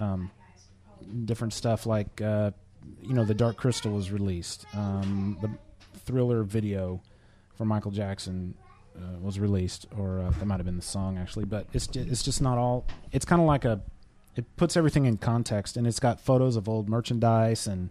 um, 0.00 0.30
different 1.24 1.52
stuff 1.52 1.86
like, 1.86 2.20
uh, 2.20 2.50
you 3.02 3.14
know, 3.14 3.24
The 3.24 3.34
Dark 3.34 3.56
Crystal 3.56 3.92
was 3.92 4.10
released, 4.10 4.66
um, 4.74 5.38
the 5.40 5.50
Thriller 6.00 6.42
video 6.42 7.02
for 7.56 7.64
Michael 7.64 7.90
Jackson 7.90 8.54
uh, 8.96 9.18
was 9.20 9.38
released, 9.38 9.86
or 9.96 10.20
uh, 10.20 10.30
that 10.30 10.46
might 10.46 10.56
have 10.56 10.66
been 10.66 10.76
the 10.76 10.82
song 10.82 11.18
actually, 11.18 11.44
but 11.44 11.66
it's 11.72 11.86
ju- 11.86 12.06
it's 12.08 12.22
just 12.22 12.40
not 12.40 12.58
all. 12.58 12.86
It's 13.12 13.24
kind 13.24 13.40
of 13.40 13.46
like 13.46 13.64
a 13.64 13.80
it 14.36 14.44
puts 14.56 14.76
everything 14.76 15.04
in 15.04 15.16
context, 15.18 15.76
and 15.76 15.86
it's 15.86 16.00
got 16.00 16.20
photos 16.20 16.56
of 16.56 16.68
old 16.68 16.88
merchandise 16.88 17.66
and 17.66 17.90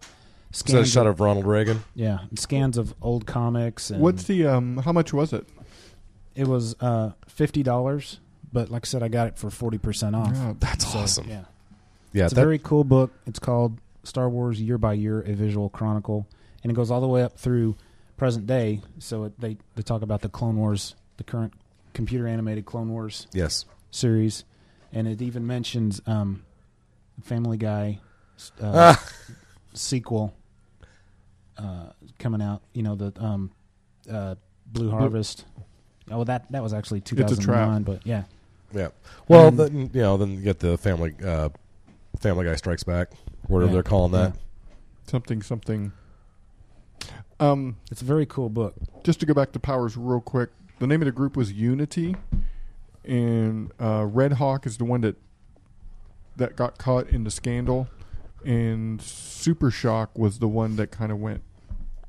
Is 0.53 0.63
that 0.63 0.79
a 0.81 0.85
shot 0.85 1.05
of 1.07 1.19
Ronald 1.19 1.45
Reagan? 1.45 1.83
Yeah, 1.93 2.19
and 2.29 2.39
scans 2.39 2.77
of 2.77 2.95
old 3.01 3.25
comics. 3.27 3.89
And 3.91 4.01
What's 4.01 4.23
the 4.23 4.47
um? 4.47 4.77
How 4.77 4.91
much 4.93 5.13
was 5.13 5.33
it? 5.33 5.45
It 6.35 6.47
was 6.47 6.75
uh, 6.81 7.11
fifty 7.27 7.63
dollars, 7.63 8.19
but 8.57 8.71
like 8.71 8.85
I 8.85 8.87
said, 8.87 9.03
I 9.03 9.07
got 9.07 9.27
it 9.27 9.37
for 9.37 9.49
forty 9.51 9.77
percent 9.77 10.15
off. 10.15 10.31
Yeah, 10.33 10.53
that's 10.59 10.91
So, 10.91 10.99
awesome. 10.99 11.29
Yeah, 11.29 11.43
Yeah, 12.13 12.25
it's 12.25 12.33
that- 12.33 12.41
a 12.41 12.43
very 12.45 12.57
cool 12.57 12.83
book. 12.83 13.11
It's 13.27 13.39
called 13.39 13.77
Star 14.03 14.27
Wars 14.29 14.59
Year 14.59 14.77
by 14.79 14.93
Year: 14.93 15.21
A 15.21 15.33
Visual 15.33 15.69
Chronicle, 15.69 16.27
and 16.63 16.71
it 16.71 16.75
goes 16.75 16.89
all 16.89 17.01
the 17.01 17.07
way 17.07 17.21
up 17.23 17.37
through 17.37 17.75
present 18.17 18.47
day. 18.47 18.81
So 18.99 19.25
it, 19.25 19.39
they 19.39 19.57
they 19.75 19.83
talk 19.83 20.01
about 20.01 20.21
the 20.21 20.29
Clone 20.29 20.57
Wars, 20.57 20.95
the 21.17 21.23
current 21.23 21.53
computer 21.93 22.27
animated 22.27 22.65
Clone 22.65 22.89
Wars 22.89 23.27
Yes. 23.33 23.65
series, 23.91 24.43
and 24.91 25.07
it 25.07 25.21
even 25.21 25.45
mentions 25.45 26.01
um, 26.07 26.43
Family 27.23 27.57
Guy 27.57 27.99
uh, 28.61 28.95
Ah. 28.97 29.03
sequel 29.73 30.33
uh, 31.57 31.87
coming 32.19 32.41
out. 32.41 32.61
You 32.73 32.81
know 32.83 32.95
the 32.95 33.13
um, 33.23 33.51
uh, 34.11 34.33
Blue 34.65 34.89
Harvest. 34.89 35.45
Oh, 36.09 36.23
that 36.23 36.51
that 36.51 36.63
was 36.63 36.73
actually 36.73 37.01
two 37.01 37.15
It's 37.15 37.23
a 37.31 37.35
thousand 37.35 37.43
trap. 37.43 37.67
nine, 37.69 37.83
but 37.83 38.05
yeah, 38.07 38.23
Yeah. 38.73 38.89
Well, 39.27 39.47
And- 39.47 39.59
then 39.59 39.89
you 39.93 40.01
know, 40.01 40.17
then 40.17 40.31
you 40.31 40.41
get 40.41 40.59
the 40.59 40.77
family 40.77 41.13
uh, 41.23 41.49
Family 42.19 42.45
Guy 42.45 42.55
Strikes 42.55 42.83
Back, 42.83 43.11
whatever 43.47 43.69
Yeah. 43.69 43.73
they're 43.75 43.83
calling 43.83 44.11
that. 44.13 44.33
Something 45.07 45.41
something. 45.41 45.91
Um, 47.39 47.77
it's 47.91 48.01
a 48.01 48.05
very 48.05 48.25
cool 48.25 48.49
book. 48.49 48.73
Just 49.03 49.19
to 49.19 49.25
go 49.25 49.33
back 49.33 49.51
to 49.51 49.59
Powers 49.59 49.95
real 49.95 50.19
quick, 50.21 50.49
the 50.79 50.87
name 50.87 51.01
of 51.01 51.05
the 51.05 51.11
group 51.11 51.37
was 51.37 51.51
Unity, 51.51 52.15
and 53.05 53.71
uh, 53.79 54.05
Red 54.09 54.33
Hawk 54.33 54.65
is 54.65 54.77
the 54.77 54.85
one 54.85 55.01
that 55.01 55.15
that 56.35 56.55
got 56.55 56.77
caught 56.77 57.07
in 57.09 57.23
the 57.23 57.31
scandal, 57.31 57.87
and 58.45 59.01
Super 59.01 59.69
Shock 59.71 60.17
was 60.17 60.39
the 60.39 60.47
one 60.47 60.75
that 60.77 60.91
kind 60.91 61.11
of 61.11 61.19
went 61.19 61.41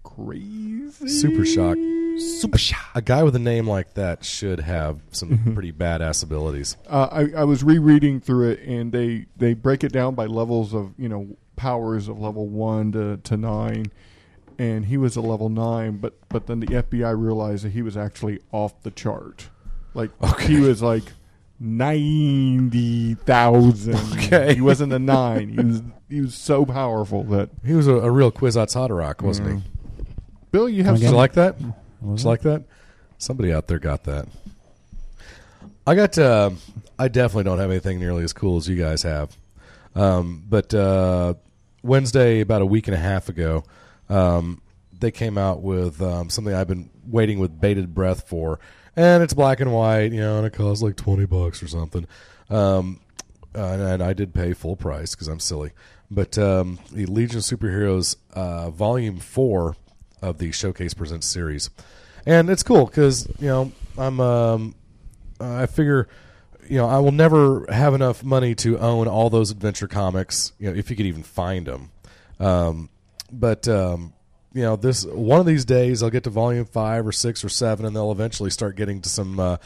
crazy. 0.03 1.09
Super 1.09 1.45
Shock. 1.45 1.77
Super 2.19 2.59
Shock. 2.59 2.81
A 2.95 3.03
guy 3.03 3.23
with 3.23 3.35
a 3.37 3.39
name 3.41 3.69
like 3.69 3.95
that 3.95 4.25
should 4.25 4.61
have 4.61 5.01
some 5.11 5.53
pretty 5.55 5.73
badass 5.73 6.23
abilities. 6.23 6.77
Uh, 6.89 7.09
I, 7.11 7.41
I 7.41 7.45
was 7.45 7.63
rereading 7.63 8.21
through 8.21 8.51
it, 8.51 8.61
and 8.61 8.93
they, 8.93 9.27
they 9.37 9.55
break 9.55 9.85
it 9.85 9.93
down 9.93 10.15
by 10.15 10.27
levels 10.27 10.75
of 10.75 10.93
you 10.99 11.09
know 11.09 11.37
powers 11.57 12.09
of 12.09 12.19
level 12.21 12.47
one 12.47 12.93
to, 12.93 13.17
to 13.19 13.37
nine, 13.37 13.87
and 14.59 14.87
he 14.87 14.97
was 14.97 15.17
a 15.17 15.21
level 15.21 15.49
nine, 15.49 15.99
but 15.99 16.15
but 16.29 16.47
then 16.47 16.61
the 16.61 16.67
FBI 16.67 17.21
realized 17.21 17.65
that 17.65 17.71
he 17.73 17.83
was 17.83 17.97
actually 17.97 18.41
off 18.53 18.81
the 18.83 18.91
chart, 18.91 19.49
like 19.95 20.11
he 20.41 20.61
was 20.61 20.83
like 20.83 21.05
ninety 21.61 23.15
thousand. 23.15 23.97
Okay. 24.19 24.55
he 24.55 24.61
wasn't 24.61 24.93
a 24.93 24.99
nine. 24.99 25.49
He 25.51 25.61
was 25.61 25.83
he 26.09 26.21
was 26.21 26.35
so 26.35 26.65
powerful 26.65 27.23
that 27.25 27.51
He 27.65 27.75
was 27.75 27.87
a, 27.87 27.95
a 27.97 28.11
real 28.11 28.31
Kwisatz 28.33 28.75
Haderach, 28.75 29.21
wasn't 29.23 29.49
Yeah. 29.49 29.55
he? 29.57 29.63
Bill, 30.51 30.69
you 30.69 30.83
have 30.85 30.95
Did 30.97 31.03
you 31.03 31.09
some- 31.09 31.17
like 31.17 31.33
that? 31.35 31.57
Was 32.01 32.23
Did 32.23 32.25
you 32.25 32.31
like 32.31 32.43
that? 32.43 32.65
Somebody 33.19 33.53
out 33.53 33.67
there 33.67 33.79
got 33.79 34.05
that. 34.05 34.29
I 35.87 35.95
got. 35.95 36.19
Uh, 36.19 36.51
I 36.99 37.09
definitely 37.09 37.45
don't 37.45 37.59
have 37.59 37.71
anything 37.71 37.99
nearly 37.99 38.25
as 38.25 38.33
cool 38.33 38.59
as 38.59 38.69
you 38.69 38.77
guys 38.77 39.03
have. 39.03 39.37
Um, 39.95 40.45
but 40.49 40.73
uh, 40.75 41.35
Wednesday, 41.83 42.41
about 42.41 42.63
a 42.63 42.67
week 42.67 42.89
and 42.89 42.95
a 42.95 42.99
half 42.99 43.29
ago, 43.29 43.65
um, 44.09 44.61
they 44.99 45.11
came 45.11 45.39
out 45.39 45.63
with 45.63 46.01
um, 46.03 46.31
something 46.31 46.55
I've 46.55 46.69
been 46.69 46.91
waiting 47.07 47.39
with 47.39 47.61
bated 47.61 47.95
breath 47.95 48.29
for, 48.29 48.61
and 48.97 49.23
it's 49.23 49.35
black 49.35 49.61
and 49.61 49.73
white, 49.73 50.13
you 50.13 50.21
know, 50.21 50.39
and 50.39 50.47
it 50.47 50.53
costs 50.53 50.83
like 50.83 50.97
twenty 50.97 51.25
bucks 51.25 51.63
or 51.63 51.69
something. 51.69 52.07
Um, 52.51 53.01
uh, 53.55 53.65
and 53.65 54.03
I 54.03 54.13
did 54.13 54.35
pay 54.35 54.53
full 54.53 54.77
price 54.77 55.15
because 55.15 55.29
I'm 55.29 55.41
silly. 55.41 55.73
But 56.11 56.39
um, 56.39 56.79
the 56.93 57.07
Legion 57.07 57.39
of 57.39 57.45
Superheroes 57.45 58.17
uh, 58.35 58.71
Volume 58.71 59.19
Four 59.19 59.77
of 60.23 60.39
the 60.39 60.53
Showcase 60.53 60.95
Presents 60.95 61.27
series, 61.27 61.71
and 62.27 62.51
it's 62.51 62.63
cool 62.63 62.87
because 62.87 63.29
you 63.39 63.49
know 63.49 63.73
I'm 63.97 64.21
um, 64.21 64.75
I 65.41 65.67
figure 65.67 66.09
you 66.69 66.79
know 66.79 66.89
I 66.89 66.99
will 66.99 67.13
never 67.13 67.67
have 67.71 67.95
enough 67.95 68.23
money 68.23 68.55
to 68.57 68.79
own 68.79 69.09
all 69.09 69.31
those 69.31 69.51
adventure 69.51 69.89
comics. 69.89 70.53
You 70.59 70.71
know 70.71 70.77
if 70.77 70.91
you 70.91 70.97
could 70.97 71.07
even 71.07 71.23
find 71.23 71.67
them, 71.67 71.91
um, 72.41 72.91
but 73.33 73.69
um, 73.69 74.13
you 74.53 74.63
know 74.63 74.77
this 74.77 75.05
one 75.05 75.41
of 75.41 75.47
these 75.47 75.65
days 75.65 76.03
I'll 76.03 76.11
get 76.11 76.25
to 76.25 76.31
volume 76.31 76.65
five 76.65 77.07
or 77.07 77.13
six 77.13 77.45
or 77.45 77.49
seven, 77.49 77.87
and 77.87 77.95
they'll 77.95 78.13
eventually 78.13 78.51
start 78.51 78.77
getting 78.77 79.01
to 79.03 79.09
some. 79.09 79.41
Uh, 79.41 79.57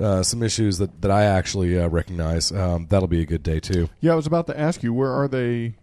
uh, 0.00 0.22
some 0.22 0.42
issues 0.42 0.78
that, 0.78 1.00
that 1.02 1.10
I 1.10 1.24
actually 1.24 1.78
uh, 1.78 1.86
recognize. 1.86 2.50
Um, 2.50 2.86
that'll 2.88 3.06
be 3.06 3.20
a 3.20 3.26
good 3.26 3.42
day 3.42 3.60
too. 3.60 3.88
Yeah, 4.00 4.12
I 4.12 4.14
was 4.16 4.26
about 4.26 4.48
to 4.48 4.58
ask 4.58 4.82
you 4.82 4.92
where 4.92 5.12
are 5.12 5.28
they 5.28 5.74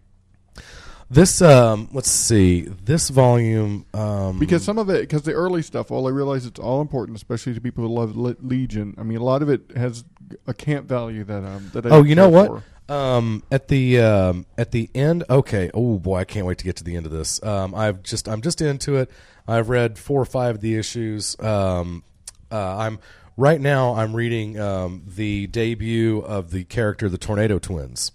This 1.11 1.41
um, 1.41 1.89
let's 1.91 2.09
see, 2.09 2.61
this 2.61 3.09
volume 3.09 3.85
um, 3.93 4.37
because 4.37 4.63
some 4.63 4.77
of 4.77 4.89
it 4.89 5.01
because 5.01 5.23
the 5.23 5.33
early 5.33 5.63
stuff 5.63 5.89
all 5.89 6.07
i 6.07 6.11
realize 6.11 6.45
it's 6.45 6.59
all 6.59 6.81
important 6.81 7.15
especially 7.17 7.53
to 7.55 7.61
people 7.61 7.83
who 7.83 7.91
love 7.91 8.15
Le- 8.15 8.35
legion 8.41 8.93
i 8.99 9.03
mean 9.03 9.17
a 9.17 9.23
lot 9.23 9.41
of 9.41 9.49
it 9.49 9.71
has 9.75 10.03
a 10.47 10.53
camp 10.53 10.87
value 10.87 11.23
that 11.23 11.43
um 11.43 11.69
that 11.73 11.85
I 11.85 11.89
oh, 11.89 12.03
you 12.03 12.15
know 12.15 12.29
what? 12.29 12.47
for. 12.47 12.63
Um, 12.89 13.43
at 13.51 13.67
the 13.67 13.99
um, 13.99 14.45
at 14.57 14.71
the 14.71 14.89
end, 14.95 15.23
okay. 15.29 15.69
Oh 15.73 15.99
boy, 15.99 16.17
I 16.17 16.23
can't 16.23 16.45
wait 16.45 16.57
to 16.57 16.65
get 16.65 16.75
to 16.77 16.83
the 16.83 16.95
end 16.95 17.05
of 17.05 17.11
this. 17.11 17.41
Um, 17.43 17.75
I've 17.75 18.01
just 18.01 18.27
I'm 18.27 18.41
just 18.41 18.61
into 18.61 18.95
it. 18.95 19.11
I've 19.47 19.69
read 19.69 19.99
four 19.99 20.19
or 20.19 20.25
five 20.25 20.55
of 20.55 20.61
the 20.61 20.75
issues. 20.75 21.39
Um, 21.39 22.03
uh, 22.51 22.77
I'm 22.77 22.99
right 23.37 23.61
now. 23.61 23.93
I'm 23.93 24.15
reading 24.15 24.59
um, 24.59 25.03
the 25.05 25.45
debut 25.47 26.19
of 26.19 26.49
the 26.49 26.63
character, 26.63 27.09
the 27.09 27.19
Tornado 27.19 27.59
Twins, 27.59 28.11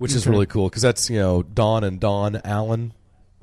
which 0.00 0.14
is 0.14 0.26
really 0.26 0.46
cool 0.46 0.68
because 0.68 0.82
that's 0.82 1.08
you 1.08 1.18
know 1.18 1.42
Don 1.42 1.84
and 1.84 2.00
Dawn 2.00 2.40
Allen, 2.44 2.92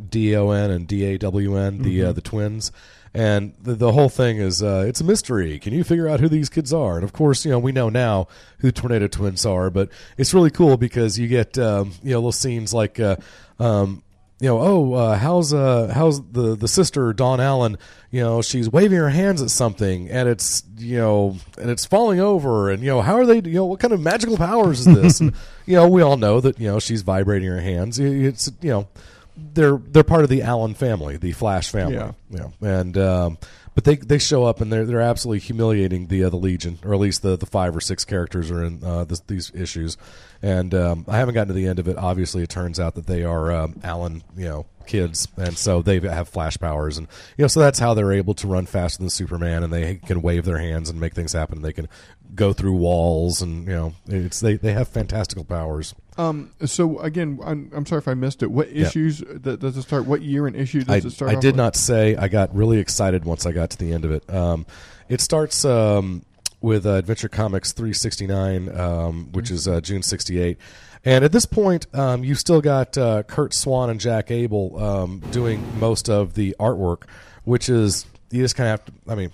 D 0.09 0.35
O 0.35 0.49
N 0.51 0.69
and 0.71 0.85
D 0.87 1.05
A 1.05 1.17
W 1.17 1.55
N, 1.55 1.81
the 1.83 2.03
uh, 2.03 2.11
Mhm. 2.11 2.15
the 2.15 2.21
twins, 2.21 2.71
and 3.13 3.53
the, 3.61 3.75
the 3.75 3.91
whole 3.93 4.09
thing 4.09 4.37
is 4.37 4.61
uh, 4.61 4.83
it's 4.87 4.99
a 4.99 5.03
mystery. 5.03 5.57
Can 5.59 5.73
you 5.73 5.83
figure 5.83 6.07
out 6.07 6.19
who 6.19 6.27
these 6.27 6.49
kids 6.49 6.73
are? 6.73 6.95
And 6.95 7.03
of 7.03 7.13
course, 7.13 7.45
you 7.45 7.51
know 7.51 7.59
we 7.59 7.71
know 7.71 7.89
now 7.89 8.27
who 8.59 8.71
Tornado 8.71 9.07
Twins 9.07 9.45
are, 9.45 9.69
but 9.69 9.89
it's 10.17 10.33
really 10.33 10.51
cool 10.51 10.77
because 10.77 11.17
you 11.17 11.27
get 11.27 11.57
um, 11.57 11.93
you 12.03 12.11
know 12.11 12.17
little 12.17 12.31
scenes 12.31 12.73
like 12.73 12.99
uh, 12.99 13.15
um, 13.59 14.03
you 14.39 14.47
know, 14.47 14.59
oh, 14.59 14.93
uh, 14.93 15.17
how's 15.17 15.51
uh, 15.51 15.91
how's 15.93 16.21
the 16.31 16.55
the 16.55 16.67
sister 16.67 17.11
Dawn 17.11 17.39
Allen? 17.39 17.77
You 18.11 18.21
know, 18.21 18.41
she's 18.43 18.69
waving 18.69 18.97
her 18.97 19.09
hands 19.09 19.41
at 19.41 19.49
something, 19.49 20.09
and 20.09 20.29
it's 20.29 20.63
you 20.77 20.97
know, 20.97 21.37
and 21.59 21.71
it's 21.71 21.85
falling 21.85 22.19
over, 22.19 22.69
and 22.69 22.83
you 22.83 22.89
know, 22.89 23.01
how 23.01 23.15
are 23.15 23.25
they? 23.25 23.37
You 23.37 23.55
know, 23.55 23.65
what 23.65 23.79
kind 23.79 23.93
of 23.93 23.99
magical 23.99 24.37
powers 24.37 24.85
is 24.85 24.95
this? 24.95 25.19
and, 25.21 25.33
you 25.65 25.75
know, 25.75 25.87
we 25.87 26.03
all 26.03 26.17
know 26.17 26.39
that 26.39 26.59
you 26.59 26.67
know 26.67 26.79
she's 26.79 27.01
vibrating 27.01 27.49
her 27.49 27.59
hands. 27.59 27.97
It's 27.97 28.51
you 28.61 28.69
know, 28.69 28.87
they're 29.35 29.77
they're 29.77 30.03
part 30.03 30.23
of 30.23 30.29
the 30.29 30.43
Allen 30.43 30.75
family, 30.75 31.17
the 31.17 31.31
Flash 31.31 31.71
family. 31.71 31.95
Yeah. 31.95 32.11
Know, 32.29 32.53
and 32.61 32.95
um, 32.97 33.37
but 33.77 33.83
they 33.83 33.95
they 33.95 34.17
show 34.17 34.43
up 34.43 34.59
and 34.59 34.73
they're 34.73 34.85
they're 34.85 35.01
absolutely 35.01 35.37
humiliating 35.37 36.07
the 36.07 36.23
uh, 36.23 36.29
the 36.31 36.35
Legion, 36.35 36.79
or 36.83 36.95
at 36.95 36.99
least 36.99 37.21
the 37.21 37.37
the 37.37 37.45
five 37.45 37.75
or 37.75 37.79
six 37.79 38.03
characters 38.05 38.49
are 38.49 38.63
in 38.63 38.83
uh, 38.83 39.03
this, 39.03 39.19
these 39.19 39.51
issues. 39.53 39.97
And 40.41 40.73
um, 40.73 41.05
I 41.07 41.17
haven't 41.17 41.35
gotten 41.35 41.49
to 41.49 41.53
the 41.53 41.67
end 41.67 41.77
of 41.77 41.87
it. 41.87 41.95
Obviously, 41.95 42.41
it 42.41 42.49
turns 42.49 42.79
out 42.79 42.95
that 42.95 43.05
they 43.05 43.23
are 43.23 43.51
um, 43.51 43.79
Allen, 43.83 44.23
you 44.35 44.45
know, 44.45 44.65
kids, 44.87 45.27
and 45.37 45.55
so 45.55 45.83
they 45.83 45.99
have 45.99 46.27
flash 46.27 46.57
powers, 46.57 46.97
and 46.97 47.07
you 47.37 47.43
know, 47.43 47.47
so 47.47 47.59
that's 47.59 47.77
how 47.77 47.93
they're 47.93 48.13
able 48.13 48.33
to 48.33 48.47
run 48.47 48.65
faster 48.65 48.97
than 48.97 49.11
Superman, 49.11 49.61
and 49.61 49.71
they 49.71 49.97
can 49.97 50.23
wave 50.23 50.45
their 50.45 50.57
hands 50.57 50.89
and 50.89 50.99
make 50.99 51.13
things 51.13 51.33
happen. 51.33 51.61
They 51.61 51.71
can 51.71 51.87
go 52.33 52.53
through 52.53 52.73
walls, 52.73 53.43
and 53.43 53.67
you 53.67 53.73
know, 53.73 53.93
it's 54.07 54.39
they 54.39 54.55
they 54.55 54.73
have 54.73 54.87
fantastical 54.87 55.45
powers. 55.45 55.93
Um. 56.17 56.51
So 56.65 56.99
again, 56.99 57.39
I'm, 57.43 57.71
I'm 57.73 57.85
sorry 57.85 57.99
if 57.99 58.07
I 58.07 58.13
missed 58.13 58.43
it. 58.43 58.51
What 58.51 58.69
issues 58.69 59.19
th- 59.19 59.59
does 59.59 59.77
it 59.77 59.83
start? 59.83 60.05
What 60.05 60.21
year 60.21 60.47
and 60.47 60.55
issue 60.55 60.83
does 60.83 61.05
I, 61.05 61.07
it 61.07 61.11
start? 61.11 61.31
I 61.31 61.35
did 61.35 61.49
with? 61.49 61.55
not 61.55 61.75
say. 61.75 62.15
I 62.15 62.27
got 62.27 62.55
really 62.55 62.79
excited 62.79 63.25
once 63.25 63.45
I 63.45 63.51
got 63.51 63.69
to 63.71 63.77
the 63.77 63.93
end 63.93 64.05
of 64.05 64.11
it. 64.11 64.29
Um, 64.33 64.65
it 65.09 65.21
starts 65.21 65.63
um, 65.63 66.23
with 66.61 66.85
uh, 66.85 66.91
Adventure 66.91 67.29
Comics 67.29 67.71
369, 67.71 68.77
um, 68.77 69.31
which 69.31 69.51
is 69.51 69.67
uh, 69.67 69.79
June 69.81 70.01
68. 70.01 70.57
And 71.05 71.23
at 71.23 71.31
this 71.31 71.45
point, 71.45 71.87
um, 71.95 72.23
you've 72.23 72.39
still 72.39 72.61
got 72.61 72.97
uh, 72.97 73.23
Curt 73.23 73.53
Swan 73.53 73.89
and 73.89 73.99
Jack 73.99 74.31
Abel 74.31 74.77
um, 74.83 75.21
doing 75.31 75.63
most 75.79 76.09
of 76.09 76.33
the 76.33 76.55
artwork, 76.59 77.03
which 77.43 77.69
is, 77.69 78.05
you 78.31 78.41
just 78.41 78.55
kind 78.55 78.69
of 78.69 78.79
have 78.79 78.85
to, 78.85 79.11
I 79.11 79.15
mean, 79.15 79.31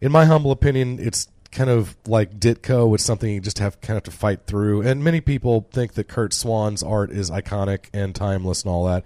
in 0.00 0.12
my 0.12 0.24
humble 0.24 0.52
opinion, 0.52 0.98
it's 1.00 1.26
kind 1.52 1.70
of 1.70 1.96
like 2.06 2.38
Ditko. 2.38 2.94
It's 2.94 3.04
something 3.04 3.32
you 3.32 3.40
just 3.40 3.58
have 3.58 3.80
kind 3.80 3.96
of 3.96 4.04
to 4.04 4.10
fight 4.10 4.40
through. 4.46 4.82
And 4.82 5.02
many 5.02 5.20
people 5.20 5.66
think 5.72 5.94
that 5.94 6.08
Curt 6.08 6.32
Swan's 6.32 6.82
art 6.82 7.10
is 7.10 7.30
iconic 7.30 7.86
and 7.92 8.14
timeless 8.14 8.62
and 8.62 8.70
all 8.70 8.84
that. 8.86 9.04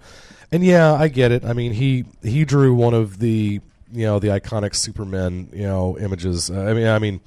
And 0.51 0.63
yeah, 0.63 0.93
I 0.93 1.07
get 1.07 1.31
it. 1.31 1.43
I 1.43 1.53
mean, 1.53 1.73
he 1.73 2.05
he 2.21 2.45
drew 2.45 2.73
one 2.73 2.93
of 2.93 3.19
the 3.19 3.61
you 3.91 4.05
know 4.05 4.19
the 4.19 4.27
iconic 4.27 4.75
Superman 4.75 5.49
you 5.53 5.63
know 5.63 5.97
images. 5.97 6.49
Uh, 6.49 6.61
I 6.61 6.73
mean, 6.73 6.87
I 6.87 6.99
mean, 6.99 7.21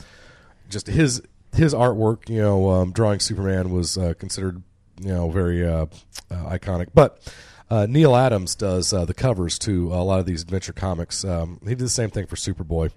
just 0.71 0.87
his 0.87 1.23
his 1.55 1.75
artwork. 1.75 2.29
You 2.29 2.41
know, 2.41 2.71
um, 2.71 2.93
drawing 2.93 3.21
Superman 3.21 3.71
was 3.71 3.99
uh, 3.99 4.15
considered 4.19 4.63
you 5.01 5.13
know 5.13 5.31
very 5.31 5.67
uh, 5.67 5.87
uh, 6.31 6.35
iconic, 6.51 6.89
but. 6.95 7.21
Uh, 7.71 7.85
Neal 7.85 8.17
Adams 8.17 8.55
does 8.55 8.95
uh, 8.95 9.05
the 9.05 9.13
covers 9.13 9.59
to 9.59 9.93
a 9.93 10.01
lot 10.01 10.21
of 10.21 10.25
these 10.25 10.41
adventure 10.41 10.73
comics. 10.73 11.23
Um, 11.23 11.61
he 11.65 11.69
did 11.75 11.81
the 11.81 11.91
same 11.91 12.09
thing 12.09 12.25
for 12.25 12.35
Superboy, 12.35 12.91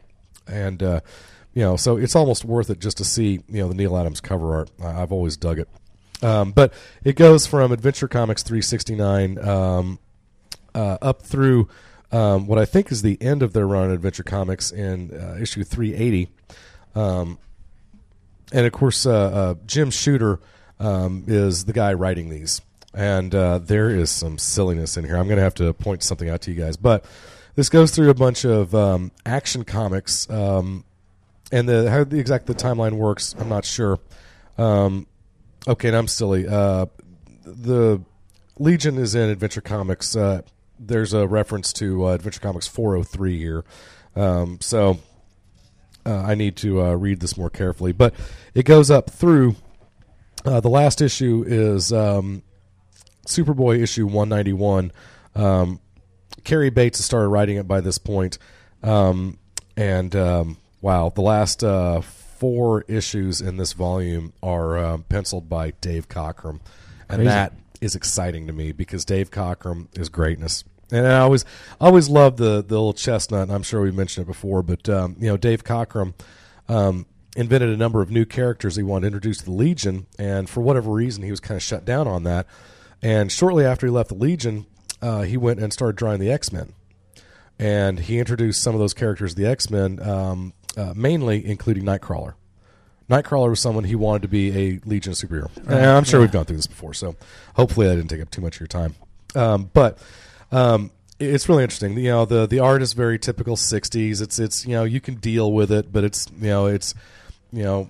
and 0.48 0.82
uh, 0.82 1.02
you 1.54 1.62
know, 1.64 1.76
so 1.76 1.98
it's 1.98 2.16
almost 2.16 2.46
worth 2.46 2.70
it 2.70 2.80
just 2.80 2.98
to 2.98 3.06
see 3.06 3.42
you 3.48 3.62
know 3.62 3.68
the 3.68 3.76
Neal 3.76 3.98
Adams 3.98 4.22
cover 4.22 4.56
art. 4.56 4.72
I- 4.82 5.02
I've 5.02 5.12
always 5.12 5.38
dug 5.38 5.60
it. 5.60 5.68
Um, 6.24 6.52
but 6.52 6.74
it 7.04 7.16
goes 7.16 7.48
from 7.48 7.72
Adventure 7.72 8.08
Comics 8.08 8.44
369 8.44 9.40
um, 9.40 10.00
uh, 10.76 10.98
up 11.02 11.24
through 11.24 11.68
um, 12.12 12.46
what 12.46 12.60
I 12.60 12.66
think 12.66 12.92
is 12.92 13.02
the 13.02 13.18
end 13.22 13.42
of 13.42 13.54
their 13.54 13.66
run 13.66 13.86
on 13.86 13.92
Adventure 13.92 14.24
Comics 14.24 14.72
in 14.72 15.12
uh, 15.12 15.38
issue 15.42 15.64
380. 15.64 16.30
Um, 16.94 17.40
and 18.52 18.66
of 18.66 18.72
course, 18.72 19.06
uh, 19.06 19.12
uh, 19.12 19.56
Jim 19.66 19.90
Shooter 19.90 20.40
um, 20.80 21.24
is 21.28 21.66
the 21.66 21.74
guy 21.74 21.94
writing 21.94 22.30
these. 22.30 22.62
And 22.94 23.34
uh, 23.34 23.60
there 23.60 23.90
is 23.90 24.12
some 24.12 24.38
silliness 24.38 24.98
in 24.98 25.06
here. 25.06 25.16
I'm 25.16 25.26
going 25.28 25.38
to 25.38 25.44
have 25.44 25.56
to 25.56 25.74
point 25.74 26.04
something 26.04 26.30
out 26.30 26.42
to 26.42 26.52
you 26.52 26.62
guys. 26.62 26.76
But 26.76 27.06
this 27.56 27.70
goes 27.70 27.92
through 27.92 28.10
a 28.10 28.14
bunch 28.14 28.44
of 28.44 28.76
um, 28.76 29.12
action 29.26 29.64
comics. 29.64 30.30
And 31.52 31.68
the 31.68 31.90
how 31.90 32.04
the 32.04 32.20
exact 32.20 32.48
the 32.48 32.56
timeline 32.56 32.94
works, 32.94 33.36
I'm 33.38 33.50
not 33.50 33.66
sure. 33.66 34.00
Um, 34.58 35.08
okay, 35.68 35.90
and 35.90 35.98
I'm 35.98 36.08
silly. 36.08 36.48
Uh, 36.48 36.86
the 37.44 38.02
Legion 38.58 38.98
is 38.98 39.16
in 39.16 39.30
Adventure 39.30 39.62
Comics. 39.62 40.16
Uh, 40.16 40.42
there's 40.80 41.14
a 41.14 41.28
reference 41.28 41.74
to 41.74 42.08
uh, 42.08 42.14
Adventure 42.14 42.40
Comics 42.40 42.68
403 42.68 43.38
here, 43.38 43.66
um, 44.16 44.60
so 44.62 45.00
uh, 46.06 46.22
I 46.22 46.36
need 46.36 46.56
to 46.58 46.82
uh, 46.82 46.94
read 46.94 47.20
this 47.20 47.38
more 47.38 47.50
carefully. 47.50 47.92
But 47.92 48.14
it 48.54 48.64
goes 48.64 48.90
up 48.90 49.10
through. 49.10 49.56
Uh, 50.44 50.60
the 50.60 50.70
last 50.70 51.02
issue 51.02 51.44
is 51.46 51.94
um, 51.94 52.42
Superboy 53.28 53.82
issue 53.82 54.06
191. 54.06 54.92
Um, 55.36 55.80
Cary 56.44 56.70
Bates 56.70 56.98
has 56.98 57.06
started 57.06 57.28
writing 57.28 57.58
it 57.58 57.68
by 57.68 57.82
this 57.82 57.98
point. 57.98 58.38
Um, 58.84 59.38
and 59.78 60.16
um, 60.16 60.58
wow, 60.82 61.10
the 61.10 61.22
last 61.22 61.64
uh, 61.64 62.02
four 62.02 62.82
issues 62.88 63.40
in 63.40 63.58
this 63.58 63.74
volume 63.74 64.34
are 64.42 64.78
um, 64.78 65.04
penciled 65.04 65.48
by 65.48 65.72
Dave 65.82 66.10
Cockrum. 66.10 66.60
And 67.08 67.18
Crazy. 67.18 67.26
that 67.26 67.54
is 67.82 67.96
exciting 67.96 68.48
to 68.48 68.54
me 68.54 68.72
because 68.72 69.06
Dave 69.06 69.32
Cockrum 69.32 69.88
is 69.98 70.10
greatness. 70.10 70.64
And 70.92 71.08
I 71.08 71.20
always, 71.20 71.46
I 71.80 71.86
always 71.86 72.10
love 72.10 72.38
the 72.38 72.62
the 72.62 72.76
old 72.76 72.98
chestnut. 72.98 73.44
And 73.44 73.52
I'm 73.52 73.64
sure 73.64 73.82
we 73.82 73.92
mentioned 73.92 74.26
it 74.26 74.28
before, 74.28 74.62
but 74.62 74.90
um, 74.90 75.16
you 75.20 75.28
know, 75.28 75.38
Dave 75.38 75.64
Cockrum 75.64 76.14
um, 76.68 77.06
invented 77.36 77.70
a 77.70 77.78
number 77.78 78.02
of 78.02 78.12
new 78.12 78.26
characters 78.26 78.76
he 78.76 78.84
wanted 78.84 79.02
to 79.02 79.08
introduce 79.08 79.38
to 79.40 79.46
the 79.46 79.52
Legion, 79.52 80.08
and 80.20 80.50
for 80.50 80.62
whatever 80.62 80.92
reason, 80.92 81.24
he 81.24 81.32
was 81.32 81.40
kind 81.40 81.56
of 81.56 81.64
shut 81.64 81.86
down 81.86 82.08
on 82.08 82.24
that. 82.24 82.46
And 83.02 83.32
shortly 83.32 83.66
after 83.66 83.88
he 83.88 83.92
left 83.92 84.10
the 84.10 84.16
Legion, 84.16 84.66
uh, 85.02 85.22
he 85.22 85.38
went 85.38 85.60
and 85.60 85.72
started 85.72 85.96
drawing 85.96 86.20
the 86.20 86.32
X 86.32 86.52
Men, 86.52 86.74
and 87.58 88.00
he 88.00 88.20
introduced 88.20 88.62
some 88.62 88.76
of 88.76 88.80
those 88.80 88.94
characters, 88.94 89.36
the 89.36 89.46
X 89.46 89.70
Men, 89.70 90.02
um, 90.02 90.54
uh, 90.78 90.94
mainly 90.96 91.46
including 91.46 91.84
Nightcrawler. 91.84 92.34
Nightcrawler 93.10 93.50
was 93.50 93.60
someone 93.60 93.84
he 93.84 93.96
wanted 93.96 94.22
to 94.22 94.28
be 94.30 94.58
a 94.58 94.80
Legion 94.86 95.12
superhero. 95.14 95.50
And 95.68 95.74
I'm 95.86 96.04
sure 96.06 96.20
Yeah. 96.20 96.26
we've 96.26 96.32
gone 96.32 96.46
through 96.46 96.56
this 96.58 96.68
before, 96.68 96.94
so 96.94 97.16
hopefully 97.56 97.90
I 97.90 97.96
didn't 97.96 98.10
take 98.10 98.22
up 98.22 98.30
too 98.32 98.42
much 98.42 98.56
of 98.56 98.62
your 98.62 98.68
time. 98.68 98.96
Um, 99.36 99.70
but 99.74 99.98
um, 100.52 100.92
it's 101.20 101.50
really 101.50 101.64
interesting. 101.64 101.98
You 101.98 102.10
know, 102.10 102.26
the 102.26 102.46
the 102.48 102.60
art 102.60 102.82
is 102.82 102.94
very 102.94 103.20
typical 103.20 103.56
'60s. 103.58 104.22
It's 104.22 104.40
it's 104.40 104.66
you 104.66 104.72
know 104.76 104.84
you 104.86 105.02
can 105.02 105.16
deal 105.16 105.52
with 105.52 105.72
it, 105.72 105.92
but 105.92 106.04
it's 106.06 106.28
you 106.40 106.48
know 106.48 106.68
it's 106.68 106.94
you 107.52 107.64
know 107.64 107.90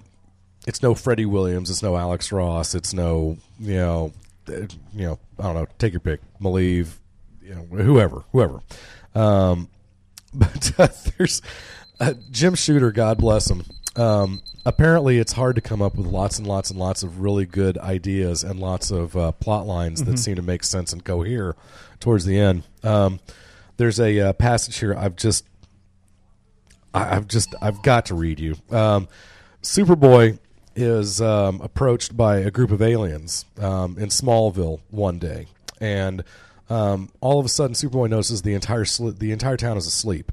it's 0.67 0.81
no 0.81 0.95
Freddie 0.95 1.25
Williams, 1.25 1.69
it's 1.69 1.83
no 1.83 1.95
Alex 1.97 2.31
Ross, 2.31 2.73
it's 2.75 2.93
no 2.93 3.37
you 3.59 3.75
know 3.75 4.13
uh, 4.47 4.53
you 4.93 5.05
know 5.05 5.19
I 5.39 5.43
don't 5.43 5.53
know. 5.55 5.67
Take 5.77 5.93
your 5.93 5.99
pick, 5.99 6.19
Malieve, 6.41 6.97
you 7.43 7.53
know 7.55 7.61
whoever, 7.83 8.23
whoever. 8.31 8.61
Um, 9.13 9.69
but 10.33 10.71
uh, 10.79 10.87
there's 11.17 11.41
uh, 12.01 12.13
Jim 12.31 12.55
Shooter, 12.55 12.91
God 12.91 13.19
bless 13.19 13.49
him. 13.49 13.63
Um, 13.95 14.41
apparently, 14.65 15.19
it's 15.19 15.33
hard 15.33 15.55
to 15.55 15.61
come 15.61 15.81
up 15.81 15.95
with 15.95 16.07
lots 16.07 16.39
and 16.39 16.47
lots 16.47 16.71
and 16.71 16.79
lots 16.79 17.03
of 17.03 17.21
really 17.21 17.45
good 17.45 17.77
ideas 17.77 18.43
and 18.43 18.59
lots 18.59 18.89
of 18.89 19.15
uh, 19.15 19.31
plot 19.33 19.67
lines 19.67 20.03
that 20.03 20.17
seem 20.17 20.35
to 20.35 20.41
make 20.41 20.63
sense 20.63 20.91
and 20.91 21.05
cohere 21.05 21.55
towards 21.99 22.25
the 22.25 22.39
end. 22.39 22.63
Um, 22.83 23.19
there's 23.77 23.99
a 23.99 24.19
uh, 24.19 24.33
passage 24.33 24.79
here 24.79 24.95
I've 24.95 25.15
just, 25.15 25.45
I, 26.93 27.15
I've 27.15 27.27
just, 27.27 27.53
I've 27.61 27.83
got 27.83 28.07
to 28.07 28.15
read 28.15 28.39
you. 28.39 28.55
Um, 28.71 29.07
Superboy 29.61 30.39
is 30.75 31.21
um, 31.21 31.61
approached 31.61 32.17
by 32.17 32.37
a 32.37 32.49
group 32.49 32.71
of 32.71 32.81
aliens 32.81 33.45
um, 33.59 33.97
in 33.99 34.09
Smallville 34.09 34.79
one 34.89 35.19
day, 35.19 35.45
and 35.79 36.23
um, 36.67 37.09
all 37.19 37.39
of 37.39 37.45
a 37.45 37.49
sudden, 37.49 37.75
Superboy 37.75 38.09
notices 38.09 38.41
the 38.41 38.55
entire 38.55 38.85
sli- 38.85 39.19
the 39.19 39.31
entire 39.31 39.57
town 39.57 39.77
is 39.77 39.85
asleep. 39.85 40.31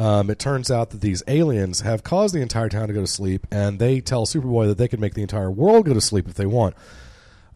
Um, 0.00 0.30
it 0.30 0.38
turns 0.38 0.70
out 0.70 0.90
that 0.90 1.02
these 1.02 1.22
aliens 1.28 1.82
have 1.82 2.02
caused 2.02 2.34
the 2.34 2.40
entire 2.40 2.70
town 2.70 2.88
to 2.88 2.94
go 2.94 3.02
to 3.02 3.06
sleep, 3.06 3.46
and 3.50 3.78
they 3.78 4.00
tell 4.00 4.24
Superboy 4.24 4.66
that 4.68 4.78
they 4.78 4.88
can 4.88 4.98
make 4.98 5.12
the 5.12 5.20
entire 5.20 5.50
world 5.50 5.84
go 5.84 5.92
to 5.92 6.00
sleep 6.00 6.26
if 6.26 6.36
they 6.36 6.46
want. 6.46 6.74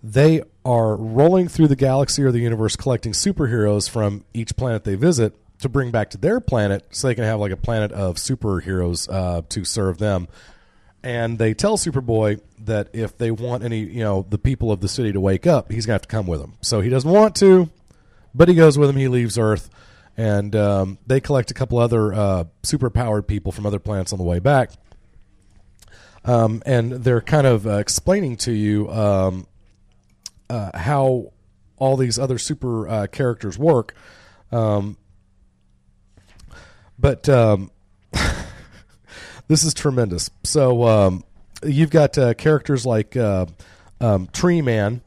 They 0.03 0.43
are 0.63 0.95
rolling 0.95 1.49
through 1.49 1.69
the 1.69 1.77
galaxy 1.77 2.23
or 2.23 2.31
the 2.31 2.41
universe 2.41 2.77
collecting 2.77 3.13
superheroes 3.13 3.89
from 3.89 4.27
each 4.35 4.57
planet 4.57 4.85
they 4.85 4.95
visit 4.95 5.35
to 5.61 5.71
bring 5.71 5.91
back 5.91 6.11
to 6.11 6.19
their 6.19 6.39
planet 6.39 6.85
so 6.91 7.07
they 7.07 7.15
can 7.15 7.25
have 7.25 7.41
like 7.41 7.51
a 7.53 7.57
planet 7.57 7.93
of 7.93 8.17
superheroes 8.17 9.11
uh, 9.11 9.41
to 9.49 9.65
serve 9.65 9.97
them. 9.97 10.29
And 11.03 11.39
they 11.39 11.55
tell 11.55 11.79
Superboy 11.79 12.43
that 12.59 12.91
if 12.93 13.17
they 13.17 13.31
want 13.31 13.65
any, 13.65 13.79
you 13.79 14.05
know, 14.05 14.27
the 14.29 14.37
people 14.37 14.71
of 14.71 14.83
the 14.83 14.89
city 14.89 15.13
to 15.13 15.21
wake 15.21 15.47
up, 15.47 15.73
he's 15.73 15.87
going 15.87 15.93
to 15.93 16.03
have 16.03 16.03
to 16.03 16.09
come 16.09 16.27
with 16.27 16.41
them. 16.41 16.59
So 16.61 16.83
he 16.83 16.91
doesn't 16.91 17.11
want 17.11 17.37
to, 17.37 17.71
but 18.35 18.49
he 18.49 18.55
goes 18.55 18.77
with 18.77 18.91
them. 18.91 18.99
He 18.99 19.09
leaves 19.09 19.39
Earth, 19.39 19.71
and 20.17 20.55
um, 20.55 20.99
they 21.07 21.21
collect 21.21 21.51
a 21.51 21.55
couple 21.55 21.79
other 21.79 22.13
uh, 22.13 22.45
super 22.63 22.91
powered 22.91 23.27
people 23.27 23.53
from 23.53 23.67
other 23.67 23.79
planets 23.79 24.13
on 24.13 24.19
the 24.19 24.25
way 24.25 24.39
back. 24.39 24.71
Um, 26.25 26.63
and 26.65 26.93
they're 26.93 27.21
kind 27.21 27.47
of 27.47 27.67
uh, 27.67 27.79
explaining 27.79 28.37
to 28.39 28.53
you 28.53 28.91
um, 28.91 29.47
uh, 30.49 30.71
how 30.75 31.33
all 31.77 31.97
these 31.97 32.19
other 32.19 32.39
super 32.39 32.89
uh, 32.89 33.07
characters 33.09 33.59
work. 33.59 33.95
Um, 34.51 34.97
but 36.99 37.29
um, 37.29 37.71
this 39.49 39.65
is 39.65 39.75
tremendous. 39.75 40.31
So 40.45 40.85
um, 40.85 41.25
you've 41.63 41.91
got 41.91 42.17
uh, 42.17 42.35
characters 42.35 42.87
like 42.87 43.17
uh, 43.17 43.47
um, 44.01 44.29
Tree 44.33 44.63
Man. 44.63 45.03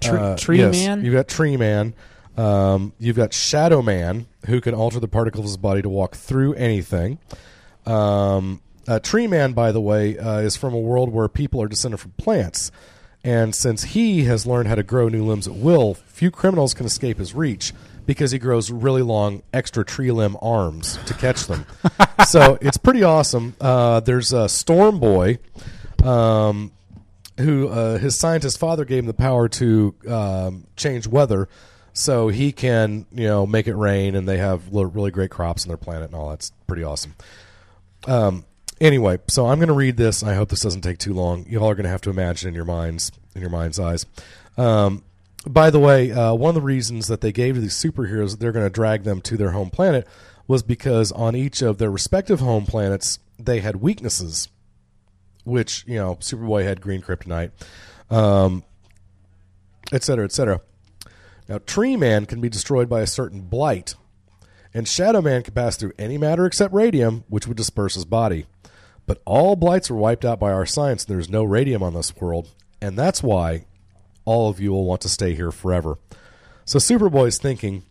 Tree- 0.00 0.34
Tree 0.36 0.58
yes, 0.58 0.72
Man? 0.72 1.04
You've 1.04 1.14
got 1.14 1.28
Tree 1.28 1.56
Man. 1.56 1.94
Um, 2.36 2.92
you've 2.98 3.16
got 3.16 3.34
Shadow 3.34 3.82
Man, 3.82 4.26
who 4.46 4.60
can 4.60 4.74
alter 4.74 5.00
the 5.00 5.08
particles 5.08 5.44
of 5.44 5.50
his 5.50 5.56
body 5.56 5.82
to 5.82 5.88
walk 5.88 6.14
through 6.14 6.54
anything. 6.54 7.18
Um, 7.86 8.60
uh, 8.88 8.98
Tree 8.98 9.26
Man, 9.26 9.52
by 9.52 9.72
the 9.72 9.80
way, 9.80 10.18
uh, 10.18 10.38
is 10.38 10.56
from 10.56 10.74
a 10.74 10.78
world 10.78 11.10
where 11.10 11.28
people 11.28 11.62
are 11.62 11.68
descended 11.68 12.00
from 12.00 12.12
plants. 12.12 12.70
And 13.22 13.54
since 13.54 13.84
he 13.84 14.24
has 14.24 14.46
learned 14.46 14.68
how 14.68 14.76
to 14.76 14.82
grow 14.82 15.08
new 15.08 15.24
limbs 15.24 15.46
at 15.46 15.54
will, 15.54 15.94
few 15.94 16.30
criminals 16.30 16.72
can 16.72 16.86
escape 16.86 17.18
his 17.18 17.34
reach 17.34 17.72
because 18.06 18.30
he 18.30 18.38
grows 18.38 18.70
really 18.70 19.02
long 19.02 19.42
extra 19.52 19.84
tree 19.84 20.10
limb 20.10 20.36
arms 20.40 20.98
to 21.06 21.14
catch 21.14 21.46
them. 21.46 21.66
so 22.26 22.58
it's 22.60 22.78
pretty 22.78 23.02
awesome. 23.02 23.54
Uh, 23.60 24.00
there's 24.00 24.32
a 24.32 24.48
Storm 24.48 24.98
Boy, 24.98 25.38
um, 26.02 26.72
who 27.38 27.68
uh, 27.68 27.98
his 27.98 28.18
scientist 28.18 28.58
father 28.58 28.84
gave 28.84 29.00
him 29.00 29.06
the 29.06 29.14
power 29.14 29.48
to 29.48 29.94
um, 30.08 30.66
change 30.76 31.06
weather, 31.06 31.48
so 31.92 32.28
he 32.28 32.52
can 32.52 33.06
you 33.12 33.26
know 33.26 33.46
make 33.46 33.66
it 33.66 33.74
rain, 33.74 34.14
and 34.14 34.28
they 34.28 34.38
have 34.38 34.72
really 34.72 35.10
great 35.10 35.30
crops 35.30 35.64
on 35.64 35.68
their 35.68 35.76
planet 35.76 36.06
and 36.10 36.14
all. 36.14 36.30
That's 36.30 36.52
pretty 36.66 36.84
awesome. 36.84 37.14
Um, 38.06 38.44
anyway, 38.80 39.18
so 39.28 39.46
I'm 39.46 39.58
going 39.58 39.68
to 39.68 39.74
read 39.74 39.96
this. 39.96 40.22
I 40.22 40.34
hope 40.34 40.48
this 40.48 40.62
doesn't 40.62 40.82
take 40.82 40.98
too 40.98 41.14
long. 41.14 41.46
You 41.48 41.60
all 41.60 41.70
are 41.70 41.74
going 41.74 41.84
to 41.84 41.90
have 41.90 42.02
to 42.02 42.10
imagine 42.10 42.48
in 42.48 42.54
your 42.54 42.64
minds, 42.64 43.12
in 43.34 43.40
your 43.40 43.50
mind's 43.50 43.78
eyes. 43.78 44.06
Um, 44.56 45.04
by 45.46 45.70
the 45.70 45.78
way, 45.78 46.12
uh, 46.12 46.34
one 46.34 46.50
of 46.50 46.54
the 46.54 46.60
reasons 46.60 47.08
that 47.08 47.20
they 47.20 47.32
gave 47.32 47.54
to 47.54 47.60
these 47.60 47.74
superheroes 47.74 48.32
that 48.32 48.40
they're 48.40 48.52
going 48.52 48.66
to 48.66 48.70
drag 48.70 49.04
them 49.04 49.20
to 49.22 49.36
their 49.36 49.50
home 49.52 49.70
planet 49.70 50.06
was 50.46 50.62
because 50.62 51.12
on 51.12 51.36
each 51.36 51.62
of 51.62 51.78
their 51.78 51.90
respective 51.90 52.40
home 52.40 52.66
planets 52.66 53.20
they 53.38 53.60
had 53.60 53.76
weaknesses, 53.76 54.48
which 55.44 55.84
you 55.86 55.94
know 55.94 56.16
Superboy 56.16 56.64
had 56.64 56.80
green 56.80 57.00
kryptonite, 57.00 57.52
um, 58.10 58.64
et 59.92 60.02
cetera, 60.02 60.24
et 60.24 60.32
cetera. 60.32 60.60
Now, 61.50 61.58
Tree 61.58 61.96
Man 61.96 62.26
can 62.26 62.40
be 62.40 62.48
destroyed 62.48 62.88
by 62.88 63.00
a 63.00 63.08
certain 63.08 63.40
blight, 63.40 63.96
and 64.72 64.86
Shadow 64.86 65.20
Man 65.20 65.42
can 65.42 65.52
pass 65.52 65.76
through 65.76 65.94
any 65.98 66.16
matter 66.16 66.46
except 66.46 66.72
radium, 66.72 67.24
which 67.28 67.48
would 67.48 67.56
disperse 67.56 67.96
his 67.96 68.04
body. 68.04 68.46
But 69.04 69.20
all 69.24 69.56
blights 69.56 69.90
are 69.90 69.96
wiped 69.96 70.24
out 70.24 70.38
by 70.38 70.52
our 70.52 70.64
science, 70.64 71.04
and 71.04 71.12
there's 71.12 71.28
no 71.28 71.42
radium 71.42 71.82
on 71.82 71.92
this 71.92 72.14
world, 72.14 72.50
and 72.80 72.96
that's 72.96 73.20
why 73.20 73.66
all 74.24 74.48
of 74.48 74.60
you 74.60 74.70
will 74.70 74.84
want 74.84 75.00
to 75.00 75.08
stay 75.08 75.34
here 75.34 75.50
forever. 75.50 75.98
So 76.64 76.78
Superboy's 76.78 77.38
thinking, 77.38 77.82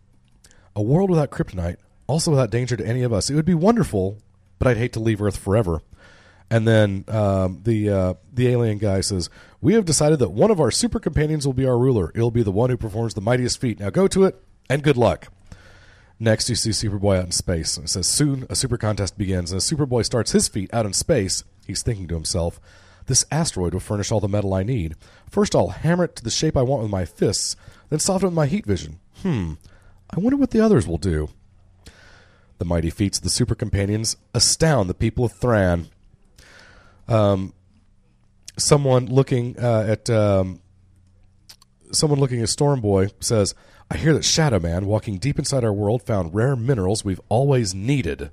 a 0.74 0.80
world 0.80 1.10
without 1.10 1.30
kryptonite, 1.30 1.76
also 2.06 2.30
without 2.30 2.50
danger 2.50 2.78
to 2.78 2.86
any 2.86 3.02
of 3.02 3.12
us, 3.12 3.28
it 3.28 3.34
would 3.34 3.44
be 3.44 3.52
wonderful, 3.52 4.16
but 4.58 4.68
I'd 4.68 4.78
hate 4.78 4.94
to 4.94 5.00
leave 5.00 5.20
Earth 5.20 5.36
forever. 5.36 5.82
And 6.50 6.66
then 6.66 7.04
um, 7.06 7.60
the 7.62 7.90
uh, 7.90 8.14
the 8.32 8.48
alien 8.48 8.78
guy 8.78 9.02
says, 9.02 9.30
"We 9.60 9.74
have 9.74 9.84
decided 9.84 10.18
that 10.18 10.32
one 10.32 10.50
of 10.50 10.60
our 10.60 10.72
super 10.72 10.98
companions 10.98 11.46
will 11.46 11.54
be 11.54 11.66
our 11.66 11.78
ruler. 11.78 12.10
It'll 12.14 12.32
be 12.32 12.42
the 12.42 12.50
one 12.50 12.70
who 12.70 12.76
performs 12.76 13.14
the 13.14 13.20
mightiest 13.20 13.60
feat. 13.60 13.78
Now 13.78 13.90
go 13.90 14.08
to 14.08 14.24
it, 14.24 14.42
and 14.68 14.82
good 14.82 14.96
luck." 14.96 15.28
Next, 16.18 16.50
you 16.50 16.56
see 16.56 16.70
Superboy 16.70 17.18
out 17.18 17.24
in 17.26 17.30
space. 17.30 17.76
And 17.76 17.86
it 17.86 17.88
says, 17.88 18.08
"Soon 18.08 18.46
a 18.50 18.56
super 18.56 18.76
contest 18.76 19.16
begins." 19.16 19.52
And 19.52 19.58
as 19.58 19.70
Superboy 19.70 20.04
starts 20.04 20.32
his 20.32 20.48
feat 20.48 20.68
out 20.74 20.86
in 20.86 20.92
space, 20.92 21.44
he's 21.66 21.82
thinking 21.82 22.08
to 22.08 22.14
himself, 22.14 22.60
"This 23.06 23.24
asteroid 23.30 23.72
will 23.72 23.80
furnish 23.80 24.10
all 24.10 24.20
the 24.20 24.28
metal 24.28 24.52
I 24.52 24.64
need. 24.64 24.96
First, 25.30 25.54
I'll 25.54 25.68
hammer 25.68 26.04
it 26.04 26.16
to 26.16 26.24
the 26.24 26.30
shape 26.30 26.56
I 26.56 26.62
want 26.62 26.82
with 26.82 26.90
my 26.90 27.04
fists, 27.04 27.54
then 27.90 28.00
soften 28.00 28.26
it 28.26 28.30
with 28.30 28.36
my 28.36 28.46
heat 28.46 28.66
vision. 28.66 28.98
Hmm, 29.22 29.52
I 30.10 30.18
wonder 30.18 30.36
what 30.36 30.50
the 30.50 30.60
others 30.60 30.86
will 30.86 30.98
do." 30.98 31.28
The 32.58 32.64
mighty 32.64 32.90
feats 32.90 33.18
of 33.18 33.24
the 33.24 33.30
super 33.30 33.54
companions 33.54 34.16
astound 34.34 34.88
the 34.88 34.94
people 34.94 35.24
of 35.24 35.32
Thran 35.32 35.86
um, 37.10 37.52
someone 38.56 39.06
looking 39.06 39.58
uh, 39.58 39.84
at 39.88 40.08
um, 40.08 40.60
someone 41.92 42.20
looking 42.20 42.40
at 42.40 42.48
Storm 42.48 42.80
Boy 42.80 43.08
says, 43.20 43.54
"I 43.90 43.96
hear 43.96 44.14
that 44.14 44.24
Shadow 44.24 44.60
Man, 44.60 44.86
walking 44.86 45.18
deep 45.18 45.38
inside 45.38 45.64
our 45.64 45.72
world, 45.72 46.02
found 46.02 46.34
rare 46.34 46.56
minerals 46.56 47.04
we've 47.04 47.20
always 47.28 47.74
needed." 47.74 48.30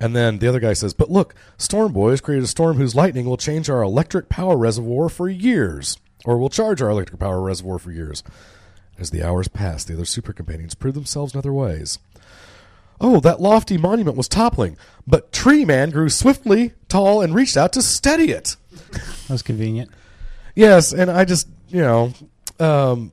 And 0.00 0.14
then 0.14 0.38
the 0.38 0.46
other 0.46 0.60
guy 0.60 0.74
says, 0.74 0.94
"But 0.94 1.10
look, 1.10 1.34
Storm 1.56 1.92
Boy 1.92 2.10
has 2.10 2.20
created 2.20 2.44
a 2.44 2.48
storm 2.48 2.76
whose 2.76 2.94
lightning 2.94 3.26
will 3.26 3.36
change 3.36 3.68
our 3.68 3.82
electric 3.82 4.28
power 4.28 4.56
reservoir 4.56 5.08
for 5.08 5.28
years, 5.28 5.96
or 6.24 6.38
will 6.38 6.50
charge 6.50 6.80
our 6.82 6.90
electric 6.90 7.18
power 7.18 7.40
reservoir 7.40 7.78
for 7.78 7.90
years." 7.90 8.22
As 8.98 9.10
the 9.10 9.22
hours 9.22 9.46
pass, 9.46 9.84
the 9.84 9.94
other 9.94 10.04
super 10.04 10.32
companions 10.32 10.74
prove 10.74 10.94
themselves 10.94 11.32
in 11.32 11.38
other 11.38 11.52
ways. 11.52 12.00
Oh, 13.00 13.20
that 13.20 13.40
lofty 13.40 13.78
monument 13.78 14.16
was 14.16 14.28
toppling, 14.28 14.76
but 15.06 15.32
Tree 15.32 15.64
Man 15.64 15.90
grew 15.90 16.08
swiftly 16.08 16.72
tall 16.88 17.20
and 17.22 17.34
reached 17.34 17.56
out 17.56 17.72
to 17.74 17.82
steady 17.82 18.30
it. 18.32 18.56
That 18.92 19.30
was 19.30 19.42
convenient. 19.42 19.90
Yes, 20.54 20.92
and 20.92 21.10
I 21.10 21.24
just 21.24 21.46
you 21.68 21.82
know, 21.82 22.12
um, 22.58 23.12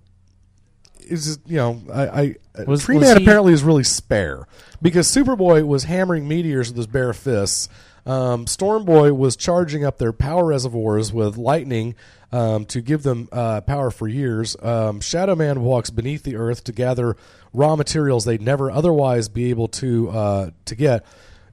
is 1.02 1.26
just, 1.26 1.40
you 1.46 1.58
know, 1.58 1.82
I, 1.94 2.36
I 2.58 2.64
Was- 2.66 2.84
Tree 2.84 2.98
was 2.98 3.08
Man 3.08 3.18
he- 3.18 3.24
apparently 3.24 3.54
is 3.54 3.64
really 3.64 3.84
spare 3.84 4.48
because 4.82 5.08
Superboy 5.08 5.66
was 5.68 5.84
hammering 5.84 6.28
meteors 6.28 6.70
with 6.70 6.78
his 6.78 6.88
bare 6.88 7.14
fists. 7.14 7.70
Um, 8.08 8.46
Stormboy 8.46 9.16
was 9.18 9.36
charging 9.36 9.84
up 9.84 9.98
their 9.98 10.14
power 10.14 10.46
reservoirs 10.46 11.12
with 11.12 11.38
lightning 11.38 11.96
um, 12.32 12.66
to 12.66 12.82
give 12.82 13.04
them 13.04 13.30
uh, 13.32 13.62
power 13.62 13.92
for 13.92 14.08
years. 14.08 14.56
Um, 14.62 15.00
Shadow 15.02 15.36
Man 15.36 15.62
walks 15.62 15.90
beneath 15.90 16.24
the 16.24 16.36
earth 16.36 16.64
to 16.66 16.72
gather 16.72 17.16
raw 17.54 17.76
materials 17.76 18.26
they'd 18.26 18.42
never 18.42 18.70
otherwise 18.70 19.30
be 19.30 19.50
able 19.50 19.68
to 19.70 20.10
uh, 20.10 20.50
to 20.66 20.76
get. 20.76 21.06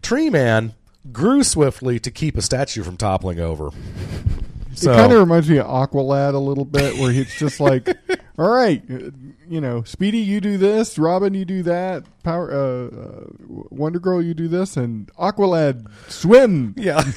Tree 0.03 0.31
Man 0.31 0.75
grew 1.11 1.43
swiftly 1.43 1.99
to 2.01 2.11
keep 2.11 2.37
a 2.37 2.43
statue 2.43 2.83
from 2.83 2.97
toppling 2.97 3.41
over. 3.41 3.69
it 3.69 4.85
kind 4.85 5.13
of 5.13 5.19
reminds 5.19 5.49
me 5.49 5.59
of 5.59 5.67
Aqualad 5.67 6.35
a 6.35 6.39
little 6.39 6.65
bit, 6.65 6.99
where 6.99 7.11
it's 7.11 7.39
just 7.39 7.61
like, 7.61 7.89
all 8.39 8.51
right, 8.51 8.83
uh, 8.91 9.11
you 9.49 9.61
know, 9.61 9.83
Speedy, 9.83 10.19
you 10.19 10.41
do 10.41 10.57
this, 10.59 10.99
Robin, 10.99 11.35
you 11.35 11.45
do 11.45 11.63
that, 11.65 12.05
Power, 12.23 12.53
uh, 12.53 12.97
uh, 12.97 13.25
Wonder 13.71 13.99
Girl, 13.99 14.23
you 14.23 14.35
do 14.35 14.49
this, 14.49 14.77
and 14.77 15.13
Aqualad 15.15 15.87
swim. 16.09 16.75
Yeah. 16.77 17.03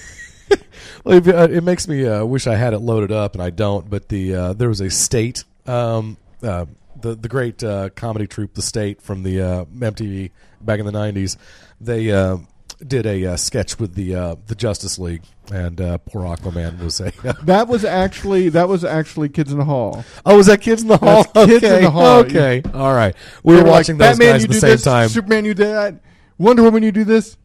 Uh, 1.06 1.48
it 1.52 1.64
makes 1.64 1.88
me 1.88 2.06
uh, 2.06 2.26
wish 2.26 2.48
I 2.48 2.56
had 2.56 2.74
it 2.74 2.80
loaded 2.80 3.12
up, 3.12 3.34
and 3.34 3.44
I 3.44 3.52
don't. 3.52 3.90
But 3.90 4.10
the 4.10 4.36
uh, 4.36 4.54
there 4.54 4.70
was 4.70 4.82
a 4.82 4.90
state, 4.90 5.44
um, 5.68 6.18
uh, 6.42 6.66
the 7.00 7.16
the 7.16 7.30
great 7.30 7.64
uh, 7.64 7.90
comedy 7.90 8.28
troupe, 8.28 8.56
the 8.56 8.62
state 8.62 9.02
from 9.02 9.24
the 9.24 9.42
uh, 9.42 9.66
MTV 9.66 10.32
back 10.62 10.80
in 10.80 10.86
the 10.86 10.92
'90s. 10.92 11.38
They 11.80 12.12
uh, 12.12 12.38
did 12.86 13.06
a 13.06 13.26
uh, 13.26 13.38
sketch 13.38 13.80
with 13.80 13.96
the 13.96 14.16
uh, 14.16 14.36
the 14.48 14.56
Justice 14.56 15.00
League, 15.00 15.24
and 15.52 15.80
uh, 15.80 15.98
poor 16.00 16.24
Aquaman 16.24 16.84
was 16.84 17.00
a. 17.00 17.12
That 17.44 17.68
was 17.68 17.86
actually 17.86 18.50
that 18.50 18.68
was 18.68 18.84
actually 18.84 19.30
Kids 19.30 19.52
in 19.52 19.58
the 19.58 19.66
Hall. 19.66 20.04
oh, 20.26 20.38
was 20.38 20.48
that 20.48 20.62
Kids 20.62 20.82
in 20.82 20.88
the 20.88 20.98
Hall? 20.98 21.26
That's 21.34 21.52
Kids 21.52 21.64
in 21.64 21.72
okay. 21.72 21.82
the 21.84 21.92
Hall. 21.92 22.20
Okay, 22.20 22.64
all 22.74 22.94
right. 22.94 23.16
We 23.44 23.54
were 23.54 23.60
were 23.60 23.66
like, 23.66 23.72
watching 23.72 23.98
those 23.98 24.18
Batman, 24.18 24.34
guys 24.34 24.44
at 24.44 24.48
the 24.48 24.54
do 24.54 24.60
same 24.60 24.70
this, 24.72 24.84
time. 24.84 25.10
Superman, 25.10 25.46
you 25.46 25.54
did 25.54 25.68
that. 25.68 25.96
Wonder 26.38 26.64
Woman, 26.64 26.84
you 26.84 26.92
do 26.92 27.04
this. 27.04 27.38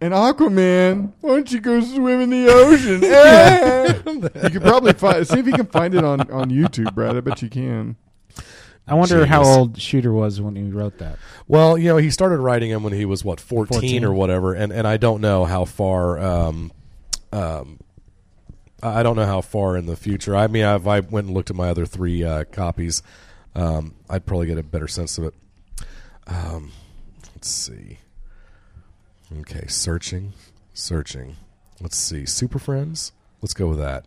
And 0.00 0.12
Aquaman, 0.12 1.12
why 1.20 1.30
don't 1.30 1.50
you 1.50 1.60
go 1.60 1.80
swim 1.80 2.20
in 2.20 2.30
the 2.30 2.48
ocean? 2.48 3.02
Eh. 3.04 4.02
you 4.44 4.50
could 4.50 4.62
probably 4.62 4.92
find, 4.92 5.26
see 5.26 5.38
if 5.38 5.46
you 5.46 5.52
can 5.52 5.66
find 5.66 5.94
it 5.94 6.04
on, 6.04 6.20
on 6.30 6.50
YouTube, 6.50 6.94
Brad. 6.94 7.16
I 7.16 7.20
bet 7.20 7.40
you 7.40 7.48
can. 7.48 7.96
I 8.86 8.94
wonder 8.94 9.26
how 9.26 9.42
old 9.42 9.80
Shooter 9.80 10.12
was 10.12 10.40
when 10.40 10.54
he 10.54 10.70
wrote 10.70 10.98
that. 10.98 11.18
Well, 11.48 11.76
you 11.76 11.88
know, 11.88 11.96
he 11.96 12.10
started 12.10 12.38
writing 12.38 12.70
him 12.70 12.82
when 12.82 12.92
he 12.92 13.04
was 13.04 13.24
what 13.24 13.40
14, 13.40 13.80
14. 13.80 14.04
or 14.04 14.12
whatever, 14.12 14.54
and 14.54 14.72
and 14.72 14.86
I 14.86 14.96
don't 14.96 15.20
know 15.20 15.44
how 15.44 15.64
far. 15.64 16.18
Um, 16.20 16.72
um, 17.32 17.80
I 18.82 19.02
don't 19.02 19.16
know 19.16 19.26
how 19.26 19.40
far 19.40 19.76
in 19.76 19.86
the 19.86 19.96
future. 19.96 20.36
I 20.36 20.46
mean, 20.46 20.64
if 20.64 20.86
I 20.86 21.00
went 21.00 21.26
and 21.26 21.34
looked 21.34 21.50
at 21.50 21.56
my 21.56 21.68
other 21.68 21.86
three 21.86 22.22
uh, 22.22 22.44
copies, 22.44 23.02
um, 23.56 23.94
I'd 24.08 24.24
probably 24.24 24.46
get 24.46 24.58
a 24.58 24.62
better 24.62 24.88
sense 24.88 25.18
of 25.18 25.24
it. 25.24 25.34
Um, 26.28 26.70
let's 27.34 27.48
see. 27.48 27.98
Okay, 29.32 29.66
searching, 29.66 30.34
searching. 30.72 31.36
Let's 31.80 31.96
see. 31.96 32.26
Super 32.26 32.58
Friends. 32.58 33.12
Let's 33.42 33.54
go 33.54 33.66
with 33.68 33.78
that. 33.78 34.04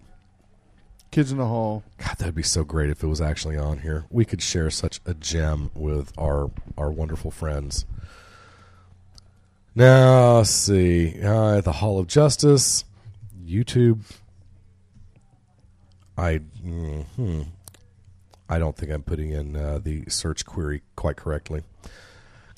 Kids 1.12 1.32
in 1.32 1.38
the 1.38 1.46
Hall. 1.46 1.84
God, 1.98 2.18
that'd 2.18 2.36
be 2.36 2.44
so 2.44 2.64
great 2.64 2.90
if 2.90 3.04
it 3.04 3.08
was 3.08 3.20
actually 3.20 3.58
on 3.58 3.80
here. 3.80 4.06
We 4.10 4.24
could 4.24 4.42
share 4.42 4.70
such 4.70 5.02
a 5.06 5.14
gem 5.14 5.72
with 5.76 6.14
our 6.18 6.52
our 6.78 6.90
wonderful 6.92 7.32
friends. 7.32 7.86
Now, 9.76 10.38
let's 10.38 10.50
see. 10.50 11.22
Uh, 11.22 11.62
the 11.62 11.74
Hall 11.74 12.00
of 12.00 12.08
Justice, 12.08 12.86
YouTube. 13.46 14.02
I, 16.18 16.40
mm, 16.64 17.06
hmm. 17.16 17.42
I 18.50 18.60
don't 18.60 18.76
think 18.76 18.92
I'm 18.92 19.04
putting 19.04 19.32
in 19.32 19.56
uh, 19.56 19.80
the 19.82 20.04
search 20.10 20.46
query 20.46 20.82
quite 20.96 21.16
correctly 21.16 21.64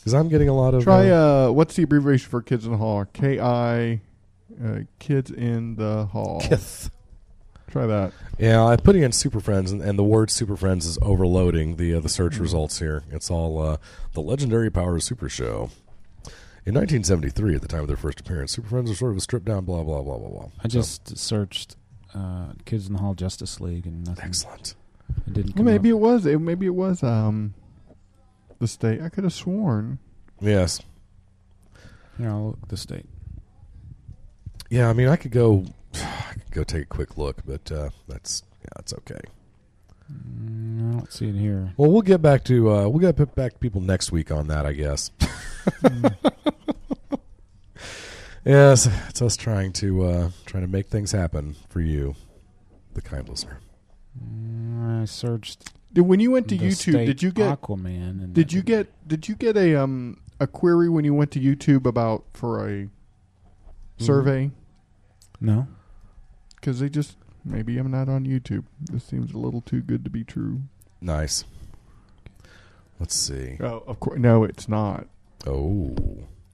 because 0.01 0.13
I'm 0.13 0.27
getting 0.29 0.49
a 0.49 0.53
lot 0.55 0.73
of. 0.73 0.83
Try, 0.83 1.09
uh, 1.09 1.15
uh, 1.49 1.51
what's 1.51 1.75
the 1.75 1.83
abbreviation 1.83 2.29
for 2.29 2.41
Kids 2.41 2.65
in 2.65 2.71
the 2.71 2.77
Hall? 2.77 3.05
K 3.13 3.39
I, 3.39 4.01
uh, 4.63 4.79
Kids 4.99 5.31
in 5.31 5.75
the 5.75 6.05
Hall. 6.05 6.41
Kith. 6.43 6.89
Try 7.69 7.85
that. 7.85 8.11
Yeah, 8.37 8.63
I'm 8.65 8.79
putting 8.79 9.03
in 9.03 9.13
Super 9.13 9.39
Friends, 9.39 9.71
and, 9.71 9.81
and 9.81 9.97
the 9.97 10.03
word 10.03 10.29
Super 10.29 10.57
Friends 10.57 10.85
is 10.85 10.97
overloading 11.01 11.77
the 11.77 11.93
uh, 11.95 11.99
the 12.01 12.09
search 12.09 12.33
Mm-hmm. 12.33 12.41
results 12.43 12.79
here. 12.79 13.03
It's 13.11 13.31
all 13.31 13.61
uh, 13.61 13.77
the 14.13 14.21
legendary 14.21 14.69
Power 14.69 14.95
of 14.97 15.03
Super 15.03 15.29
Show. 15.29 15.69
In 16.63 16.75
1973, 16.75 17.55
at 17.55 17.61
the 17.61 17.67
time 17.67 17.81
of 17.81 17.87
their 17.87 17.97
first 17.97 18.19
appearance, 18.19 18.51
Super 18.51 18.67
Friends 18.67 18.89
were 18.89 18.95
sort 18.95 19.11
of 19.11 19.17
a 19.17 19.21
stripped 19.21 19.45
down, 19.45 19.63
blah 19.65 19.83
blah 19.83 20.01
blah 20.01 20.17
blah 20.17 20.29
blah. 20.29 20.49
I 20.63 20.67
just 20.67 21.17
searched 21.17 21.75
uh, 22.13 22.47
Kids 22.65 22.87
in 22.87 22.93
the 22.93 22.99
Hall 22.99 23.13
Justice 23.15 23.59
League 23.61 23.87
and 23.87 24.05
nothing. 24.05 24.25
Excellent. 24.25 24.75
It 25.27 25.33
didn't. 25.33 25.45
Well, 25.51 25.57
Come 25.57 25.65
maybe 25.65 25.89
up. 25.91 25.95
it 25.95 25.99
was. 25.99 26.25
It, 26.25 26.39
maybe 26.39 26.65
it 26.65 26.75
was. 26.75 27.01
Um, 27.03 27.53
The 28.61 28.67
state. 28.67 29.01
I 29.01 29.09
could 29.09 29.23
have 29.23 29.33
sworn. 29.33 29.97
Yes. 30.39 30.83
Here, 32.19 32.29
I'll 32.29 32.49
look 32.49 32.67
the 32.67 32.77
state. 32.77 33.07
Yeah, 34.69 34.87
I 34.87 34.93
mean, 34.93 35.07
I 35.07 35.15
could 35.15 35.31
go, 35.31 35.65
I 35.95 36.33
could 36.33 36.51
go 36.51 36.63
take 36.63 36.83
a 36.83 36.85
quick 36.85 37.17
look, 37.17 37.37
but 37.43 37.71
uh, 37.71 37.89
that's 38.07 38.43
yeah, 38.61 38.69
that's 38.75 38.93
okay. 38.93 39.19
Mm, 40.13 40.89
I 40.89 40.91
don't 40.99 41.11
see 41.11 41.29
it 41.29 41.35
here. 41.35 41.73
Well, 41.75 41.89
we'll 41.89 42.03
get 42.03 42.21
back 42.21 42.43
to 42.45 42.69
uh, 42.69 42.87
we'll 42.87 42.99
get 42.99 43.33
back 43.33 43.53
to 43.53 43.57
people 43.57 43.81
next 43.81 44.11
week 44.11 44.29
on 44.29 44.45
that, 44.49 44.67
I 44.67 44.73
guess. 44.73 45.09
yes, 48.45 48.87
it's 49.09 49.23
us 49.23 49.35
trying 49.35 49.73
to 49.73 50.03
uh, 50.03 50.29
trying 50.45 50.61
to 50.61 50.69
make 50.69 50.85
things 50.85 51.11
happen 51.11 51.55
for 51.67 51.81
you, 51.81 52.13
the 52.93 53.01
kind 53.01 53.27
listener. 53.27 53.57
Mm, 54.23 55.01
I 55.01 55.05
searched. 55.05 55.71
Did, 55.93 56.01
when 56.01 56.19
you 56.19 56.31
went 56.31 56.47
to 56.49 56.57
the 56.57 56.67
YouTube, 56.67 56.91
state 56.93 57.05
did 57.05 57.21
you 57.21 57.31
get 57.31 57.61
Aquaman? 57.61 58.23
And 58.23 58.33
Did 58.33 58.53
you 58.53 58.61
get 58.61 58.87
Did 59.07 59.27
you 59.27 59.35
get 59.35 59.57
a 59.57 59.75
um 59.75 60.17
a 60.39 60.47
query 60.47 60.89
when 60.89 61.05
you 61.05 61.13
went 61.13 61.31
to 61.31 61.39
YouTube 61.39 61.85
about 61.85 62.23
for 62.33 62.67
a 62.67 62.89
survey? 63.97 64.51
No. 65.39 65.67
Because 66.55 66.79
they 66.79 66.89
just 66.89 67.17
maybe 67.43 67.77
I'm 67.77 67.91
not 67.91 68.07
on 68.09 68.25
YouTube. 68.25 68.65
This 68.91 69.03
seems 69.03 69.33
a 69.33 69.37
little 69.37 69.61
too 69.61 69.81
good 69.81 70.03
to 70.03 70.09
be 70.09 70.23
true. 70.23 70.61
Nice. 71.01 71.43
Let's 72.99 73.15
see. 73.15 73.57
Oh, 73.59 73.83
of 73.87 73.99
course, 73.99 74.19
no, 74.19 74.43
it's 74.43 74.69
not. 74.69 75.07
Oh, 75.47 75.95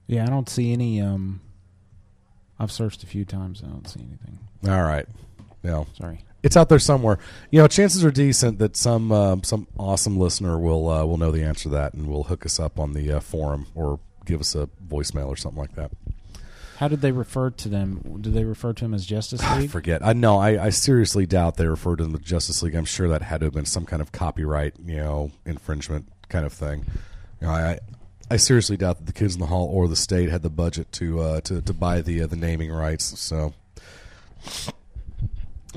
Yeah, 0.08 0.24
I 0.24 0.28
don't 0.28 0.48
see 0.48 0.72
any. 0.72 1.02
Um, 1.02 1.42
I've 2.58 2.72
searched 2.72 3.04
a 3.04 3.06
few 3.06 3.26
times. 3.26 3.62
I 3.64 3.68
don't 3.68 3.88
see 3.88 4.00
anything. 4.00 4.40
all 4.66 4.84
right. 4.84 5.06
No, 5.68 5.86
Sorry. 5.97 6.20
it's 6.43 6.55
out 6.57 6.70
there 6.70 6.80
somewhere. 6.80 7.20
You 7.51 7.59
know, 7.61 7.68
chances 7.68 8.03
are 8.05 8.11
decent 8.11 8.59
that 8.59 8.76
some 8.76 9.11
um, 9.11 9.43
some 9.43 9.68
awesome 9.78 10.18
listener 10.18 10.57
will 10.57 10.89
uh, 10.89 11.05
will 11.05 11.18
know 11.18 11.32
the 11.32 11.43
answer 11.43 11.63
to 11.63 11.70
that 11.70 11.93
and 11.93 12.07
will 12.07 12.24
hook 12.24 12.45
us 12.45 12.59
up 12.59 12.80
on 12.80 12.93
the 12.93 13.11
uh, 13.13 13.20
forum 13.20 13.68
or 13.76 13.99
give 14.26 14.39
us 14.41 14.55
a 14.55 14.68
voicemail 14.88 15.28
or 15.28 15.36
something 15.36 15.59
like 15.59 15.76
that. 15.76 15.91
How 16.78 16.88
did 16.88 17.01
they 17.01 17.11
refer 17.11 17.49
to 17.49 17.70
them? 17.70 18.20
Did 18.22 18.34
they 18.34 18.43
refer 18.43 18.72
to 18.72 18.84
them 18.86 18.93
as 18.93 19.05
Justice 19.05 19.41
I 19.43 19.59
League? 19.61 19.70
forget. 19.72 20.05
I 20.05 20.13
know. 20.13 20.38
I, 20.38 20.65
I 20.65 20.70
seriously 20.70 21.26
doubt 21.26 21.57
they 21.57 21.65
referred 21.68 21.97
to 21.97 22.03
them 22.03 22.13
as 22.15 22.22
Justice 22.22 22.61
League. 22.61 22.76
I'm 22.76 22.86
sure 22.86 23.07
that 23.09 23.24
had 23.24 23.39
to 23.39 23.47
have 23.47 23.53
been 23.53 23.65
some 23.65 23.86
kind 23.86 24.01
of 24.01 24.11
copyright, 24.11 24.76
you 24.86 24.97
know, 24.97 25.32
infringement 25.45 26.07
kind 26.30 26.45
of 26.45 26.53
thing. 26.53 26.86
You 27.41 27.47
know, 27.47 27.53
I 27.53 27.80
I 28.30 28.38
seriously 28.38 28.78
doubt 28.78 28.97
that 28.99 29.05
the 29.05 29.13
kids 29.13 29.34
in 29.34 29.39
the 29.39 29.47
hall 29.47 29.68
or 29.72 29.88
the 29.88 29.95
state 29.95 30.30
had 30.30 30.43
the 30.43 30.49
budget 30.49 30.91
to 30.93 31.20
uh, 31.20 31.41
to 31.41 31.61
to 31.61 31.74
buy 31.74 32.01
the 32.01 32.22
uh, 32.22 32.28
the 32.28 32.36
naming 32.36 32.72
rights. 32.72 33.20
So, 33.20 33.53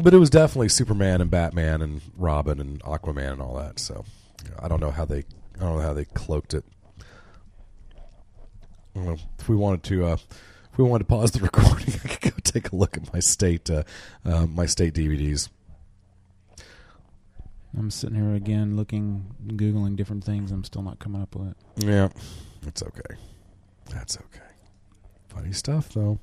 but 0.02 0.14
it 0.14 0.18
was 0.18 0.30
definitely 0.30 0.68
Superman 0.68 1.20
and 1.20 1.30
Batman 1.30 1.82
and 1.82 2.00
Robin 2.16 2.60
and 2.60 2.80
Aquaman 2.82 3.32
and 3.32 3.42
all 3.42 3.56
that. 3.56 3.78
So, 3.78 4.04
I 4.58 4.68
don't 4.68 4.80
know 4.80 4.90
how 4.90 5.04
they 5.04 5.24
I 5.56 5.64
don't 5.64 5.76
know 5.76 5.82
how 5.82 5.92
they 5.92 6.06
cloaked 6.06 6.54
it. 6.54 6.64
Know. 8.94 9.16
if 9.38 9.48
we 9.48 9.56
wanted 9.56 9.82
to 9.84 10.04
uh, 10.06 10.16
if 10.72 10.78
we 10.78 10.84
wanted 10.84 11.04
to 11.04 11.08
pause 11.08 11.30
the 11.32 11.40
recording, 11.52 11.94
I 12.04 12.08
could 12.08 12.34
go 12.34 12.38
take 12.42 12.72
a 12.72 12.76
look 12.76 12.96
at 12.96 13.12
my 13.12 13.20
state 13.20 13.70
uh, 13.70 13.84
uh, 14.24 14.46
my 14.46 14.66
state 14.66 14.94
DVDs. 14.94 15.48
I'm 17.78 17.90
sitting 17.90 18.16
here 18.16 18.34
again, 18.34 18.76
looking, 18.76 19.32
googling 19.46 19.94
different 19.94 20.24
things. 20.24 20.50
I'm 20.50 20.64
still 20.64 20.82
not 20.82 20.98
coming 20.98 21.22
up 21.22 21.36
with 21.36 21.50
it. 21.50 21.56
Yeah, 21.76 22.08
it's 22.66 22.82
okay. 22.82 23.14
That's 23.90 24.16
okay. 24.16 24.40
Funny 25.28 25.52
stuff 25.52 25.90
though. 25.90 26.18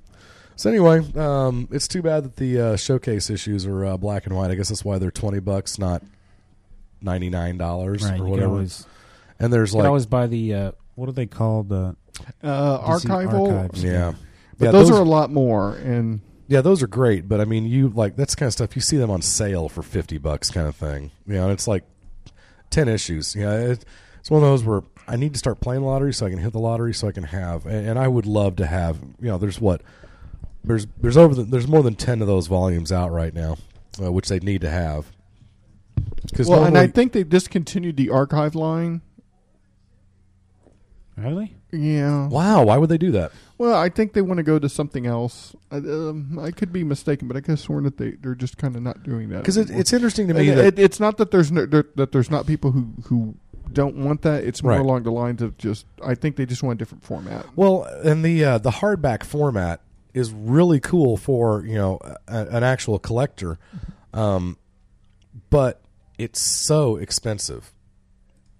So 0.57 0.69
anyway, 0.69 1.01
um, 1.15 1.67
it's 1.71 1.87
too 1.87 2.01
bad 2.01 2.23
that 2.25 2.35
the 2.35 2.59
uh, 2.59 2.75
showcase 2.75 3.29
issues 3.29 3.65
are 3.65 3.85
uh, 3.85 3.97
black 3.97 4.25
and 4.25 4.35
white. 4.35 4.51
I 4.51 4.55
guess 4.55 4.69
that's 4.69 4.83
why 4.83 4.97
they're 4.97 5.11
twenty 5.11 5.39
bucks, 5.39 5.77
not 5.79 6.03
ninety 7.01 7.29
nine 7.29 7.57
dollars 7.57 8.03
Right, 8.03 8.19
or 8.19 8.25
whatever. 8.25 8.51
always- 8.53 8.85
and 9.39 9.53
there's 9.53 9.69
You 9.71 9.77
could 9.77 9.83
like 9.83 9.87
always 9.87 10.05
buy 10.07 10.25
the 10.27 10.53
uh, 10.53 10.71
what 10.95 11.07
are 11.07 11.11
they 11.13 11.27
called? 11.27 11.69
The 11.69 11.95
Uh, 12.43 12.79
archival. 12.79 13.53
archives. 13.55 13.83
yeah, 13.83 14.13
But 14.57 14.65
yeah, 14.65 14.71
those, 14.71 14.89
are 14.89 14.99
a 14.99 15.03
lot 15.05 15.31
more, 15.31 15.75
and 15.75 16.21
Yeah, 16.47 16.61
those 16.61 16.81
are 16.81 16.87
great, 16.87 17.29
but 17.29 17.39
I 17.39 17.45
mean, 17.45 17.67
you 17.67 17.89
like 17.89 18.15
that's 18.15 18.33
the 18.33 18.39
kind 18.39 18.47
of 18.47 18.53
stuff 18.53 18.75
you 18.75 18.81
see 18.81 18.97
them 18.97 19.11
on 19.11 19.21
sale 19.21 19.69
for 19.69 19.83
fifty 19.83 20.17
bucks, 20.17 20.49
kind 20.49 20.67
of 20.67 20.75
thing. 20.75 21.11
You 21.27 21.35
know, 21.35 21.51
it's 21.51 21.67
like 21.67 21.83
ten 22.71 22.87
issues. 22.87 23.35
You 23.35 23.43
know, 23.43 23.57
it, 23.71 23.85
it's 24.19 24.31
one 24.31 24.41
of 24.41 24.49
those 24.49 24.63
where 24.63 24.81
I 25.07 25.17
need 25.17 25.33
to 25.33 25.39
start 25.39 25.59
playing 25.61 25.83
lottery 25.83 26.13
so 26.15 26.25
I 26.25 26.31
can 26.31 26.39
hit 26.39 26.51
the 26.53 26.59
lottery 26.59 26.95
so 26.95 27.07
I 27.07 27.11
can 27.11 27.25
have, 27.25 27.67
and, 27.67 27.87
and 27.89 27.99
I 27.99 28.07
would 28.07 28.25
love 28.25 28.55
to 28.55 28.65
have. 28.65 28.97
You 29.21 29.27
know, 29.29 29.37
there's 29.37 29.61
what 29.61 29.81
there's 30.67 30.87
there's 31.01 31.17
over 31.17 31.35
the, 31.35 31.43
there's 31.43 31.67
more 31.67 31.83
than 31.83 31.95
ten 31.95 32.21
of 32.21 32.27
those 32.27 32.47
volumes 32.47 32.91
out 32.91 33.11
right 33.11 33.33
now, 33.33 33.57
uh, 34.01 34.11
which 34.11 34.27
they 34.27 34.39
need 34.39 34.61
to 34.61 34.69
have. 34.69 35.11
Because 36.29 36.47
well, 36.47 36.65
and 36.65 36.77
I 36.77 36.87
think 36.87 37.13
they 37.13 37.23
discontinued 37.23 37.97
the 37.97 38.09
archive 38.09 38.53
line. 38.55 39.01
Really? 41.15 41.55
Yeah. 41.71 42.27
wow, 42.27 42.63
why 42.63 42.77
would 42.77 42.89
they 42.89 42.97
do 42.97 43.11
that? 43.11 43.31
Well, 43.57 43.75
I 43.75 43.89
think 43.89 44.13
they 44.13 44.21
want 44.21 44.37
to 44.37 44.43
go 44.43 44.59
to 44.59 44.69
something 44.69 45.07
else. 45.07 45.55
I, 45.71 45.77
um, 45.77 46.39
I 46.39 46.51
could 46.51 46.71
be 46.71 46.83
mistaken, 46.83 47.27
but 47.27 47.35
I 47.35 47.41
could 47.41 47.51
have 47.51 47.59
sworn 47.59 47.83
that 47.85 47.97
they 47.97 48.11
they're 48.11 48.35
just 48.35 48.57
kind 48.57 48.75
of 48.75 48.83
not 48.83 49.03
doing 49.03 49.29
that. 49.29 49.39
Because 49.39 49.57
it, 49.57 49.69
it's 49.71 49.91
interesting 49.91 50.27
to 50.27 50.33
me 50.35 50.49
And 50.49 50.59
that 50.59 50.65
it, 50.65 50.79
it's 50.79 50.99
not 50.99 51.17
that 51.17 51.31
there's 51.31 51.51
no, 51.51 51.65
there, 51.65 51.85
that 51.95 52.11
there's 52.11 52.29
not 52.29 52.45
people 52.45 52.71
who 52.71 52.93
who 53.05 53.35
don't 53.73 53.95
want 53.95 54.21
that. 54.21 54.43
It's 54.43 54.61
more 54.61 54.73
Right. 54.73 54.79
along 54.81 55.03
the 55.03 55.11
lines 55.11 55.41
of 55.41 55.57
just 55.57 55.87
I 56.05 56.13
think 56.13 56.35
they 56.35 56.45
just 56.45 56.61
want 56.61 56.77
a 56.77 56.79
different 56.79 57.03
format. 57.03 57.47
Well, 57.55 57.83
and 58.03 58.23
the 58.23 58.45
uh, 58.45 58.57
the 58.59 58.71
hardback 58.71 59.23
format 59.23 59.81
is 60.17 60.31
really 60.31 60.79
cool 60.79 61.15
for 61.17 61.63
you 61.65 61.75
know 61.75 61.99
a, 62.27 62.47
an 62.47 62.63
actual 62.63 62.99
collector, 62.99 63.57
um, 64.13 64.57
but 65.49 65.81
it's 66.17 66.41
so 66.41 66.97
expensive. 66.97 67.71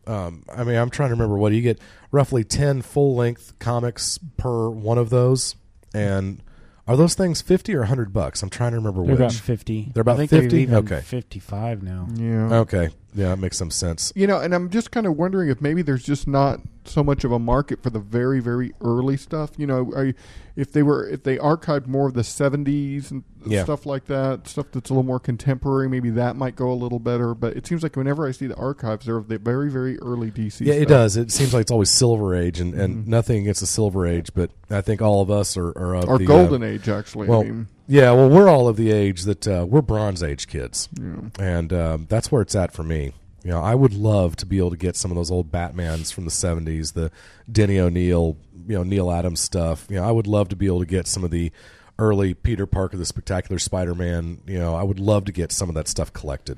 Um, 0.06 0.46
I 0.56 0.64
mean, 0.64 0.78
I'm 0.78 0.90
trying 0.90 1.10
to 1.10 1.16
remember 1.16 1.38
what 1.38 1.50
do 1.50 1.56
you 1.56 1.62
get 1.62 1.80
roughly 2.12 2.44
ten 2.44 2.82
full 2.82 3.16
length 3.16 3.60
comics 3.60 4.18
per 4.38 4.70
one 4.70 4.98
of 4.98 5.10
those, 5.10 5.56
and 5.94 6.42
are 6.88 6.96
those 6.96 7.16
things 7.16 7.42
fifty 7.42 7.76
or 7.76 7.84
hundred 7.84 8.14
bucks? 8.14 8.42
I'm 8.42 8.50
trying 8.50 8.72
to 8.72 8.78
remember 8.78 9.02
They're 9.02 9.12
which. 9.16 9.20
about 9.20 9.34
fifty. 9.34 9.90
They're 9.94 10.02
about 10.02 10.14
I 10.14 10.18
think 10.18 10.30
they're 10.32 10.42
50? 10.44 10.62
even 10.62 10.76
Okay. 10.76 11.02
fifty-five 11.02 11.84
now. 11.84 12.08
Yeah. 12.14 12.60
Okay, 12.60 12.90
yeah, 13.18 13.30
that 13.30 13.40
makes 13.40 13.58
some 13.58 13.72
sense. 13.72 14.14
You 14.16 14.28
know, 14.28 14.40
and 14.40 14.54
I'm 14.54 14.70
just 14.70 14.92
kind 14.92 15.08
of 15.08 15.18
wondering 15.18 15.50
if 15.50 15.60
maybe 15.60 15.82
there's 15.82 16.04
just 16.04 16.28
not 16.28 16.60
so 16.86 17.04
much 17.04 17.24
of 17.24 17.32
a 17.32 17.40
market 17.40 17.82
for 17.82 17.90
the 17.90 18.00
very, 18.00 18.40
very 18.40 18.72
early 18.80 19.18
stuff. 19.18 19.52
You 19.58 19.66
know, 19.68 19.92
are 19.96 20.06
you, 20.06 20.14
if 20.56 20.72
they 20.72 20.84
were 20.84 21.10
if 21.10 21.24
they 21.24 21.38
archived 21.38 21.88
more 21.88 22.08
of 22.08 22.14
the 22.14 22.22
70s 22.22 23.10
and 23.12 23.24
Yeah. 23.46 23.64
stuff 23.64 23.86
like 23.88 24.06
that, 24.06 24.48
stuff 24.48 24.68
that's 24.72 24.90
a 24.90 24.94
little 24.94 25.04
more 25.04 25.20
contemporary, 25.20 25.90
maybe 25.90 26.12
that 26.12 26.36
might 26.36 26.56
go 26.56 26.72
a 26.72 26.76
little 26.76 27.00
better. 27.00 27.34
But 27.34 27.58
it 27.58 27.66
seems 27.66 27.82
like 27.82 27.96
whenever 27.96 28.28
I 28.28 28.32
see 28.32 28.46
the 28.48 28.56
archives, 28.56 29.08
they're 29.08 29.18
of 29.18 29.28
the 29.30 29.40
very, 29.40 29.70
very 29.72 29.98
early 30.00 30.30
DC. 30.30 30.66
Yeah, 30.66 30.76
it 30.76 30.88
does. 30.88 31.18
It 31.18 31.32
seems 31.32 31.54
like 31.56 31.62
it's 31.62 31.72
always 31.72 31.90
Silver 31.90 32.36
Age, 32.36 32.60
and, 32.60 32.74
and 32.76 33.06
Mhm. 33.06 33.08
nothing 33.08 33.42
against 33.42 33.62
the 33.62 33.68
Silver 33.68 34.06
Age, 34.06 34.30
but 34.36 34.52
I 34.70 34.82
think 34.82 35.02
all 35.02 35.22
of 35.22 35.32
us 35.32 35.58
are, 35.58 35.70
are 35.70 35.96
of 35.96 36.08
Or 36.08 36.20
the 36.20 36.26
Golden 36.26 36.62
uh, 36.62 36.68
Age, 36.68 36.88
actually, 36.88 37.28
I 37.30 37.42
mean. 37.44 37.68
Yeah, 37.88 38.12
well, 38.12 38.30
we're 38.30 38.50
all 38.50 38.68
of 38.68 38.76
the 38.76 38.92
age 38.92 39.24
that 39.24 39.48
uh, 39.48 39.66
we're 39.68 39.82
Bronze 39.82 40.22
Age 40.22 40.48
kids, 40.48 40.90
Yeah. 41.00 41.30
and 41.40 41.72
um, 41.74 42.06
that's 42.10 42.32
where 42.32 42.42
it's 42.42 42.56
at 42.56 42.74
for 42.74 42.84
me. 42.84 43.14
You 43.44 43.52
know, 43.52 43.62
I 43.62 43.76
would 43.76 43.94
love 43.94 44.36
to 44.38 44.46
be 44.46 44.58
able 44.58 44.72
to 44.72 44.78
get 44.78 44.98
some 44.98 45.10
of 45.10 45.16
those 45.16 45.32
old 45.32 45.52
Batmans 45.52 46.14
from 46.14 46.26
the 46.26 46.32
'70s, 46.32 46.94
the 46.94 47.12
Denny 47.50 47.80
O'Neil, 47.80 48.36
you 48.68 48.76
know, 48.76 48.84
Neal 48.84 49.10
Adams 49.10 49.40
stuff. 49.40 49.86
You 49.90 49.96
know, 49.98 50.04
I 50.04 50.12
would 50.12 50.28
love 50.28 50.50
to 50.50 50.56
be 50.58 50.66
able 50.66 50.80
to 50.80 50.86
get 50.86 51.08
some 51.08 51.24
of 51.24 51.32
the 51.32 51.52
early 51.98 52.34
Peter 52.34 52.66
Parker, 52.66 52.98
the 52.98 53.06
Spectacular 53.06 53.58
Spider-Man. 53.58 54.42
You 54.48 54.60
know, 54.60 54.76
I 54.76 54.84
would 54.84 55.00
love 55.00 55.24
to 55.26 55.32
get 55.32 55.54
some 55.54 55.70
of 55.70 55.76
that 55.76 55.88
stuff 55.88 56.12
collected. 56.12 56.58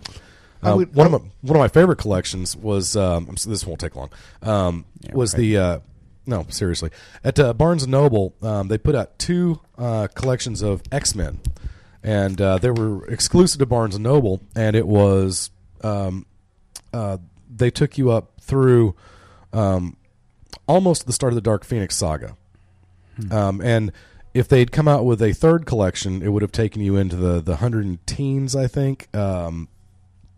Uh, 0.66 0.78
would- 0.78 0.96
one 0.96 1.06
of 1.06 1.12
my 1.12 1.20
one 1.42 1.56
of 1.56 1.60
my 1.60 1.68
favorite 1.68 1.98
collections 2.00 2.58
was 2.58 2.96
um, 2.98 3.28
I'm 3.30 3.36
this 3.36 3.68
won't 3.68 3.80
take 3.80 3.96
long. 3.96 4.10
Um, 4.42 4.86
was 5.14 5.34
right. 5.34 5.40
the 5.40 5.58
uh, 5.58 5.80
no 6.30 6.46
seriously. 6.50 6.92
At 7.24 7.40
uh, 7.40 7.54
Barnes 7.54 7.84
and 7.84 7.92
Noble 7.92 8.36
um, 8.42 8.68
they 8.68 8.78
put 8.78 8.96
out 8.96 9.18
two 9.20 9.60
uh, 9.78 10.08
collections 10.14 10.62
of 10.62 10.82
X 10.92 11.16
Men, 11.16 11.40
and 12.04 12.40
uh, 12.40 12.58
they 12.58 12.72
were 12.72 13.06
exclusive 13.08 13.60
to 13.60 13.66
Barnes 13.66 13.96
and 13.96 14.04
Noble, 14.04 14.42
and 14.56 14.76
it 14.76 14.88
was 14.88 15.52
um, 15.82 16.26
uh, 16.94 17.18
they 17.54 17.72
took 17.72 17.98
you 17.98 18.12
up 18.12 18.40
through 18.42 18.96
um, 19.52 19.98
almost 20.68 21.08
the 21.08 21.14
start 21.14 21.34
of 21.34 21.36
the 21.36 21.42
Dark 21.42 21.66
Phoenix 21.66 21.96
saga, 21.96 22.38
um, 23.32 23.62
and 23.62 23.92
if 24.34 24.48
they'd 24.48 24.72
come 24.72 24.88
out 24.88 25.06
with 25.06 25.22
a 25.22 25.34
third 25.34 25.66
collection, 25.66 26.22
it 26.22 26.30
would 26.30 26.42
have 26.42 26.52
taken 26.52 26.82
you 26.82 26.96
into 26.96 27.16
the 27.16 27.42
the 27.42 27.58
hundred 27.58 27.86
and 27.86 28.06
teens, 28.06 28.56
I 28.56 28.68
think. 28.68 29.14
Um, 29.16 29.68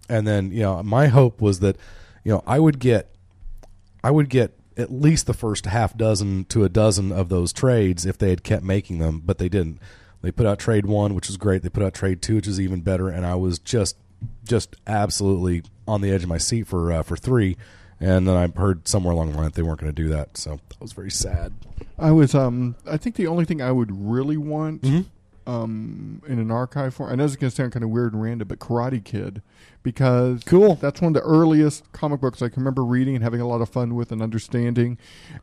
and 0.09 0.27
then 0.27 0.51
you 0.51 0.61
know, 0.61 0.81
my 0.83 1.07
hope 1.07 1.41
was 1.41 1.59
that 1.59 1.77
you 2.23 2.31
know 2.31 2.43
I 2.47 2.59
would 2.59 2.79
get 2.79 3.13
I 4.03 4.11
would 4.11 4.29
get 4.29 4.57
at 4.81 4.91
least 4.91 5.27
the 5.27 5.33
first 5.33 5.65
half 5.65 5.95
dozen 5.95 6.45
to 6.45 6.63
a 6.65 6.69
dozen 6.69 7.11
of 7.11 7.29
those 7.29 7.53
trades 7.53 8.05
if 8.05 8.17
they 8.17 8.29
had 8.31 8.43
kept 8.43 8.63
making 8.63 8.99
them, 8.99 9.21
but 9.25 9.37
they 9.37 9.47
didn't. 9.49 9.79
They 10.21 10.31
put 10.31 10.45
out 10.45 10.59
trade 10.59 10.85
one, 10.85 11.15
which 11.15 11.27
was 11.27 11.37
great. 11.37 11.63
They 11.63 11.69
put 11.69 11.83
out 11.83 11.93
trade 11.93 12.21
two, 12.21 12.35
which 12.35 12.47
is 12.47 12.59
even 12.59 12.81
better, 12.81 13.07
and 13.09 13.25
I 13.25 13.35
was 13.35 13.57
just 13.59 13.95
just 14.47 14.75
absolutely 14.85 15.63
on 15.87 16.01
the 16.01 16.11
edge 16.11 16.23
of 16.23 16.29
my 16.29 16.37
seat 16.37 16.67
for 16.67 16.91
uh, 16.91 17.03
for 17.03 17.15
three. 17.15 17.57
And 17.99 18.27
then 18.27 18.35
I 18.35 18.47
heard 18.59 18.87
somewhere 18.87 19.13
along 19.13 19.31
the 19.31 19.37
line 19.37 19.45
that 19.45 19.53
they 19.53 19.61
weren't 19.61 19.79
going 19.79 19.93
to 19.93 20.01
do 20.03 20.09
that, 20.09 20.35
so 20.35 20.59
that 20.69 20.81
was 20.81 20.91
very 20.93 21.11
sad. 21.11 21.53
I 21.99 22.11
was 22.11 22.33
um 22.35 22.75
I 22.85 22.97
think 22.97 23.15
the 23.15 23.27
only 23.27 23.45
thing 23.45 23.61
I 23.61 23.71
would 23.71 23.91
really 23.91 24.37
want 24.37 24.81
Mhm. 24.83 25.05
Um, 25.47 26.21
in 26.27 26.39
an 26.39 26.51
archive 26.51 26.93
form. 26.93 27.11
I 27.11 27.15
know 27.15 27.25
it's 27.25 27.35
going 27.35 27.49
to 27.49 27.55
sound 27.55 27.71
kind 27.71 27.83
of 27.83 27.89
weird 27.89 28.13
and 28.13 28.21
random, 28.21 28.47
but 28.47 28.59
Karate 28.59 29.03
Kid, 29.03 29.41
because 29.83 30.43
Cool. 30.45 30.75
That's 30.75 31.01
one 31.01 31.15
of 31.15 31.21
the 31.21 31.27
earliest 31.27 31.91
comic 31.91 32.21
books 32.21 32.41
I 32.41 32.49
can 32.49 32.61
remember 32.61 32.83
reading 32.83 33.15
and 33.15 33.23
having 33.23 33.41
a 33.41 33.47
lot 33.47 33.61
of 33.61 33.69
fun 33.69 33.95
with 33.95 34.11
and 34.11 34.21
understanding. 34.21 34.97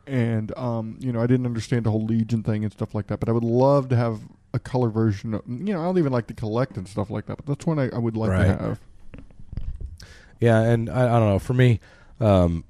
And 0.07 0.57
um, 0.57 0.97
you 0.99 1.11
know, 1.11 1.21
I 1.21 1.27
didn't 1.27 1.45
understand 1.45 1.85
the 1.85 1.91
whole 1.91 2.05
Legion 2.05 2.43
thing 2.43 2.63
and 2.63 2.71
stuff 2.71 2.95
like 2.95 3.07
that, 3.07 3.19
but 3.19 3.29
I 3.29 3.31
would 3.33 3.43
love 3.43 3.89
to 3.89 3.95
have 3.95 4.21
a 4.53 4.59
color 4.59 4.89
version. 4.89 5.33
Of, 5.33 5.41
you 5.47 5.73
know, 5.73 5.81
I 5.81 5.85
don't 5.85 5.97
even 5.97 6.11
like 6.13 6.27
to 6.27 6.33
collect 6.33 6.77
and 6.77 6.87
stuff 6.87 7.09
like 7.09 7.25
that, 7.27 7.37
but 7.37 7.45
that's 7.45 7.65
one 7.65 7.77
I, 7.79 7.89
I 7.89 7.97
would 7.97 8.15
like 8.17 8.29
Right. 8.31 8.45
to 8.47 8.57
have. 8.57 8.79
Yeah, 10.39 10.61
and 10.61 10.89
I, 10.89 11.03
I 11.03 11.19
don't 11.19 11.29
know. 11.29 11.39
For 11.39 11.53
me, 11.53 11.81
um, 12.21 12.63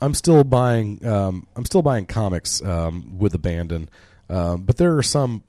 I'm 0.00 0.12
still 0.14 0.42
buying. 0.42 1.06
Um, 1.06 1.46
I'm 1.54 1.64
still 1.64 1.82
buying 1.82 2.04
comics 2.06 2.60
um, 2.62 3.16
with 3.16 3.32
abandon, 3.34 3.88
um, 4.28 4.64
but 4.64 4.76
there 4.76 4.96
are 4.98 5.02
some. 5.02 5.44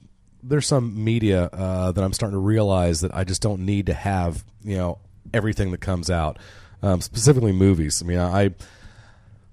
There's 0.48 0.66
some 0.66 1.02
media 1.04 1.44
uh, 1.52 1.92
that 1.92 2.02
I'm 2.02 2.12
starting 2.12 2.36
to 2.36 2.40
realize 2.40 3.00
that 3.00 3.14
I 3.14 3.24
just 3.24 3.42
don't 3.42 3.64
need 3.66 3.86
to 3.86 3.94
have. 3.94 4.44
You 4.62 4.76
know, 4.76 4.98
everything 5.32 5.70
that 5.72 5.80
comes 5.80 6.10
out, 6.10 6.38
um, 6.82 7.00
specifically 7.00 7.52
movies. 7.52 8.02
I 8.02 8.06
mean, 8.06 8.18
I. 8.18 8.50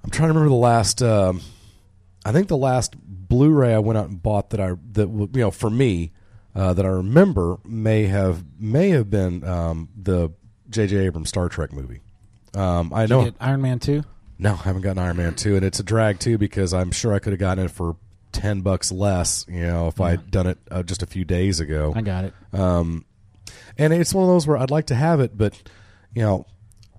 I'm 0.04 0.10
trying 0.10 0.28
to 0.28 0.34
remember 0.34 0.50
the 0.50 0.56
last. 0.56 1.02
Um, 1.02 1.42
I 2.26 2.32
think 2.32 2.48
the 2.48 2.58
last 2.58 2.96
Blu-ray 2.98 3.74
I 3.74 3.80
went 3.80 3.98
out 3.98 4.10
and 4.10 4.22
bought 4.22 4.50
that 4.52 4.60
I 4.60 4.74
that 4.92 5.08
you 5.08 5.30
know 5.34 5.52
for 5.52 5.70
me 5.70 6.12
uh, 6.56 6.74
that 6.74 6.86
I 6.86 6.90
remember 6.90 7.58
may 7.66 8.06
have 8.08 8.44
may 8.60 8.90
have 8.90 9.10
been 9.10 9.44
um, 9.44 9.90
the 9.96 10.32
J.J. 10.70 10.98
Abrams 10.98 11.30
Star 11.30 11.50
Trek 11.50 11.72
movie. 11.72 12.02
Um, 12.54 12.94
I 12.94 13.02
Did 13.02 13.10
you 13.10 13.16
know 13.18 13.24
get 13.26 13.36
Iron 13.40 13.62
Man 13.62 13.80
two. 13.80 14.04
no, 14.38 14.52
I 14.52 14.58
haven't 14.58 14.82
gotten 14.82 15.00
Iron 15.00 15.18
Man 15.18 15.36
two, 15.36 15.56
and 15.56 15.66
it's 15.66 15.80
a 15.80 15.84
drag 15.84 16.20
too 16.20 16.38
because 16.38 16.74
I'm 16.74 16.92
sure 16.92 17.14
I 17.14 17.20
could 17.20 17.34
have 17.34 17.40
gotten 17.40 17.66
it 17.66 17.72
for 17.72 17.96
ten 18.34 18.62
bucks 18.62 18.92
less. 18.92 19.46
You 19.48 19.66
know, 19.66 19.88
if 19.88 20.02
I'd 20.02 20.30
done 20.30 20.48
it 20.48 20.58
uh, 20.70 20.84
just 20.84 21.02
a 21.02 21.06
few 21.06 21.24
days 21.24 21.60
ago. 21.62 21.94
I 21.96 22.02
got 22.02 22.26
it. 22.26 22.34
Um, 22.52 23.06
and 23.78 23.94
it's 23.94 24.14
one 24.14 24.24
of 24.24 24.30
those 24.30 24.46
where 24.46 24.58
I'd 24.58 24.72
like 24.72 24.88
to 24.88 24.96
have 24.96 25.20
it, 25.22 25.38
but 25.38 25.54
you 26.14 26.22
know, 26.22 26.46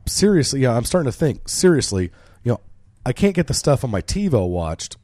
seriously, 0.06 0.60
yeah, 0.60 0.74
I'm 0.76 0.84
starting 0.84 1.10
to 1.10 1.16
think 1.16 1.48
seriously. 1.48 2.10
You 2.42 2.52
know, 2.52 2.60
I 3.04 3.12
can't 3.12 3.34
get 3.34 3.46
the 3.46 3.54
stuff 3.54 3.84
on 3.84 3.90
my 3.90 4.00
TiVo 4.00 4.48
watched. 4.48 4.96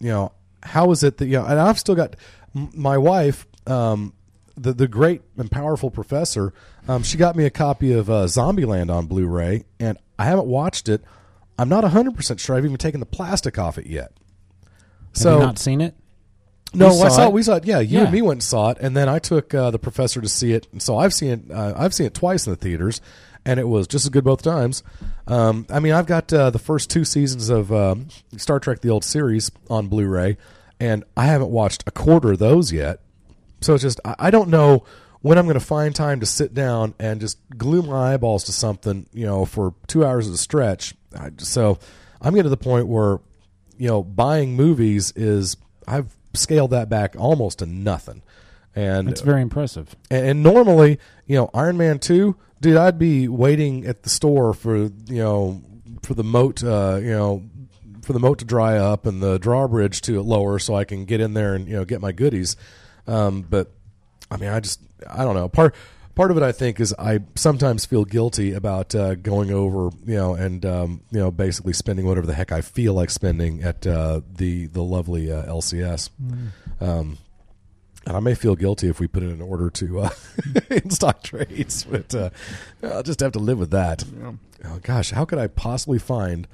You 0.00 0.08
know, 0.08 0.32
how 0.62 0.90
is 0.90 1.02
it 1.02 1.18
that 1.18 1.26
you 1.26 1.38
know? 1.38 1.44
And 1.44 1.60
I've 1.60 1.78
still 1.78 1.94
got 1.94 2.16
m- 2.54 2.70
my 2.74 2.98
wife, 2.98 3.46
um, 3.66 4.12
the 4.56 4.72
the 4.72 4.88
great 4.88 5.22
and 5.36 5.50
powerful 5.50 5.90
professor. 5.90 6.52
Um, 6.88 7.02
she 7.02 7.16
got 7.16 7.36
me 7.36 7.44
a 7.44 7.50
copy 7.50 7.92
of 7.92 8.10
uh, 8.10 8.24
Zombieland 8.24 8.92
on 8.92 9.06
Blu-ray, 9.06 9.64
and 9.80 9.98
I 10.18 10.24
haven't 10.26 10.46
watched 10.46 10.88
it. 10.88 11.02
I'm 11.58 11.68
not 11.68 11.84
100 11.84 12.16
percent 12.16 12.40
sure 12.40 12.56
I've 12.56 12.64
even 12.64 12.76
taken 12.76 13.00
the 13.00 13.06
plastic 13.06 13.58
off 13.58 13.78
it 13.78 13.86
yet. 13.86 14.12
So 15.14 15.30
Have 15.30 15.40
you 15.40 15.46
not 15.46 15.58
seen 15.58 15.80
it? 15.80 15.94
no, 16.74 16.88
We 16.88 17.02
I 17.02 17.08
saw 17.08 17.16
saw 17.16 17.26
it. 17.28 17.32
we 17.32 17.42
saw 17.42 17.54
it. 17.56 17.64
Yeah, 17.64 17.78
you 17.80 17.98
Yeah. 17.98 18.04
and 18.04 18.12
me 18.12 18.20
went 18.22 18.36
and 18.38 18.42
saw 18.42 18.70
it, 18.70 18.78
and 18.80 18.96
then 18.96 19.08
I 19.08 19.18
took 19.18 19.54
uh, 19.54 19.70
the 19.70 19.78
professor 19.78 20.20
to 20.20 20.28
see 20.28 20.52
it. 20.52 20.66
And 20.72 20.82
so 20.82 20.96
I've 20.98 21.14
seen 21.14 21.30
it. 21.30 21.50
Uh, 21.50 21.72
I've 21.76 21.94
seen 21.94 22.06
it 22.06 22.14
twice 22.14 22.46
in 22.46 22.52
the 22.52 22.56
theaters, 22.56 23.00
and 23.46 23.60
it 23.60 23.68
was 23.68 23.86
just 23.86 24.04
as 24.04 24.08
good 24.10 24.24
both 24.24 24.42
times. 24.42 24.82
Um, 25.26 25.66
I 25.70 25.78
mean, 25.80 25.92
I've 25.92 26.06
got 26.06 26.32
uh, 26.32 26.50
the 26.50 26.58
first 26.58 26.90
two 26.90 27.04
seasons 27.04 27.48
of 27.48 27.72
um, 27.72 28.08
Star 28.36 28.58
Trek: 28.60 28.80
The 28.80 28.90
Old 28.90 29.04
Series 29.04 29.50
on 29.70 29.86
Blu-ray, 29.88 30.36
and 30.80 31.04
I 31.16 31.26
haven't 31.26 31.50
watched 31.50 31.84
a 31.86 31.90
quarter 31.90 32.32
of 32.32 32.38
those 32.40 32.72
yet. 32.72 33.00
So 33.60 33.74
it's 33.74 33.82
just 33.82 34.00
I, 34.04 34.14
I 34.18 34.30
don't 34.30 34.48
know 34.48 34.84
when 35.22 35.38
I'm 35.38 35.46
going 35.46 35.58
to 35.58 35.64
find 35.64 35.94
time 35.94 36.20
to 36.20 36.26
sit 36.26 36.52
down 36.52 36.92
and 36.98 37.18
just 37.20 37.38
glue 37.56 37.80
my 37.82 38.12
eyeballs 38.12 38.44
to 38.44 38.52
something, 38.52 39.06
you 39.14 39.24
know, 39.24 39.46
for 39.46 39.72
two 39.86 40.04
hours 40.04 40.28
at 40.28 40.34
a 40.34 40.38
stretch. 40.38 40.94
I, 41.18 41.30
so 41.38 41.78
I'm 42.20 42.32
getting 42.34 42.42
to 42.42 42.48
the 42.50 42.58
point 42.58 42.88
where, 42.88 43.20
you 43.78 43.88
know, 43.88 44.02
buying 44.02 44.54
movies 44.56 45.12
is 45.16 45.56
I've 45.86 46.14
scaled 46.34 46.70
that 46.70 46.88
back 46.88 47.14
almost 47.18 47.60
to 47.60 47.66
nothing. 47.66 48.22
And 48.76 49.08
It's 49.08 49.20
very 49.20 49.40
impressive. 49.40 49.94
and, 50.10 50.26
and 50.26 50.42
normally, 50.42 50.98
you 51.26 51.36
know, 51.36 51.50
Iron 51.54 51.76
Man 51.76 51.98
two, 51.98 52.36
dude, 52.60 52.76
I'd 52.76 52.98
be 52.98 53.28
waiting 53.28 53.86
at 53.86 54.02
the 54.02 54.10
store 54.10 54.52
for 54.52 54.76
you 54.76 54.92
know 55.06 55.62
for 56.02 56.14
the 56.14 56.24
moat, 56.24 56.62
uh, 56.64 56.98
you 57.00 57.10
know, 57.10 57.44
for 58.02 58.12
the 58.12 58.18
moat 58.18 58.40
to 58.40 58.44
dry 58.44 58.76
up 58.76 59.06
and 59.06 59.22
the 59.22 59.38
drawbridge 59.38 60.00
to 60.02 60.20
lower, 60.22 60.58
so 60.58 60.74
I 60.74 60.84
can 60.84 61.04
get 61.04 61.20
in 61.20 61.34
there 61.34 61.54
and 61.54 61.68
you 61.68 61.74
know 61.76 61.84
get 61.84 62.00
my 62.00 62.10
goodies. 62.12 62.56
Um, 63.06 63.42
but 63.42 63.70
I 64.30 64.38
mean, 64.38 64.50
I 64.50 64.58
just 64.58 64.80
I 65.08 65.24
don't 65.24 65.34
know 65.34 65.48
part. 65.48 65.74
Part 66.14 66.30
of 66.30 66.36
it, 66.36 66.42
I 66.44 66.52
think, 66.52 66.78
is 66.78 66.94
I 66.96 67.20
sometimes 67.34 67.84
feel 67.84 68.04
guilty 68.04 68.52
about 68.52 68.94
uh, 68.94 69.16
going 69.16 69.50
over, 69.50 69.90
you 70.06 70.14
know, 70.14 70.34
and 70.34 70.64
um, 70.64 71.00
you 71.10 71.18
know, 71.18 71.32
basically 71.32 71.72
spending 71.72 72.06
whatever 72.06 72.26
the 72.26 72.34
heck 72.34 72.52
I 72.52 72.60
feel 72.60 72.94
like 72.94 73.10
spending 73.10 73.64
at 73.64 73.84
uh, 73.84 74.20
the 74.36 74.66
the 74.66 74.82
lovely 74.82 75.32
uh, 75.32 75.44
LCS. 75.46 76.10
Um, 76.80 77.18
and 78.06 78.16
I 78.16 78.20
may 78.20 78.34
feel 78.34 78.54
guilty 78.54 78.88
if 78.88 79.00
we 79.00 79.06
put 79.06 79.22
in 79.22 79.30
an 79.30 79.42
order 79.42 79.70
to 79.70 80.00
uh, 80.00 80.10
in 80.70 80.90
stock 80.90 81.22
trades, 81.22 81.84
but 81.84 82.14
uh, 82.14 82.30
I'll 82.82 83.02
just 83.02 83.20
have 83.20 83.32
to 83.32 83.38
live 83.38 83.58
with 83.58 83.70
that. 83.70 84.04
Oh 84.64 84.78
gosh, 84.82 85.10
how 85.10 85.24
could 85.24 85.38
I 85.38 85.46
possibly 85.46 85.98
find 85.98 86.46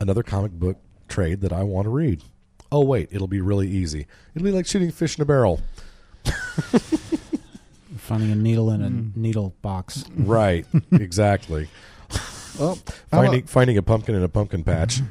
another 0.00 0.22
comic 0.22 0.52
book 0.52 0.78
trade 1.08 1.40
that 1.42 1.52
I 1.52 1.64
want 1.64 1.84
to 1.86 1.90
read? 1.90 2.22
Oh 2.70 2.84
wait, 2.84 3.08
it'll 3.12 3.28
be 3.28 3.40
really 3.40 3.68
easy. 3.68 4.06
It'll 4.34 4.44
be 4.44 4.52
like 4.52 4.66
shooting 4.66 4.90
fish 4.90 5.18
in 5.18 5.22
a 5.22 5.26
barrel. 5.26 5.60
Finding 8.12 8.30
a 8.32 8.34
needle 8.34 8.70
in 8.70 8.82
a 8.82 8.88
Mm. 8.90 9.16
needle 9.16 9.54
box. 9.62 10.04
Right, 10.16 10.66
exactly. 10.92 11.68
Well, 12.58 12.78
how 13.10 13.22
finding 13.22 13.40
about- 13.40 13.48
finding 13.50 13.78
a 13.78 13.82
pumpkin 13.82 14.14
in 14.14 14.22
a 14.22 14.28
pumpkin 14.28 14.62
patch. 14.62 14.98
You 14.98 15.04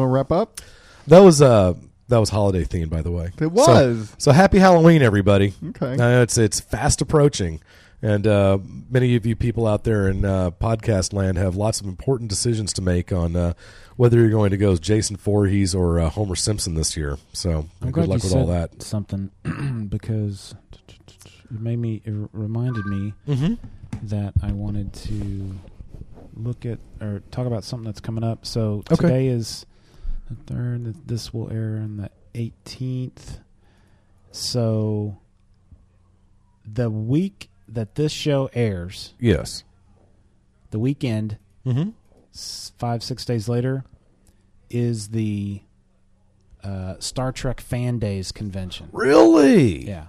want 0.00 0.06
to 0.06 0.06
wrap 0.06 0.32
up? 0.32 0.60
That 1.06 1.20
was 1.20 1.40
uh 1.40 1.74
that 2.08 2.18
was 2.18 2.30
holiday 2.30 2.64
themed, 2.64 2.90
by 2.90 3.02
the 3.02 3.10
way. 3.12 3.30
It 3.40 3.52
was. 3.52 3.66
So, 4.10 4.14
so 4.18 4.32
happy 4.32 4.58
Halloween, 4.58 5.00
everybody. 5.02 5.54
Okay. 5.68 5.94
Uh, 5.96 6.22
it's 6.22 6.36
it's 6.36 6.58
fast 6.58 7.00
approaching, 7.00 7.60
and 8.02 8.26
uh, 8.26 8.58
many 8.90 9.14
of 9.14 9.24
you 9.26 9.36
people 9.36 9.64
out 9.68 9.84
there 9.84 10.08
in 10.08 10.24
uh, 10.24 10.50
podcast 10.50 11.12
land 11.12 11.38
have 11.38 11.54
lots 11.54 11.80
of 11.80 11.86
important 11.86 12.28
decisions 12.30 12.72
to 12.72 12.82
make 12.82 13.12
on 13.12 13.36
uh, 13.36 13.52
whether 13.94 14.18
you're 14.18 14.30
going 14.30 14.50
to 14.50 14.56
go 14.56 14.72
as 14.72 14.80
Jason 14.80 15.16
Voorhees 15.16 15.72
or 15.72 16.00
uh, 16.00 16.10
Homer 16.10 16.34
Simpson 16.34 16.74
this 16.74 16.96
year. 16.96 17.16
So 17.32 17.68
I'm 17.80 17.92
good 17.92 18.06
glad 18.06 18.08
luck 18.08 18.22
you 18.24 18.28
with 18.30 18.36
all 18.38 18.46
said 18.48 18.70
that. 18.72 18.82
something 18.82 19.30
because 19.88 20.52
it 21.50 21.60
made 21.60 21.78
me 21.78 22.02
it 22.04 22.12
reminded 22.32 22.86
me 22.86 23.14
Mhm. 23.26 23.58
that 24.02 24.34
I 24.42 24.52
wanted 24.52 24.92
to 24.94 25.54
look 26.34 26.66
at 26.66 26.78
or 27.00 27.20
talk 27.30 27.46
about 27.46 27.64
something 27.64 27.84
that's 27.86 28.00
coming 28.00 28.22
up. 28.24 28.44
So 28.46 28.82
Okay. 28.90 28.96
today 28.96 29.26
is 29.28 29.64
the 30.28 30.34
third. 30.52 31.06
This 31.06 31.32
will 31.32 31.50
air 31.50 31.78
on 31.78 31.96
the 31.96 32.10
18th. 32.34 33.38
So 34.32 35.16
the 36.64 36.90
week 36.90 37.48
that 37.68 37.94
this 37.94 38.12
show 38.12 38.50
airs, 38.52 39.14
Yes. 39.18 39.64
the 40.70 40.78
weekend, 40.78 41.38
Mhm. 41.64 41.94
five 42.78 43.02
six 43.02 43.24
days 43.24 43.48
later, 43.48 43.84
is 44.70 45.08
the 45.08 45.62
uh, 46.64 46.96
Star 46.98 47.30
Trek 47.30 47.60
Fan 47.60 48.00
Days 48.00 48.32
convention. 48.32 48.88
Really? 48.92 49.86
Yeah. 49.86 50.06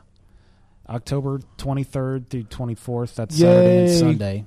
October 0.89 1.39
23rd 1.57 2.29
through 2.29 2.43
24th. 2.43 3.15
That's 3.15 3.37
Saturday 3.37 3.79
and 3.79 3.91
Sunday. 3.91 4.45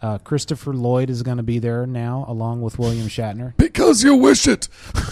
Uh, 0.00 0.18
Christopher 0.18 0.72
Lloyd 0.72 1.10
is 1.10 1.22
going 1.22 1.38
to 1.38 1.42
be 1.42 1.58
there 1.58 1.86
now, 1.86 2.24
along 2.28 2.62
with 2.62 2.78
William 2.78 3.08
Shatner. 3.08 3.56
Because 3.56 4.02
you 4.02 4.14
wish 4.16 4.46
it. 4.46 4.68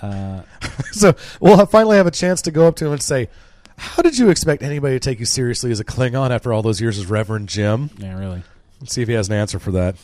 Uh, 0.00 0.42
so 0.92 1.12
we'll 1.40 1.56
have, 1.56 1.70
finally 1.72 1.96
have 1.96 2.06
a 2.06 2.10
chance 2.12 2.42
to 2.42 2.52
go 2.52 2.68
up 2.68 2.76
to 2.76 2.86
him 2.86 2.92
and 2.92 3.02
say, 3.02 3.28
"How 3.76 4.00
did 4.00 4.16
you 4.16 4.30
expect 4.30 4.62
anybody 4.62 4.94
to 4.94 5.00
take 5.00 5.18
you 5.18 5.26
seriously 5.26 5.72
as 5.72 5.80
a 5.80 5.84
Klingon 5.84 6.30
after 6.30 6.52
all 6.52 6.62
those 6.62 6.80
years 6.80 6.98
as 6.98 7.06
Reverend 7.06 7.48
Jim?" 7.48 7.90
yeah, 7.98 8.16
really. 8.16 8.42
Let's 8.80 8.94
see 8.94 9.02
if 9.02 9.08
he 9.08 9.14
has 9.14 9.28
an 9.28 9.34
answer 9.34 9.58
for 9.58 9.72
that. 9.72 9.96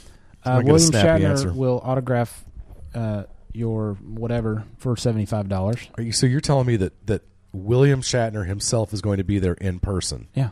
Uh, 0.45 0.51
I'll 0.51 0.63
William 0.65 0.91
Shatner 0.91 1.31
answer. 1.31 1.53
will 1.53 1.81
autograph 1.85 2.45
uh, 2.93 3.23
your 3.53 3.95
whatever 4.03 4.65
for 4.79 4.97
seventy 4.97 5.27
five 5.27 5.49
dollars. 5.49 5.79
Are 5.97 6.03
you 6.03 6.11
so 6.11 6.27
you're 6.27 6.41
telling 6.41 6.67
me 6.67 6.77
that 6.77 7.07
that 7.07 7.23
William 7.55 8.03
Shatner 8.03 8.47
himself 8.47 8.93
is 8.93 9.01
going 9.01 9.19
to 9.19 9.25
be 9.25 9.39
there 9.39 9.55
in 9.55 9.79
person? 9.79 10.29
Yeah. 10.35 10.51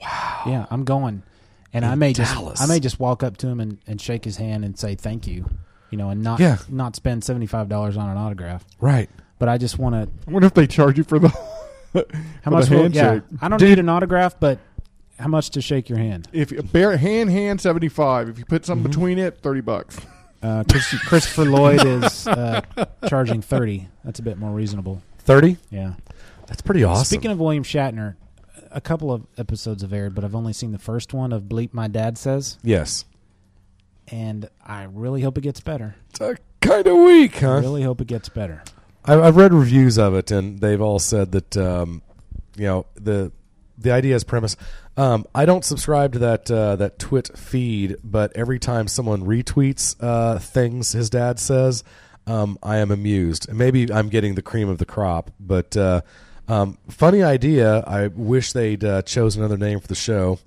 Wow. 0.00 0.42
Yeah, 0.46 0.66
I'm 0.70 0.84
going, 0.84 1.22
and 1.72 1.84
I 1.84 1.94
may 1.94 2.12
Dallas. 2.12 2.58
just 2.58 2.62
I 2.62 2.66
may 2.66 2.80
just 2.80 2.98
walk 3.00 3.22
up 3.22 3.36
to 3.38 3.46
him 3.48 3.60
and, 3.60 3.78
and 3.86 4.00
shake 4.00 4.24
his 4.24 4.36
hand 4.36 4.64
and 4.64 4.78
say 4.78 4.94
thank 4.96 5.26
you, 5.26 5.48
you 5.90 5.98
know, 5.98 6.10
and 6.10 6.22
not 6.22 6.40
Yeah. 6.40 6.58
not 6.68 6.96
spend 6.96 7.22
seventy 7.24 7.46
five 7.46 7.68
dollars 7.68 7.96
on 7.96 8.08
an 8.10 8.16
autograph. 8.16 8.64
Right. 8.80 9.08
But 9.38 9.48
I 9.48 9.58
just 9.58 9.78
want 9.78 9.94
to. 9.94 10.08
I 10.28 10.30
wonder 10.32 10.46
if 10.46 10.54
they 10.54 10.66
charge 10.66 10.98
you 10.98 11.04
for 11.04 11.18
the 11.20 11.28
How 11.28 11.40
for 12.44 12.50
much? 12.50 12.66
the 12.68 12.76
Will, 12.76 12.92
yeah, 12.92 13.02
handshake. 13.10 13.38
I 13.40 13.48
don't 13.48 13.62
need 13.62 13.78
an 13.78 13.88
autograph, 13.88 14.38
but 14.40 14.58
how 15.18 15.28
much 15.28 15.50
to 15.50 15.60
shake 15.60 15.88
your 15.88 15.98
hand? 15.98 16.28
If 16.32 16.50
you- 16.50 16.62
bare 16.62 16.96
hand 16.96 17.30
hand 17.30 17.60
seventy 17.60 17.88
five. 17.88 18.28
If 18.28 18.38
you 18.38 18.44
put 18.44 18.66
something 18.66 18.82
Mm-hmm. 18.90 19.00
between 19.00 19.18
it, 19.18 19.38
thirty 19.38 19.60
bucks. 19.60 19.98
Uh, 20.42 20.64
Chris, 20.68 20.92
Christopher 21.06 21.44
Lloyd 21.44 21.84
is 21.86 22.26
uh, 22.26 22.62
charging 23.08 23.40
thirty. 23.42 23.88
That's 24.04 24.18
a 24.18 24.22
bit 24.24 24.36
more 24.38 24.50
reasonable. 24.50 25.00
Thirty? 25.18 25.56
Yeah, 25.70 25.92
That's 26.52 26.60
pretty 26.60 26.84
awesome. 26.84 27.06
Speaking 27.06 27.30
of 27.30 27.40
William 27.40 27.64
Shatner, 27.64 28.16
a 28.70 28.80
couple 28.82 29.10
of 29.10 29.26
episodes 29.38 29.80
have 29.80 29.94
aired, 29.94 30.14
but 30.14 30.22
I've 30.22 30.34
only 30.34 30.52
seen 30.52 30.72
the 30.72 30.78
first 30.78 31.14
one 31.14 31.32
of 31.32 31.44
Bleep 31.44 31.72
My 31.72 31.88
Dad 31.88 32.18
Says, 32.18 32.58
yes, 32.62 33.06
and 34.08 34.50
I 34.62 34.82
really 34.82 35.22
hope 35.22 35.38
it 35.38 35.40
gets 35.40 35.60
better. 35.60 35.94
it's 36.10 36.40
kind 36.60 36.86
of 36.86 36.98
weak, 36.98 37.42
I 37.42 37.46
huh? 37.46 37.60
really 37.60 37.82
hope 37.84 38.02
it 38.02 38.06
gets 38.06 38.28
better. 38.28 38.62
I, 39.02 39.18
I've 39.18 39.36
read 39.36 39.54
reviews 39.54 39.96
of 39.96 40.14
it, 40.14 40.30
and 40.30 40.60
they've 40.60 40.80
all 40.80 40.98
said 40.98 41.32
that 41.32 41.56
um, 41.56 42.02
you 42.54 42.66
know 42.66 42.84
the 42.96 43.32
the 43.78 43.90
idea 43.90 44.14
is 44.14 44.22
premise. 44.22 44.54
Um, 44.98 45.24
I 45.34 45.46
don't 45.46 45.64
subscribe 45.64 46.12
to 46.12 46.18
that 46.18 46.50
uh, 46.50 46.76
that 46.76 46.98
twit 46.98 47.30
feed, 47.34 47.96
but 48.04 48.30
every 48.36 48.58
time 48.58 48.88
someone 48.88 49.24
retweets 49.24 49.96
uh, 50.00 50.38
things 50.38 50.92
his 50.92 51.08
dad 51.08 51.38
says, 51.38 51.82
um, 52.26 52.58
I 52.62 52.76
am 52.76 52.90
amused. 52.90 53.48
And 53.48 53.56
maybe 53.56 53.90
I'm 53.90 54.10
getting 54.10 54.34
the 54.34 54.42
cream 54.42 54.68
of 54.68 54.76
the 54.76 54.84
crop, 54.84 55.30
but 55.40 55.74
uh, 55.78 56.02
um, 56.52 56.78
funny 56.88 57.22
idea. 57.22 57.80
I 57.86 58.08
wish 58.08 58.52
they'd 58.52 58.84
uh, 58.84 59.02
chose 59.02 59.36
another 59.36 59.56
name 59.56 59.80
for 59.80 59.86
the 59.88 59.94
show. 59.94 60.38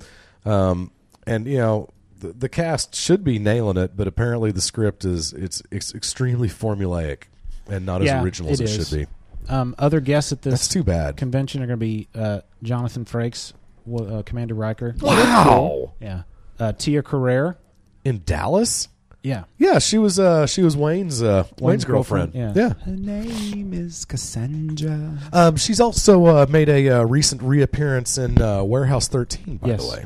Um, 0.46 0.92
and 1.26 1.48
you 1.48 1.58
know, 1.58 1.90
the, 2.20 2.34
the 2.34 2.50
cast 2.50 2.96
should 2.96 3.24
be 3.24 3.40
nailing 3.40 3.78
it, 3.78 3.98
but 3.98 4.08
apparently 4.08 4.52
the 4.52 4.62
script 4.62 5.06
is 5.06 5.34
it's, 5.34 5.62
it's 5.72 5.94
extremely 5.96 6.48
formulaic 6.50 7.24
and 7.68 7.86
not 7.86 8.02
Yeah, 8.02 8.18
as 8.20 8.24
original 8.24 8.52
as 8.52 8.60
it 8.62 8.66
it 8.66 8.70
is. 8.80 8.90
should 8.90 8.98
be. 9.00 9.08
Um, 9.48 9.76
other 9.78 10.00
guests 10.00 10.32
at 10.32 10.42
this 10.42 10.54
That's 10.54 10.68
too 10.68 10.84
bad. 10.84 11.18
convention 11.18 11.62
are 11.62 11.68
going 11.68 11.80
to 11.80 11.86
be 11.86 12.08
uh, 12.16 12.42
Jonathan 12.64 13.06
Frakes, 13.06 13.54
uh, 13.92 14.24
Commander 14.24 14.56
Riker. 14.56 14.96
Wow. 15.02 15.94
Yeah. 16.02 16.24
Uh, 16.60 16.72
Tia 16.74 17.04
Carrere. 17.04 17.58
In 18.04 18.22
Dallas? 18.26 18.88
Yeah. 19.26 19.46
Yeah, 19.58 19.80
she 19.80 19.98
was 19.98 20.20
uh 20.20 20.46
she 20.46 20.62
was 20.62 20.78
Wayne's 20.78 21.24
uh 21.24 21.46
Wayne's, 21.60 21.84
girlfriend. 21.84 22.36
Yeah. 22.36 22.54
Yeah. 22.56 22.74
Her 22.86 22.92
name 22.96 23.74
is 23.74 24.06
Cassandra. 24.06 25.18
Um, 25.34 25.56
she's 25.58 25.80
also 25.80 26.26
uh, 26.26 26.46
made 26.50 26.70
a 26.70 26.90
uh, 26.90 27.04
recent 27.04 27.42
reappearance 27.42 28.18
in 28.20 28.40
uh, 28.42 28.64
Warehouse 28.64 29.08
13, 29.08 29.58
by 29.58 29.68
Yes. 29.70 29.84
the 29.84 29.90
way. 29.92 30.04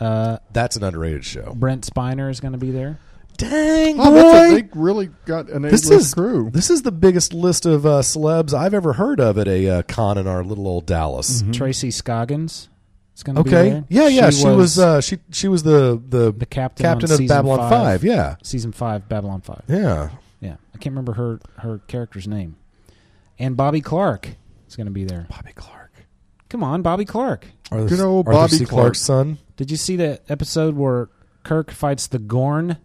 Uh, 0.00 0.38
That's 0.52 0.74
an 0.76 0.82
underrated 0.82 1.24
show. 1.24 1.54
Brent 1.54 1.86
Spiner 1.88 2.28
is 2.30 2.40
going 2.40 2.52
to 2.52 2.58
be 2.58 2.72
there. 2.72 2.98
Dang, 3.38 3.96
Oh, 3.98 4.12
that's 4.12 4.52
a, 4.52 4.54
they 4.62 4.68
really 4.74 5.08
got 5.24 5.48
an 5.48 5.62
This 5.62 5.86
A-list 5.88 6.06
is 6.08 6.14
crew. 6.14 6.50
this 6.52 6.68
is 6.68 6.82
the 6.82 6.92
biggest 6.92 7.32
list 7.32 7.64
of 7.64 7.86
uh, 7.86 8.00
celebs 8.02 8.52
I've 8.52 8.74
ever 8.74 8.92
heard 8.94 9.20
of 9.20 9.38
at 9.38 9.48
a 9.48 9.68
uh, 9.68 9.82
con 9.82 10.18
in 10.18 10.26
our 10.26 10.44
little 10.44 10.66
old 10.68 10.84
Dallas. 10.86 11.42
Tracy 11.52 11.90
Scoggins 11.90 12.68
is 13.22 13.24
going 13.24 13.36
to 13.36 13.42
be 13.44 13.50
Okay, 13.54 13.84
yeah, 13.88 14.08
yeah, 14.08 14.30
she, 14.30 14.46
was, 14.46 14.78
uh, 14.78 15.00
she 15.00 15.18
she 15.30 15.48
was 15.48 15.62
the 15.62 16.00
the, 16.08 16.32
the 16.32 16.46
captain, 16.46 16.84
captain 16.84 17.10
of 17.12 17.18
Babylon 17.28 17.70
Five. 17.70 18.02
Yeah, 18.04 18.36
season 18.42 18.72
five, 18.72 19.08
Babylon 19.08 19.40
Five. 19.40 19.62
yeah. 19.68 20.10
Yeah, 20.40 20.56
I 20.74 20.78
can't 20.78 20.92
remember 20.92 21.12
her 21.12 21.38
her 21.58 21.78
character's 21.86 22.26
name. 22.26 22.56
And 23.38 23.56
Bobby 23.56 23.80
Clark 23.80 24.28
is 24.68 24.74
going 24.76 24.86
to 24.86 24.92
be 24.92 25.04
there. 25.04 25.26
Bobby 25.30 25.52
Clark. 25.54 25.92
Come 26.48 26.64
on, 26.64 26.82
Bobby 26.82 27.04
Clark. 27.04 27.46
Arthur, 27.70 27.88
Good 27.88 28.00
old 28.00 28.26
Bobby 28.26 28.56
C. 28.56 28.64
Clark. 28.64 28.80
Clark's 28.82 29.00
son. 29.00 29.38
Did 29.56 29.70
you 29.70 29.76
see 29.76 29.96
the 29.96 30.20
episode 30.28 30.74
where 30.76 31.08
Kirk 31.44 31.70
fights 31.70 32.08
the 32.08 32.18
Gorn? 32.18 32.76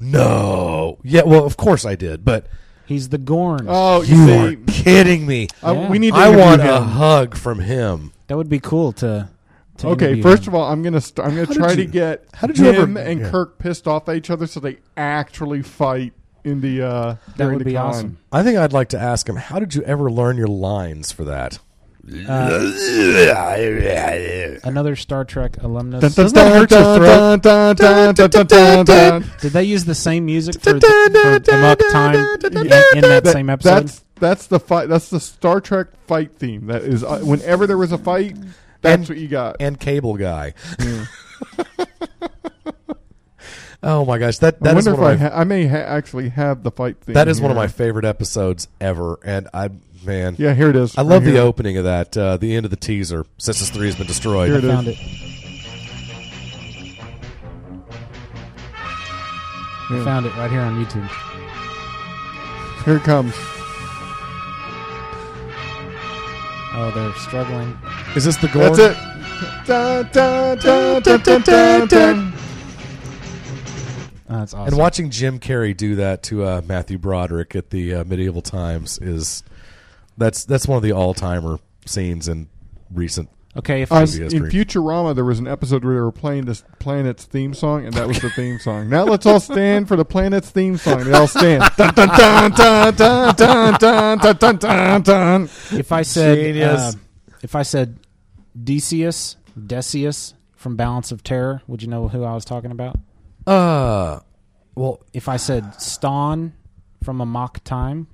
No. 0.00 0.98
Yeah, 1.02 1.22
well, 1.24 1.44
of 1.44 1.56
course 1.56 1.84
I 1.86 1.94
did, 1.94 2.24
but 2.24 2.46
He's 2.86 3.08
the 3.08 3.18
Gorn. 3.18 3.66
Oh, 3.68 4.02
you 4.02 4.26
see, 4.26 4.36
are 4.36 4.56
kidding 4.66 5.26
me. 5.26 5.48
uh, 5.62 5.72
Yeah. 5.72 5.88
we 5.90 5.98
need. 5.98 6.12
To 6.12 6.16
I 6.18 6.26
interview 6.28 6.44
want 6.44 6.62
a 6.62 6.80
hug 6.80 7.34
from 7.36 7.60
him. 7.60 8.12
that 8.26 8.36
would 8.36 8.48
be 8.50 8.60
cool 8.60 8.92
to. 8.94 9.28
To 9.78 9.88
Okay, 9.88 10.20
first 10.22 10.44
him. 10.46 10.50
of 10.54 10.60
all, 10.60 10.70
I'm 10.70 10.82
gonna 10.82 11.00
st- 11.00 11.26
I'm 11.26 11.34
gonna 11.34 11.46
How 11.46 11.52
try 11.54 11.70
you- 11.70 11.76
to 11.76 11.84
get 11.86 12.24
how 12.32 12.46
did 12.46 12.58
you 12.58 12.66
him 12.70 12.96
ever- 12.96 13.08
and 13.08 13.20
yeah. 13.20 13.30
Kirk 13.30 13.58
pissed 13.58 13.86
off 13.88 14.08
at 14.08 14.16
each 14.16 14.30
other 14.30 14.46
so 14.46 14.60
they 14.60 14.78
actually 14.96 15.62
fight 15.62 16.12
in 16.44 16.60
the 16.60 16.82
uh 16.82 17.06
that 17.14 17.36
during 17.36 17.52
would 17.54 17.60
the 17.60 17.64
be 17.70 17.74
con. 17.74 17.86
awesome. 17.86 18.18
I 18.30 18.42
think 18.42 18.58
I'd 18.58 18.72
like 18.72 18.88
to 18.90 18.98
ask 19.00 19.28
him, 19.28 19.36
how 19.36 19.58
did 19.58 19.74
you 19.74 19.82
ever 19.82 20.10
learn 20.10 20.36
your 20.36 20.46
lines 20.48 21.10
for 21.12 21.24
that? 21.24 21.58
Another 24.64 24.94
Star 24.96 25.24
Trek 25.24 25.62
alumnus. 25.62 26.00
Dun, 26.00 26.10
dun, 26.12 26.14
Doesn't 26.14 26.34
that 26.36 26.52
hurt 26.52 26.70
your 28.52 28.84
dun. 28.84 29.24
Did 29.40 29.52
they 29.52 29.64
use 29.64 29.84
the 29.84 29.94
same 29.94 30.26
music 30.26 30.60
for, 30.60 30.78
for 30.80 30.86
Amok 31.50 31.78
Time 31.90 32.14
in, 32.44 32.56
in 32.58 32.68
that 32.68 33.22
That- 33.24 33.26
same 33.28 33.48
episode? 33.50 33.70
That's 33.86 34.04
that's 34.20 34.46
the 34.46 34.60
fight. 34.60 34.88
That's 34.88 35.10
the 35.10 35.18
Star 35.20 35.60
Trek 35.60 35.88
fight 36.06 36.32
theme. 36.36 36.66
That 36.66 36.82
is 36.82 37.02
uh, 37.02 37.18
whenever 37.20 37.66
there 37.66 37.76
was 37.78 37.90
a 37.92 37.98
fight, 37.98 38.36
that's 38.84 39.00
And- 39.00 39.08
what 39.08 39.18
you 39.18 39.26
got. 39.28 39.56
and 39.60 39.78
cable 39.80 40.16
guy. 40.16 40.54
oh 43.82 44.04
my 44.04 44.18
gosh, 44.18 44.38
that 44.38 44.56
I 44.62 44.72
that 44.72 44.76
is 44.78 44.86
wonder 44.86 45.00
one 45.02 45.12
if 45.14 45.20
of 45.20 45.22
I 45.22 45.24
my, 45.24 45.30
ha- 45.34 45.40
I 45.40 45.44
may 45.44 45.66
ha- 45.66 45.76
actually 45.76 46.28
have 46.30 46.62
the 46.62 46.70
fight 46.70 46.98
theme. 47.00 47.14
that 47.14 47.28
is 47.28 47.40
one 47.40 47.50
of 47.50 47.56
my 47.56 47.66
favorite 47.66 48.04
episodes 48.04 48.68
ever, 48.80 49.18
and 49.24 49.48
I 49.52 49.70
man, 50.04 50.36
Yeah, 50.38 50.54
here 50.54 50.68
it 50.70 50.76
is. 50.76 50.96
I 50.98 51.02
love 51.02 51.24
Right 51.24 51.32
the 51.32 51.38
opening 51.40 51.76
of 51.78 51.84
that. 51.84 52.16
Uh, 52.16 52.36
the 52.36 52.54
end 52.54 52.64
of 52.66 52.70
the 52.70 52.76
teaser. 52.76 53.24
Cestus 53.38 53.70
Three 53.70 53.86
has 53.86 53.96
been 53.96 54.06
destroyed. 54.06 54.48
Here 54.48 54.56
I 54.56 54.58
it 54.58 54.64
is. 54.64 54.70
found 54.70 54.88
it. 54.88 54.98
I 59.90 59.96
Yeah. 59.96 60.04
found 60.04 60.26
it 60.26 60.34
right 60.36 60.50
here 60.50 60.60
on 60.60 60.82
YouTube. 60.84 61.08
Here 62.84 62.96
it 62.96 63.02
comes. 63.02 63.34
Oh, 66.76 66.90
they're 66.90 67.14
struggling. 67.14 67.78
Is 68.16 68.24
this 68.24 68.36
the 68.36 68.48
goal? 68.48 68.62
That's 68.62 68.78
it. 68.78 69.66
Dun, 69.66 70.08
dun, 70.12 70.58
dun, 70.58 71.02
dun, 71.02 71.20
dun, 71.20 71.42
dun, 71.42 71.88
dun. 71.88 72.32
Oh, 74.28 74.38
that's 74.38 74.54
awesome. 74.54 74.66
And 74.66 74.76
watching 74.76 75.10
Jim 75.10 75.38
Carrey 75.38 75.76
do 75.76 75.94
that 75.96 76.24
to 76.24 76.44
uh, 76.44 76.62
Matthew 76.66 76.98
Broderick 76.98 77.54
at 77.54 77.70
the 77.70 77.94
uh, 77.94 78.04
medieval 78.04 78.42
times 78.42 78.98
is 78.98 79.44
that's 80.16 80.44
that's 80.44 80.66
one 80.66 80.76
of 80.76 80.82
the 80.82 80.92
all 80.92 81.14
timer 81.14 81.60
scenes 81.86 82.26
in 82.26 82.48
recent. 82.92 83.28
Okay, 83.56 83.82
if 83.82 83.92
Um, 83.92 83.98
I, 83.98 84.00
Movie 84.06 84.36
in. 84.36 84.42
Futurama, 84.44 85.14
there 85.14 85.24
was 85.24 85.38
an 85.38 85.46
episode 85.46 85.84
where 85.84 85.94
they 85.94 86.00
were 86.00 86.10
playing 86.10 86.46
this 86.46 86.64
planet's 86.80 87.24
theme 87.24 87.54
song, 87.54 87.84
and 87.84 87.92
that 87.94 88.08
was 88.08 88.20
the 88.20 88.30
theme 88.30 88.58
song. 88.58 88.88
Now 88.88 89.04
let's 89.04 89.26
all 89.26 89.38
stand 89.38 89.86
for 89.86 89.94
the 89.96 90.04
planet's 90.04 90.50
theme 90.50 90.76
song. 90.76 91.04
They 91.04 91.12
all 91.12 91.28
stand. 91.28 91.62
Dun, 91.76 91.94
dun, 91.94 92.08
dun, 92.08 92.50
dun, 92.52 92.94
dun, 92.94 93.34
dun, 93.36 93.74
dun, 93.78 94.18
dun, 94.18 94.36
dun, 94.38 94.56
dun, 94.58 95.02
dun. 95.02 95.42
if 95.72 95.92
I 95.92 96.02
said 96.02 96.36
Genius. 96.36 96.80
uh, 96.80 96.92
if 97.42 97.54
I 97.54 97.62
said 97.62 97.98
Decius, 98.60 99.36
Decius 99.66 100.34
from 100.56 100.74
Balance 100.76 101.12
of 101.12 101.22
Terror, 101.22 101.62
would 101.68 101.82
you 101.82 101.88
know 101.88 102.08
who 102.08 102.24
I 102.24 102.34
was 102.34 102.44
talking 102.44 102.70
about? 102.72 102.96
Uh, 103.46 104.18
well, 104.74 105.00
If 105.12 105.28
I 105.28 105.36
said 105.36 105.64
Stonn 105.74 106.52
from 107.04 107.20
Amok 107.20 107.62
Time, 107.62 108.08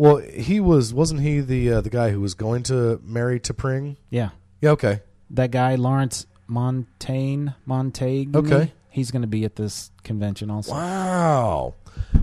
well, 0.00 0.16
he 0.16 0.60
was 0.60 0.94
wasn't 0.94 1.20
he 1.20 1.40
the 1.40 1.72
uh, 1.72 1.80
the 1.82 1.90
guy 1.90 2.08
who 2.08 2.22
was 2.22 2.32
going 2.32 2.62
to 2.64 2.98
marry 3.04 3.38
T'Pring? 3.38 3.96
yeah, 4.08 4.30
Yeah, 4.62 4.70
okay. 4.70 5.02
that 5.28 5.50
guy 5.50 5.74
Lawrence 5.74 6.24
Montaigne, 6.46 7.50
Montaigne. 7.66 8.34
Okay. 8.34 8.72
he's 8.88 9.10
going 9.10 9.20
to 9.20 9.28
be 9.28 9.44
at 9.44 9.56
this 9.56 9.90
convention 10.02 10.50
also. 10.50 10.72
Wow. 10.72 11.74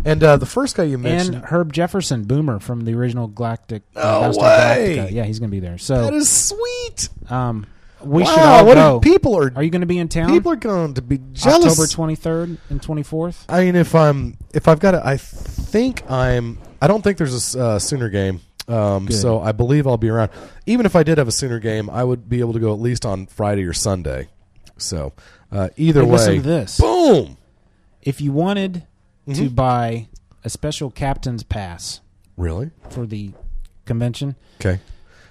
And 0.03 0.23
uh, 0.23 0.37
the 0.37 0.47
first 0.47 0.75
guy 0.75 0.85
you 0.85 0.97
mentioned, 0.97 1.35
And 1.35 1.45
Herb 1.45 1.71
Jefferson, 1.71 2.23
Boomer 2.23 2.59
from 2.59 2.81
the 2.81 2.95
original 2.95 3.27
Galactic. 3.27 3.83
No 3.93 4.01
uh, 4.01 4.21
Battlestar 4.23 4.41
way! 4.41 4.95
Galactica. 4.97 5.11
Yeah, 5.11 5.23
he's 5.25 5.37
going 5.37 5.51
to 5.51 5.55
be 5.55 5.59
there. 5.59 5.77
So 5.77 6.01
that 6.01 6.15
is 6.15 6.29
sweet. 6.31 7.09
um, 7.29 7.67
we 8.01 8.23
wow, 8.23 8.29
should 8.29 8.39
all 8.39 8.65
what 8.65 8.75
go. 8.75 8.97
if 8.97 9.03
people 9.03 9.37
are 9.37 9.51
Are 9.55 9.61
you 9.61 9.69
going 9.69 9.81
to 9.81 9.87
be 9.87 9.99
in 9.99 10.07
town? 10.07 10.31
people 10.31 10.51
are 10.51 10.55
going 10.55 10.95
to 10.95 11.01
be 11.03 11.19
jealous. 11.33 11.65
October 11.67 11.87
twenty 11.87 12.15
third 12.15 12.57
and 12.71 12.81
twenty 12.81 13.03
fourth. 13.03 13.45
I 13.47 13.65
mean, 13.65 13.75
if 13.75 13.93
I'm 13.93 14.35
if 14.51 14.67
I've 14.67 14.79
got 14.79 14.91
to, 14.91 15.05
I 15.05 15.17
think 15.17 16.09
I'm. 16.09 16.57
I 16.81 16.87
don't 16.87 17.01
think 17.03 17.17
there's 17.17 17.55
a 17.55 17.59
uh, 17.61 17.79
Sooner 17.79 18.09
game, 18.09 18.41
um, 18.67 19.05
Good. 19.07 19.15
so 19.17 19.39
I 19.41 19.51
believe 19.51 19.87
I'll 19.87 19.97
be 19.97 20.09
around. 20.09 20.31
Even 20.65 20.85
if 20.85 20.95
I 20.95 21.03
did 21.03 21.17
have 21.17 21.27
a 21.27 21.31
Sooner 21.31 21.59
game, 21.59 21.89
I 21.89 22.03
would 22.03 22.29
be 22.29 22.39
able 22.39 22.53
to 22.53 22.59
go 22.59 22.73
at 22.73 22.79
least 22.79 23.05
on 23.05 23.25
Friday 23.27 23.63
or 23.65 23.73
Sunday. 23.73 24.27
So 24.77 25.13
uh, 25.51 25.69
either 25.77 26.01
Hey, 26.01 26.05
way, 26.05 26.11
listen 26.11 26.35
to 26.35 26.41
this. 26.41 26.79
boom. 26.79 27.37
If 28.01 28.21
you 28.21 28.31
wanted 28.31 28.85
to 29.27 29.49
Mhm. 29.49 29.55
buy 29.55 30.07
a 30.43 30.49
special 30.49 30.91
captain's 30.91 31.43
pass 31.43 31.99
Really? 32.37 32.71
for 32.89 33.05
the 33.05 33.31
convention, 33.85 34.35
Okay. 34.61 34.79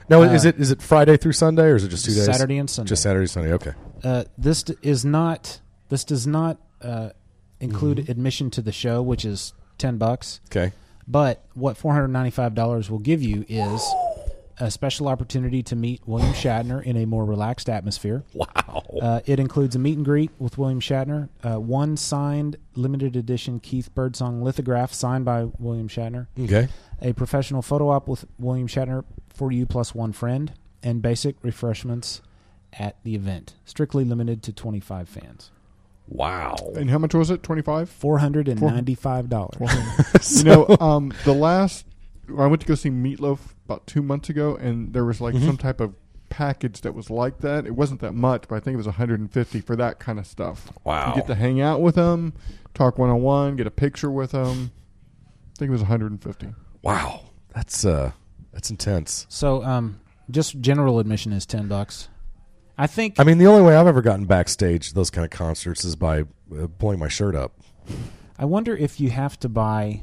Now, 0.09 0.23
Uh, 0.23 0.27
is 0.33 0.45
it 0.45 0.57
is 0.61 0.71
it 0.71 0.81
Friday 0.81 1.17
through 1.17 1.33
Sunday, 1.33 1.65
or 1.65 1.75
is 1.77 1.83
it 1.85 1.89
just 1.89 2.05
two 2.05 2.15
days? 2.15 2.25
Saturday 2.27 2.59
and 2.59 2.71
Sunday. 2.71 2.89
Just 2.91 3.03
Saturday, 3.03 3.27
Sunday. 3.27 3.53
Okay. 3.55 3.73
uh, 4.05 4.23
this 4.39 4.63
d- 4.63 4.75
is 4.83 5.05
not. 5.05 5.61
This 5.89 6.05
does 6.05 6.27
not 6.29 6.59
uh, 6.83 7.09
include 7.61 7.99
Mm-hmm. 7.99 8.11
admission 8.13 8.51
to 8.51 8.63
the 8.63 8.71
show, 8.71 9.03
which 9.03 9.25
is 9.25 9.53
ten 9.79 9.97
bucks. 9.99 10.41
Okay. 10.51 10.73
But 11.09 11.45
what 11.55 11.77
four 11.77 11.93
hundred 11.93 12.09
ninety 12.09 12.31
five 12.31 12.55
dollars 12.55 12.91
will 12.91 12.99
give 12.99 13.23
you 13.23 13.45
is 13.49 13.87
a 14.59 14.71
special 14.71 15.07
opportunity 15.07 15.63
to 15.65 15.77
meet 15.77 16.01
William 16.07 16.33
Shatner 16.33 16.83
in 16.83 16.97
a 16.97 17.05
more 17.05 17.25
relaxed 17.25 17.69
atmosphere. 17.69 18.25
Wow. 18.35 18.83
Uh, 19.01 19.21
it 19.27 19.39
includes 19.39 19.77
a 19.77 19.79
meet 19.79 19.97
and 19.97 20.05
greet 20.05 20.31
with 20.39 20.59
William 20.59 20.81
Shatner, 20.81 21.29
uh, 21.45 21.61
one 21.61 21.97
signed 21.97 22.57
limited 22.75 23.15
edition 23.15 23.61
Keith 23.61 23.95
Birdsong 23.95 24.43
lithograph 24.43 24.93
signed 24.93 25.25
by 25.25 25.45
William 25.59 25.89
Shatner, 25.89 26.27
Okay. 26.39 26.69
a 27.01 27.13
professional 27.13 27.63
photo 27.63 27.91
op 27.91 28.09
with 28.09 28.25
William 28.39 28.67
Shatner 28.67 29.05
for 29.29 29.53
you 29.53 29.67
plus 29.67 29.95
one 29.95 30.13
friend, 30.13 30.53
and 30.83 31.01
basic 31.03 31.37
refreshments 31.43 32.23
at 32.73 32.97
the 33.05 33.15
event. 33.15 33.55
Strictly 33.65 34.05
limited 34.05 34.43
to 34.45 34.53
25 34.53 35.09
fans. 35.09 35.51
Wow. 36.09 36.57
And 36.77 36.91
how 36.91 36.99
much 36.99 37.15
was 37.15 37.31
it? 37.31 37.43
Twenty 37.43 37.63
five. 37.63 37.91
$495. 38.01 40.37
You 40.39 40.45
know, 40.45 40.67
um, 40.81 41.13
the 41.25 41.33
last 41.33 41.87
I 42.39 42.47
went 42.47 42.61
to 42.63 42.67
go 42.69 42.75
see 42.75 42.91
Meatloaf 42.91 43.39
about 43.65 43.87
two 43.87 44.03
months 44.03 44.29
ago, 44.29 44.57
and 44.57 44.93
there 44.93 45.05
was 45.05 45.21
like 45.21 45.35
Mm-hmm. 45.35 45.47
some 45.47 45.57
type 45.57 45.81
of 45.81 45.95
package 46.29 46.81
that 46.83 46.93
was 46.95 47.09
like 47.11 47.39
that. 47.39 47.67
It 47.67 47.75
wasn't 47.77 48.01
that 48.01 48.13
much, 48.15 48.45
but 48.49 48.57
I 48.57 48.61
think 48.61 48.75
it 48.75 48.79
was 48.79 48.87
150 48.87 49.61
for 49.61 49.77
that 49.77 49.99
kind 50.01 50.19
of 50.19 50.27
stuff. 50.27 50.73
Wow. 50.85 51.11
You 51.11 51.15
get 51.17 51.27
to 51.29 51.35
hang 51.37 51.61
out 51.61 51.81
with 51.81 51.95
them, 51.95 52.35
talk 52.75 52.99
one 52.99 53.11
on 53.11 53.23
one, 53.23 53.55
get 53.57 53.67
a 53.67 53.71
picture 53.71 54.11
with 54.11 54.33
them. 54.33 54.73
I 55.25 55.59
think 55.59 55.69
it 55.69 55.73
was 55.73 55.83
150. 55.83 56.49
Wow. 56.83 57.21
That's 57.55 57.85
uh, 57.85 58.13
that's 58.53 58.71
intense. 58.71 59.27
So, 59.29 59.63
um, 59.65 60.01
Just 60.31 60.61
general 60.61 60.99
admission 60.99 61.33
is 61.33 61.47
ten 61.47 61.69
bucks. 61.69 62.09
I 62.79 62.87
think. 62.87 63.19
I 63.19 63.25
mean, 63.25 63.39
the 63.39 63.47
only 63.47 63.63
way 63.63 63.75
I've 63.77 63.87
ever 63.87 64.03
gotten 64.03 64.27
backstage 64.27 64.93
those 64.93 65.11
kind 65.11 65.25
of 65.25 65.31
concerts 65.31 65.85
is 65.85 65.97
by 65.97 66.21
uh, 66.21 66.67
pulling 66.79 66.99
my 66.99 67.09
shirt 67.09 67.35
up. 67.35 67.53
I 68.39 68.45
wonder 68.45 68.77
if 68.77 69.01
you 69.01 69.11
have 69.11 69.39
to 69.41 69.49
buy 69.49 70.03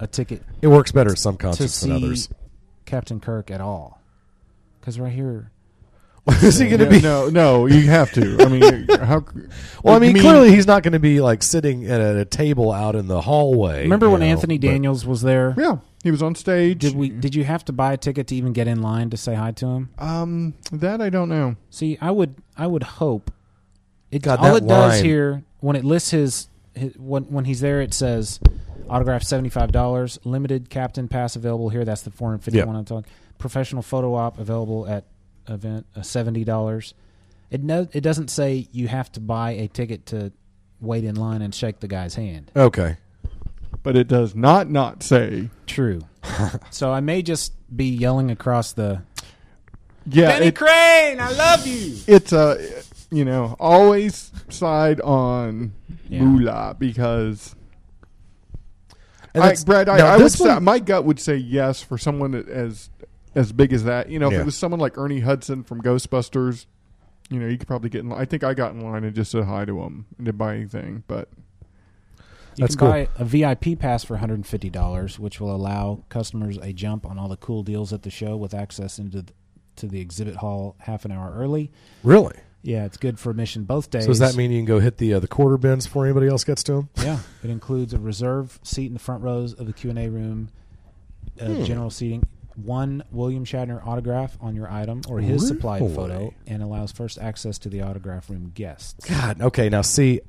a 0.00 0.06
ticket. 0.06 0.42
It 0.62 0.68
works 0.68 0.92
better 0.92 1.10
at 1.10 1.18
some 1.18 1.36
to 1.36 1.42
concerts 1.42 1.74
see 1.74 1.88
than 1.88 1.96
others. 1.96 2.28
Captain 2.86 3.20
Kirk 3.20 3.50
at 3.50 3.60
all, 3.60 4.00
because 4.80 4.98
right 4.98 5.12
here. 5.12 5.50
Is 6.42 6.58
he 6.58 6.66
going 6.68 6.78
to 6.80 6.84
Yeah, 6.84 6.90
be? 6.90 7.00
No, 7.00 7.28
no, 7.28 7.66
you 7.66 7.88
have 7.88 8.12
to. 8.12 8.36
I 8.40 8.48
mean, 8.48 8.88
how? 8.88 9.24
Well, 9.82 9.94
I 9.94 10.00
mean, 10.00 10.16
you 10.16 10.22
clearly 10.22 10.50
he's 10.50 10.66
not 10.66 10.82
going 10.82 10.92
to 10.94 10.98
be 10.98 11.20
like 11.20 11.42
sitting 11.42 11.86
at 11.86 12.00
a, 12.00 12.24
table 12.24 12.72
out 12.72 12.96
in 12.96 13.06
the 13.06 13.20
hallway. 13.20 13.82
Remember 13.84 14.10
when 14.10 14.20
know, 14.20 14.26
Anthony 14.26 14.58
but- 14.58 14.66
Daniels 14.66 15.06
was 15.06 15.22
there? 15.22 15.54
Yeah, 15.56 15.76
he 16.02 16.10
was 16.10 16.20
on 16.22 16.34
stage. 16.34 16.80
Did 16.80 16.96
we? 16.96 17.08
Did 17.10 17.34
you 17.36 17.44
have 17.44 17.64
to 17.66 17.72
buy 17.72 17.92
a 17.92 17.96
ticket 17.96 18.26
to 18.28 18.34
even 18.34 18.52
get 18.52 18.66
in 18.66 18.82
line 18.82 19.08
to 19.10 19.16
say 19.16 19.34
hi 19.34 19.52
to 19.52 19.66
him? 19.66 19.90
Um, 19.98 20.54
that 20.72 21.00
I 21.00 21.10
don't 21.10 21.28
know. 21.28 21.54
See, 21.70 21.96
I 22.00 22.10
would, 22.10 22.34
I 22.56 22.66
would 22.66 22.82
hope. 22.82 23.30
It 24.10 24.22
God, 24.22 24.40
all 24.40 24.54
that 24.54 24.64
it 24.64 24.66
does 24.66 24.94
line- 24.96 25.04
here 25.04 25.42
when 25.60 25.76
it 25.76 25.84
lists 25.84 26.10
his, 26.10 26.48
his 26.74 26.94
when 26.98 27.24
when 27.24 27.44
he's 27.44 27.60
there, 27.60 27.80
it 27.80 27.94
says 27.94 28.40
autograph 28.90 29.22
seventy 29.22 29.48
five 29.48 29.70
dollars, 29.70 30.18
limited 30.24 30.70
captain 30.70 31.06
pass 31.08 31.36
available 31.36 31.68
here. 31.68 31.84
That's 31.84 32.02
the 32.02 32.10
four 32.10 32.30
hundred 32.30 32.42
fifty 32.42 32.58
one 32.62 32.74
Yeah. 32.74 32.78
I'm 32.80 32.84
talking. 32.84 33.10
Professional 33.38 33.82
photo 33.82 34.14
op 34.14 34.38
available 34.40 34.88
at 34.88 35.04
event 35.48 35.86
uh, 35.96 36.02
seventy 36.02 36.44
dollars. 36.44 36.94
It 37.50 37.62
no, 37.62 37.88
it 37.92 38.00
doesn't 38.02 38.28
say 38.28 38.68
you 38.72 38.88
have 38.88 39.10
to 39.12 39.20
buy 39.20 39.52
a 39.52 39.68
ticket 39.68 40.06
to 40.06 40.32
wait 40.80 41.04
in 41.04 41.16
line 41.16 41.42
and 41.42 41.54
shake 41.54 41.80
the 41.80 41.88
guy's 41.88 42.14
hand. 42.14 42.50
Okay. 42.54 42.96
But 43.82 43.96
it 43.96 44.08
does 44.08 44.34
not 44.34 44.68
not 44.68 45.02
say. 45.02 45.48
True. 45.66 46.02
so 46.70 46.92
I 46.92 47.00
may 47.00 47.22
just 47.22 47.52
be 47.74 47.86
yelling 47.86 48.30
across 48.30 48.72
the. 48.72 49.02
Yeah, 50.10 50.32
Denny 50.32 50.46
it- 50.46 50.56
Crane, 50.56 51.20
I 51.20 51.30
love 51.32 51.66
you. 51.66 51.96
It's 52.06 52.32
a, 52.32 52.82
you 53.10 53.24
know, 53.24 53.56
always 53.60 54.32
side 54.48 55.00
on 55.02 55.72
Yeah. 56.08 56.22
moolah 56.22 56.76
because. 56.78 57.54
And 59.34 59.42
I, 59.44 59.48
that's- 59.48 59.64
Brad, 59.64 59.88
I, 59.88 59.98
I 59.98 60.16
would 60.16 60.24
this 60.24 60.34
say, 60.34 60.58
my 60.58 60.78
gut 60.78 61.04
would 61.04 61.20
say 61.20 61.36
yes 61.36 61.82
for 61.82 61.98
someone 61.98 62.30
that 62.32 62.48
as 62.48 62.88
as 63.38 63.52
big 63.52 63.72
as 63.72 63.84
that. 63.84 64.10
You 64.10 64.18
know, 64.18 64.26
if 64.26 64.32
Yeah. 64.34 64.40
it 64.40 64.44
was 64.46 64.56
someone 64.56 64.80
like 64.80 64.98
Ernie 64.98 65.20
Hudson 65.20 65.62
from 65.62 65.80
Ghostbusters, 65.82 66.66
you 67.30 67.38
know, 67.38 67.46
you 67.46 67.56
could 67.58 67.68
probably 67.68 67.88
get 67.90 68.00
in. 68.00 68.08
Line. 68.10 68.20
I 68.20 68.24
think 68.24 68.42
I 68.44 68.54
got 68.54 68.72
in 68.72 68.80
line 68.80 69.04
and 69.04 69.14
just 69.14 69.30
said 69.30 69.44
hi 69.44 69.64
to 69.64 69.80
him 69.80 70.06
and 70.16 70.24
didn't 70.26 70.38
buy 70.38 70.54
anything. 70.56 71.04
But 71.06 71.28
You 72.56 72.62
That's 72.64 72.74
can 72.74 72.86
cool. 72.86 72.90
buy 72.90 73.08
a 73.16 73.24
VIP 73.24 73.78
pass 73.78 74.02
for 74.02 74.16
$150, 74.16 75.18
which 75.20 75.40
will 75.40 75.54
allow 75.54 76.02
customers 76.08 76.58
a 76.58 76.72
jump 76.72 77.06
on 77.06 77.16
all 77.18 77.28
the 77.28 77.36
cool 77.36 77.62
deals 77.62 77.92
at 77.92 78.02
the 78.02 78.10
show 78.10 78.36
with 78.36 78.52
access 78.52 78.98
into 78.98 79.22
the, 79.22 79.32
to 79.76 79.86
the 79.86 80.00
exhibit 80.00 80.34
hall 80.36 80.74
half 80.80 81.04
an 81.04 81.12
hour 81.12 81.32
early. 81.36 81.70
Really? 82.02 82.34
Yeah, 82.62 82.84
it's 82.84 82.96
good 82.96 83.20
for 83.20 83.30
admission 83.30 83.62
both 83.62 83.90
days. 83.90 84.02
So 84.02 84.08
does 84.08 84.18
that 84.18 84.34
mean 84.34 84.50
you 84.50 84.58
can 84.58 84.64
go 84.64 84.80
hit 84.80 84.96
the 84.96 85.14
uh, 85.14 85.20
the 85.20 85.28
quarter 85.28 85.56
bins 85.56 85.86
before 85.86 86.04
anybody 86.06 86.26
else 86.26 86.42
gets 86.42 86.64
to 86.64 86.72
them? 86.72 86.88
Yeah, 86.96 87.20
it 87.44 87.50
includes 87.50 87.94
a 87.94 88.00
reserve 88.00 88.58
seat 88.64 88.86
in 88.86 88.94
the 88.94 88.98
front 88.98 89.22
rows 89.22 89.52
of 89.54 89.66
the 89.66 89.72
Q 89.72 89.90
and 89.90 89.98
A 90.00 90.08
room, 90.08 90.48
uh, 91.40 91.44
Hmm. 91.44 91.62
general 91.64 91.90
seating, 91.90 92.24
one 92.64 93.02
William 93.10 93.44
Shatner 93.44 93.84
autograph 93.86 94.36
on 94.40 94.54
your 94.56 94.70
item 94.70 95.02
or 95.08 95.20
his 95.20 95.46
supplied 95.46 95.80
photo, 95.94 96.32
and 96.46 96.62
allows 96.62 96.92
first 96.92 97.18
access 97.18 97.58
to 97.60 97.68
the 97.68 97.82
autograph 97.82 98.28
room 98.30 98.50
guests. 98.54 99.08
God. 99.08 99.40
Okay. 99.40 99.68
Now 99.68 99.82
see, 99.82 100.20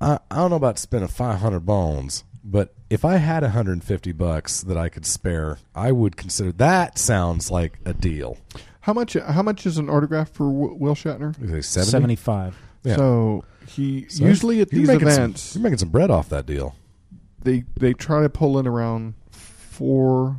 I 0.00 0.18
I 0.30 0.36
don't 0.36 0.50
know 0.50 0.56
about 0.56 0.78
spending 0.78 1.08
five 1.08 1.40
hundred 1.40 1.60
bones, 1.66 2.24
but 2.44 2.74
if 2.90 3.04
I 3.04 3.16
had 3.16 3.42
hundred 3.42 3.72
and 3.72 3.84
fifty 3.84 4.12
bucks 4.12 4.62
that 4.62 4.76
I 4.76 4.88
could 4.88 5.06
spare, 5.06 5.58
I 5.74 5.92
would 5.92 6.16
consider 6.16 6.52
that. 6.52 6.98
Sounds 6.98 7.50
like 7.50 7.78
a 7.84 7.92
deal. 7.94 8.36
how 8.82 8.92
much? 8.92 9.14
How 9.14 9.42
much 9.42 9.66
is 9.66 9.78
an 9.78 9.88
autograph 9.90 10.30
for 10.30 10.44
W- 10.50 10.74
Will 10.74 10.94
Shatner? 10.94 11.30
Is 11.42 11.50
it 11.50 11.62
70? 11.64 11.90
Seventy-five. 11.90 12.56
Yeah. 12.84 12.96
So 12.96 13.44
he 13.66 14.06
So 14.08 14.24
usually 14.24 14.60
at 14.60 14.70
these 14.70 14.88
making 14.88 15.08
some- 15.08 15.22
events 15.24 15.54
you're 15.54 15.62
making 15.62 15.78
some 15.78 15.90
bread 15.90 16.10
off 16.10 16.28
that 16.30 16.46
deal. 16.46 16.74
they 17.42 17.64
they 17.78 17.92
try 17.92 18.22
to 18.22 18.28
pull 18.28 18.58
in 18.58 18.66
around 18.66 19.14
four, 19.30 20.30
f- 20.30 20.36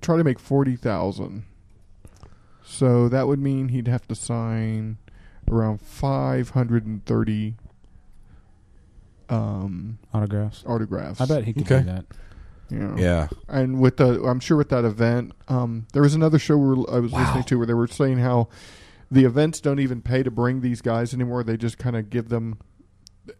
try 0.00 0.16
to 0.16 0.24
make 0.24 0.38
forty 0.38 0.76
thousand. 0.76 1.44
So 2.64 3.08
that 3.08 3.26
would 3.26 3.38
mean 3.38 3.68
he'd 3.68 3.88
have 3.88 4.06
to 4.08 4.14
sign 4.14 4.98
around 5.50 5.80
five 5.80 6.50
hundred 6.50 6.84
and 6.86 7.04
thirty 7.06 7.54
um, 9.28 9.98
Autographs. 10.14 10.64
autographs. 10.66 11.20
I 11.20 11.26
bet 11.26 11.44
he 11.44 11.52
could 11.52 11.64
Okay. 11.70 11.80
do 11.80 11.84
that. 11.86 12.04
You 12.70 12.78
know. 12.80 12.94
Yeah. 12.98 13.28
and 13.48 13.80
with 13.80 13.96
the 13.96 14.22
I'm 14.24 14.40
sure 14.40 14.56
with 14.56 14.68
that 14.70 14.84
event, 14.84 15.32
um, 15.48 15.86
there 15.92 16.02
was 16.02 16.14
another 16.14 16.38
show 16.38 16.56
where 16.58 16.76
I 16.94 16.98
was 17.00 17.12
Wow. 17.12 17.20
listening 17.24 17.44
to 17.44 17.56
where 17.58 17.66
they 17.66 17.74
were 17.74 17.86
saying 17.86 18.18
how 18.18 18.48
the 19.10 19.24
events 19.24 19.60
don't 19.60 19.80
even 19.80 20.02
pay 20.02 20.22
to 20.22 20.30
bring 20.30 20.60
these 20.60 20.82
guys 20.82 21.14
anymore. 21.14 21.42
They 21.42 21.56
just 21.56 21.78
kind 21.78 21.96
of 21.96 22.10
give 22.10 22.28
them, 22.28 22.58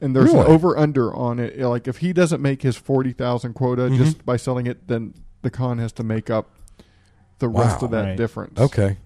and 0.01 0.17
there's 0.17 0.33
Really? 0.33 0.47
an 0.47 0.53
over 0.53 0.79
under 0.79 1.15
on 1.15 1.39
it. 1.39 1.59
Like 1.59 1.87
if 1.87 1.99
he 1.99 2.15
doesn't 2.15 2.41
make 2.41 2.63
his 2.63 2.77
forty 2.77 3.13
thousand 3.13 3.53
quota 3.53 3.83
Mhm. 3.83 3.97
just 3.99 4.25
by 4.25 4.39
selling 4.39 4.67
it, 4.67 4.89
then 4.89 5.13
the 5.43 5.51
con 5.51 5.79
has 5.79 5.93
to 5.93 6.03
make 6.03 6.31
up 6.31 6.51
the 7.39 7.49
rest 7.49 7.83
of 7.83 7.91
that 7.93 8.03
Right. 8.05 8.17
difference. 8.17 8.59
Okay. 8.59 8.97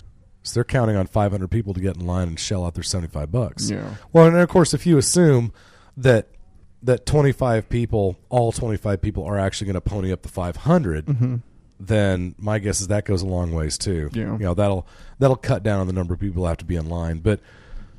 So 0.43 0.55
they're 0.55 0.64
counting 0.64 0.97
on 0.97 1.07
500 1.07 1.49
people 1.51 1.72
to 1.74 1.80
get 1.80 1.97
in 1.97 2.07
line 2.07 2.28
and 2.28 2.39
shell 2.41 2.64
out 2.64 2.74
their 2.74 2.83
75 2.83 3.30
bucks. 3.30 3.70
Yeah. 3.70 3.95
Well, 4.12 4.26
and 4.26 4.37
of 4.37 4.49
course, 4.49 4.74
if 4.74 4.87
you 4.87 4.99
assume 4.99 5.53
that 5.97 6.28
that 6.83 7.07
25 7.07 7.68
people, 7.68 8.16
all 8.28 8.51
25 8.51 9.01
people, 9.01 9.24
are 9.24 9.39
actually 9.39 9.66
going 9.66 9.74
to 9.74 9.80
pony 9.80 10.11
up 10.12 10.22
the 10.22 10.28
500, 10.28 11.07
Mhm. 11.07 11.43
then 11.78 12.35
my 12.39 12.59
guess 12.59 12.80
is 12.80 12.89
that 12.89 13.05
goes 13.05 13.22
a 13.22 13.26
long 13.26 13.53
ways 13.53 13.78
too. 13.78 14.11
Yeah. 14.12 14.33
You 14.33 14.39
know 14.39 14.55
that'll 14.55 14.87
that'll 15.20 15.37
cut 15.37 15.62
down 15.62 15.78
on 15.80 15.87
the 15.87 15.93
number 15.93 16.12
of 16.14 16.18
people 16.20 16.43
who 16.43 16.49
have 16.49 16.57
to 16.59 16.64
be 16.64 16.74
in 16.76 16.89
line. 16.89 17.18
But 17.18 17.39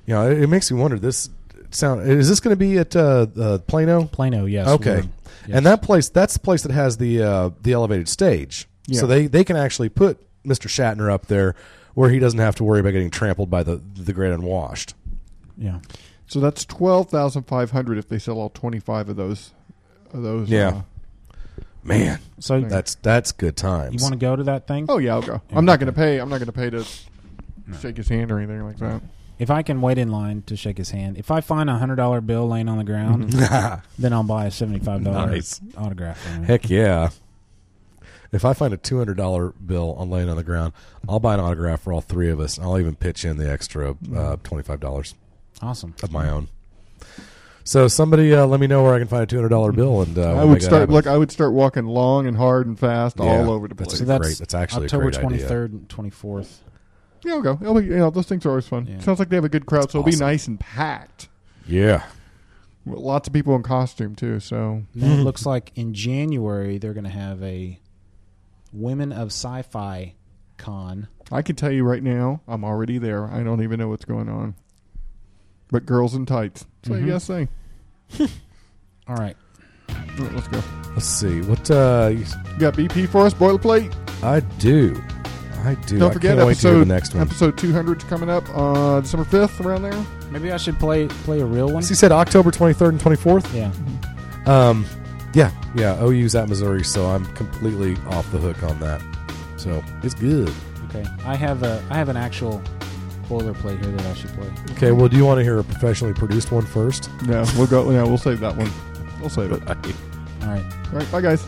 you 0.06 0.14
know, 0.14 0.30
it, 0.30 0.42
it 0.42 0.48
makes 0.48 0.70
me 0.70 0.78
wonder. 0.80 1.00
This 1.00 1.30
sound 1.74 2.10
is 2.10 2.30
this 2.30 2.40
going 2.40 2.54
to 2.54 2.60
be 2.60 2.78
at 2.78 2.96
uh, 2.96 3.28
uh, 3.40 3.58
Plano? 3.60 4.06
Plano, 4.06 4.46
yes. 4.46 4.68
Okay. 4.68 4.96
we're- 4.96 5.10
yes. 5.48 5.58
And 5.58 5.66
that 5.66 5.82
place, 5.82 6.10
that's 6.10 6.34
the 6.34 6.40
place 6.40 6.64
that 6.64 6.72
has 6.72 6.98
the 6.98 7.22
uh, 7.22 7.50
the 7.62 7.74
elevated 7.74 8.08
stage. 8.10 8.68
Yeah. 8.88 9.00
So 9.02 9.08
they, 9.08 9.28
they 9.28 9.44
can 9.44 9.56
actually 9.56 9.90
put 9.90 10.20
Mr. 10.44 10.68
Shatner 10.68 11.12
up 11.12 11.28
there 11.28 11.56
where 11.94 12.10
he 12.10 12.20
doesn't 12.20 12.40
have 12.40 12.56
to 12.56 12.64
worry 12.64 12.80
about 12.80 12.92
getting 12.92 13.10
trampled 13.10 13.50
by 13.50 13.64
the 13.64 13.78
the 13.96 14.14
great 14.14 14.32
unwashed. 14.34 14.94
Yeah. 15.58 15.80
So 16.28 16.40
that's 16.40 16.66
twelve 16.66 17.10
thousand 17.10 17.44
five 17.44 17.72
hundred 17.72 17.98
if 17.98 18.08
they 18.10 18.20
sell 18.20 18.40
all 18.40 18.50
twenty 18.50 18.80
five 18.80 19.10
of 19.10 19.16
those. 19.16 19.52
Of 20.14 20.24
those. 20.24 20.50
Yeah. 20.50 20.68
uh, 20.70 20.82
Man, 21.86 22.20
So 22.40 22.62
that's 22.62 22.96
that's 22.96 23.34
good 23.34 23.58
times. 23.58 23.94
you 23.96 24.02
want 24.02 24.14
to 24.14 24.20
go 24.20 24.36
to 24.38 24.44
that 24.44 24.68
thing? 24.68 24.86
oh 24.88 25.00
yeah, 25.00 25.14
I'll 25.16 25.22
go. 25.22 25.42
Yeah, 25.50 25.58
I'm 25.58 25.66
not 25.66 25.74
okay. 25.74 25.86
going 25.86 25.94
to 25.94 26.00
pay. 26.00 26.18
I'm 26.20 26.30
not 26.30 26.38
going 26.38 26.46
to 26.46 26.52
pay 26.54 26.70
to 26.70 26.86
shake 27.82 27.98
his 27.98 28.08
hand 28.08 28.32
or 28.32 28.38
anything 28.40 28.64
like 28.64 28.78
that. 28.78 29.02
If 29.40 29.50
I 29.50 29.64
can 29.64 29.82
wait 29.82 29.98
in 29.98 30.12
line 30.12 30.44
to 30.44 30.56
shake 30.56 30.78
his 30.78 30.92
hand, 30.92 31.18
if 31.18 31.32
I 31.32 31.42
find 31.42 31.70
a 31.70 31.78
hundred 31.78 31.96
dollar 31.96 32.22
bill 32.22 32.48
laying 32.48 32.70
on 32.70 32.78
the 32.78 32.84
ground, 32.84 33.30
then 34.00 34.14
I'll 34.14 34.24
buy 34.24 34.46
a 34.46 34.52
seventy 34.52 34.80
five 34.80 35.04
dollar 35.04 35.28
Nice. 35.28 35.60
autograph. 35.78 36.20
For 36.20 36.30
him. 36.30 36.44
Heck 36.44 36.70
yeah. 36.70 37.10
If 38.32 38.46
I 38.46 38.54
find 38.54 38.74
a 38.74 38.78
two 38.78 38.98
hundred 38.98 39.18
dollar 39.18 39.50
bill 39.50 39.94
on 39.98 40.10
laying 40.10 40.30
on 40.30 40.38
the 40.38 40.44
ground, 40.44 40.74
I'll 41.10 41.20
buy 41.20 41.34
an 41.34 41.40
autograph 41.40 41.82
for 41.82 41.94
all 41.94 42.02
three 42.02 42.30
of 42.30 42.40
us. 42.40 42.58
I'll 42.60 42.80
even 42.80 42.96
pitch 42.96 43.26
in 43.26 43.38
the 43.38 43.50
extra 43.52 43.96
uh, 44.16 44.38
twenty 44.44 44.64
five 44.64 44.80
dollars 44.80 45.14
Awesome. 45.62 45.94
of 46.04 46.12
my 46.12 46.30
own. 46.30 46.48
So 47.66 47.88
somebody 47.88 48.34
uh, 48.34 48.46
let 48.46 48.60
me 48.60 48.68
know 48.68 48.84
where 48.84 48.94
I 48.94 49.00
can 49.00 49.08
find 49.08 49.24
a 49.24 49.26
two 49.26 49.38
hundred 49.38 49.50
dollar 49.50 49.72
bill, 49.72 50.02
and 50.02 50.18
uh, 50.18 50.22
I 50.22 50.34
we'll 50.36 50.48
would 50.50 50.58
that 50.58 50.64
start 50.64 50.80
happen. 50.82 50.96
look. 50.96 51.08
I 51.08 51.18
would 51.18 51.32
start 51.32 51.54
walking 51.54 51.86
long 51.86 52.28
and 52.28 52.36
hard 52.36 52.68
and 52.68 52.78
fast 52.78 53.18
Yeah, 53.20 53.26
all 53.26 53.52
over 53.52 53.68
the 53.68 53.76
that's 53.76 53.90
place. 53.90 54.00
So 54.00 54.06
that's 54.06 54.22
great. 54.22 54.38
That's 54.38 54.54
actually 54.54 54.84
a 54.84 54.86
October 54.86 55.04
great 55.06 55.16
idea. 55.16 55.22
twenty 55.30 55.44
third 55.44 55.72
and 55.74 55.90
twenty 55.90 56.10
fourth. 56.10 56.62
Yeah, 57.24 57.34
I'll 57.34 57.42
go. 57.42 57.58
It'll 57.62 57.76
be, 57.76 57.86
you 57.86 57.98
know, 57.98 58.10
those 58.10 58.28
things 58.28 58.46
are 58.46 58.50
always 58.50 58.68
fun. 58.68 58.88
Yeah. 58.88 59.00
Sounds 59.00 59.20
like 59.20 59.30
they 59.30 59.36
have 59.38 59.46
a 59.46 59.50
good 59.50 59.66
crowd, 59.66 59.92
so 59.92 60.00
it'll 60.00 60.12
be 60.12 60.18
nice 60.18 60.48
and 60.48 60.60
packed. 60.60 61.30
Yeah. 61.68 62.04
With 62.86 63.00
lots 63.00 63.28
of 63.28 63.34
people 63.34 63.56
in 63.56 63.64
costume 63.64 64.16
too. 64.16 64.40
So 64.42 64.84
Then 64.94 65.20
it 65.20 65.24
looks 65.24 65.46
like 65.46 65.72
in 65.76 65.94
January 65.94 66.78
they're 66.78 66.94
going 66.94 67.06
to 67.06 67.10
have 67.10 67.42
a 67.44 67.80
Women 68.74 69.12
of 69.14 69.28
Sci-Fi 69.28 70.16
Con. 70.58 71.08
I 71.32 71.42
can 71.42 71.56
tell 71.56 71.72
you 71.72 71.84
right 71.84 72.04
now, 72.04 72.42
I'm 72.48 72.64
already 72.66 72.98
there. 72.98 73.26
I 73.28 73.44
don't 73.44 73.62
even 73.64 73.80
know 73.80 73.88
what's 73.88 74.06
going 74.06 74.28
on. 74.30 74.56
But 75.72 75.86
girls 75.86 76.14
in 76.16 76.26
tights. 76.26 76.66
That's 76.82 76.90
what 76.90 77.00
you 77.00 77.08
gotta 77.08 77.20
say. 77.20 77.48
All 79.08 79.16
right. 79.16 79.36
All 79.90 79.96
right, 80.20 80.34
let's 80.34 80.48
go. 80.50 80.62
Let's 80.94 81.06
see 81.08 81.42
what 81.42 81.72
uh, 81.72 82.10
you- 82.12 82.20
You 82.54 82.60
got 82.60 82.74
BP 82.76 83.08
for 83.10 83.26
us, 83.26 83.34
boilerplate. 83.34 83.92
I 84.24 84.42
do. 84.60 85.02
I 85.64 85.76
do. 85.76 86.00
Don't 86.00 86.12
I 86.12 86.14
forget 86.14 86.36
can't 86.38 86.48
wait 86.48 86.58
to 86.58 86.62
hear 86.68 86.72
episode 86.72 86.80
the 86.80 86.86
next 86.94 87.14
one. 87.14 87.24
episode 87.26 87.58
200 87.58 88.00
coming 88.08 88.30
up 88.30 88.44
uh, 88.56 89.00
December 89.02 89.26
5th 89.26 89.66
around 89.66 89.84
there. 89.84 90.06
Maybe 90.32 90.52
I 90.52 90.58
should 90.58 90.78
play 90.80 91.08
play 91.08 91.40
a 91.42 91.46
real 91.46 91.70
one. 91.72 91.84
So 91.84 91.90
you 91.90 91.96
said 91.96 92.12
October 92.12 92.52
twenty 92.52 92.74
third 92.74 92.94
and 92.94 93.00
twenty 93.02 93.18
fourth. 93.18 93.54
Yeah. 93.54 93.72
Um, 94.46 94.86
yeah, 95.34 95.52
yeah. 95.76 96.02
OU's 96.04 96.36
at 96.36 96.50
Missouri, 96.50 96.84
so 96.84 97.06
I'm 97.06 97.26
completely 97.34 97.96
off 98.08 98.30
the 98.32 98.40
hook 98.40 98.62
on 98.64 98.80
that. 98.80 99.02
So 99.58 99.84
it's 100.04 100.16
good. 100.16 100.52
Okay. 100.90 101.06
I 101.26 101.36
have 101.36 101.64
a 101.64 101.84
I 101.90 101.98
have 101.98 102.10
an 102.10 102.18
actual 102.18 102.62
boilerplate 103.30 103.80
here 103.82 103.92
that 103.92 104.06
I 104.06 104.14
should 104.16 104.32
play. 104.32 104.52
Okay. 104.72 104.92
Well, 104.92 105.08
do 105.08 105.16
you 105.18 105.26
want 105.26 105.38
to 105.40 105.44
hear 105.44 105.60
a 105.60 105.64
professionally 105.64 106.14
produced 106.14 106.52
one 106.52 106.66
first? 106.66 107.10
Yeah, 107.28 107.46
we'll 107.58 107.68
go. 107.68 107.90
Yeah, 107.92 108.04
we'll 108.04 108.18
save 108.18 108.40
that 108.42 108.56
one. 108.58 108.70
We'll 109.20 109.30
save 109.30 109.52
it. 109.52 109.62
All 109.70 109.76
right. 110.50 110.64
All 110.92 111.00
right, 111.00 111.12
bye 111.12 111.22
guys. 111.22 111.46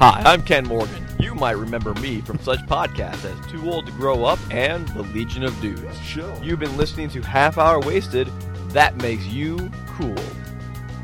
Hi, 0.00 0.22
I'm 0.26 0.42
Ken 0.42 0.66
Morgan. 0.66 1.04
You 1.18 1.34
might 1.34 1.56
remember 1.56 1.94
me 1.94 2.20
from 2.20 2.38
such 2.38 2.60
podcasts 2.60 3.24
as 3.24 3.44
Too 3.50 3.68
Old 3.68 3.86
to 3.86 3.92
Grow 3.92 4.24
Up 4.24 4.38
and 4.50 4.86
The 4.88 5.02
Legion 5.02 5.42
of 5.42 5.58
Dudes. 5.60 5.98
You've 6.42 6.60
been 6.60 6.76
listening 6.76 7.08
to 7.10 7.20
Half 7.22 7.58
Hour 7.58 7.80
Wasted. 7.80 8.28
That 8.70 8.96
makes 8.98 9.26
you 9.26 9.70
cool. 9.88 10.14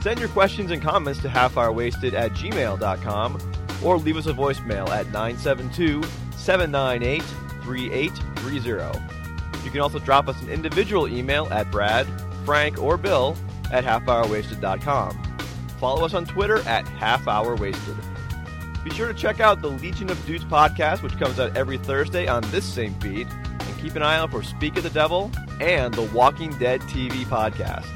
Send 0.00 0.18
your 0.18 0.30
questions 0.30 0.70
and 0.70 0.80
comments 0.82 1.20
to 1.20 1.28
halfhourwasted 1.28 2.14
at 2.14 2.32
gmail.com 2.32 3.38
or 3.84 3.98
leave 3.98 4.16
us 4.16 4.26
a 4.26 4.32
voicemail 4.32 4.88
at 4.88 5.06
972 5.12 6.02
798 6.44 7.22
3830. 7.62 9.64
You 9.64 9.70
can 9.70 9.80
also 9.80 9.98
drop 9.98 10.28
us 10.28 10.40
an 10.42 10.50
individual 10.50 11.08
email 11.08 11.48
at 11.50 11.70
Brad, 11.70 12.06
Frank, 12.44 12.80
or 12.80 12.98
Bill 12.98 13.34
at 13.72 13.84
halfhourwasted.com. 13.84 15.36
Follow 15.80 16.04
us 16.04 16.12
on 16.12 16.26
Twitter 16.26 16.58
at 16.68 16.84
halfhourwasted. 16.84 17.96
Be 18.84 18.90
sure 18.90 19.08
to 19.08 19.14
check 19.14 19.40
out 19.40 19.62
the 19.62 19.70
Legion 19.70 20.10
of 20.10 20.26
Dudes 20.26 20.44
podcast, 20.44 21.02
which 21.02 21.18
comes 21.18 21.40
out 21.40 21.56
every 21.56 21.78
Thursday 21.78 22.26
on 22.26 22.42
this 22.50 22.66
same 22.66 22.92
feed, 23.00 23.26
and 23.26 23.80
keep 23.80 23.96
an 23.96 24.02
eye 24.02 24.16
out 24.16 24.30
for 24.30 24.42
Speak 24.42 24.76
of 24.76 24.82
the 24.82 24.90
Devil 24.90 25.30
and 25.60 25.94
the 25.94 26.02
Walking 26.14 26.50
Dead 26.58 26.82
TV 26.82 27.24
podcast. 27.24 27.86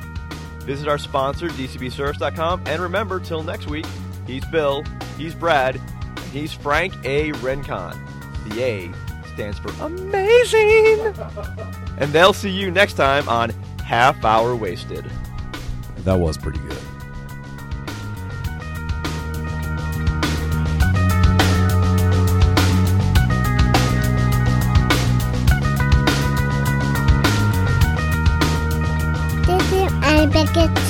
Visit 0.63 0.89
our 0.89 0.99
sponsor, 0.99 1.49
DCBService.com, 1.49 2.63
and 2.67 2.81
remember, 2.81 3.21
till 3.21 3.43
next 3.43 3.67
week, 3.67 3.87
he's 4.27 4.47
Bill, 4.47 4.85
he's 5.19 5.35
Brad, 5.35 5.77
and 5.77 6.25
he's 6.33 6.55
Frank 6.55 6.95
A. 7.05 7.33
Rencon. 7.33 8.08
The 8.49 8.63
A 8.63 8.93
stands 9.35 9.59
for 9.59 9.71
amazing! 9.85 11.15
and 11.99 12.13
they'll 12.13 12.33
see 12.33 12.51
you 12.51 12.71
next 12.71 12.95
time 12.95 13.29
on 13.29 13.51
Half 13.85 14.25
Hour 14.25 14.57
Wasted. 14.57 15.05
That 15.99 16.19
was 16.19 16.39
pretty 16.39 16.61
good. 16.61 16.79
This 29.47 29.73
is 29.73 29.93
Anna 30.03 30.27
Beckett. 30.33 30.88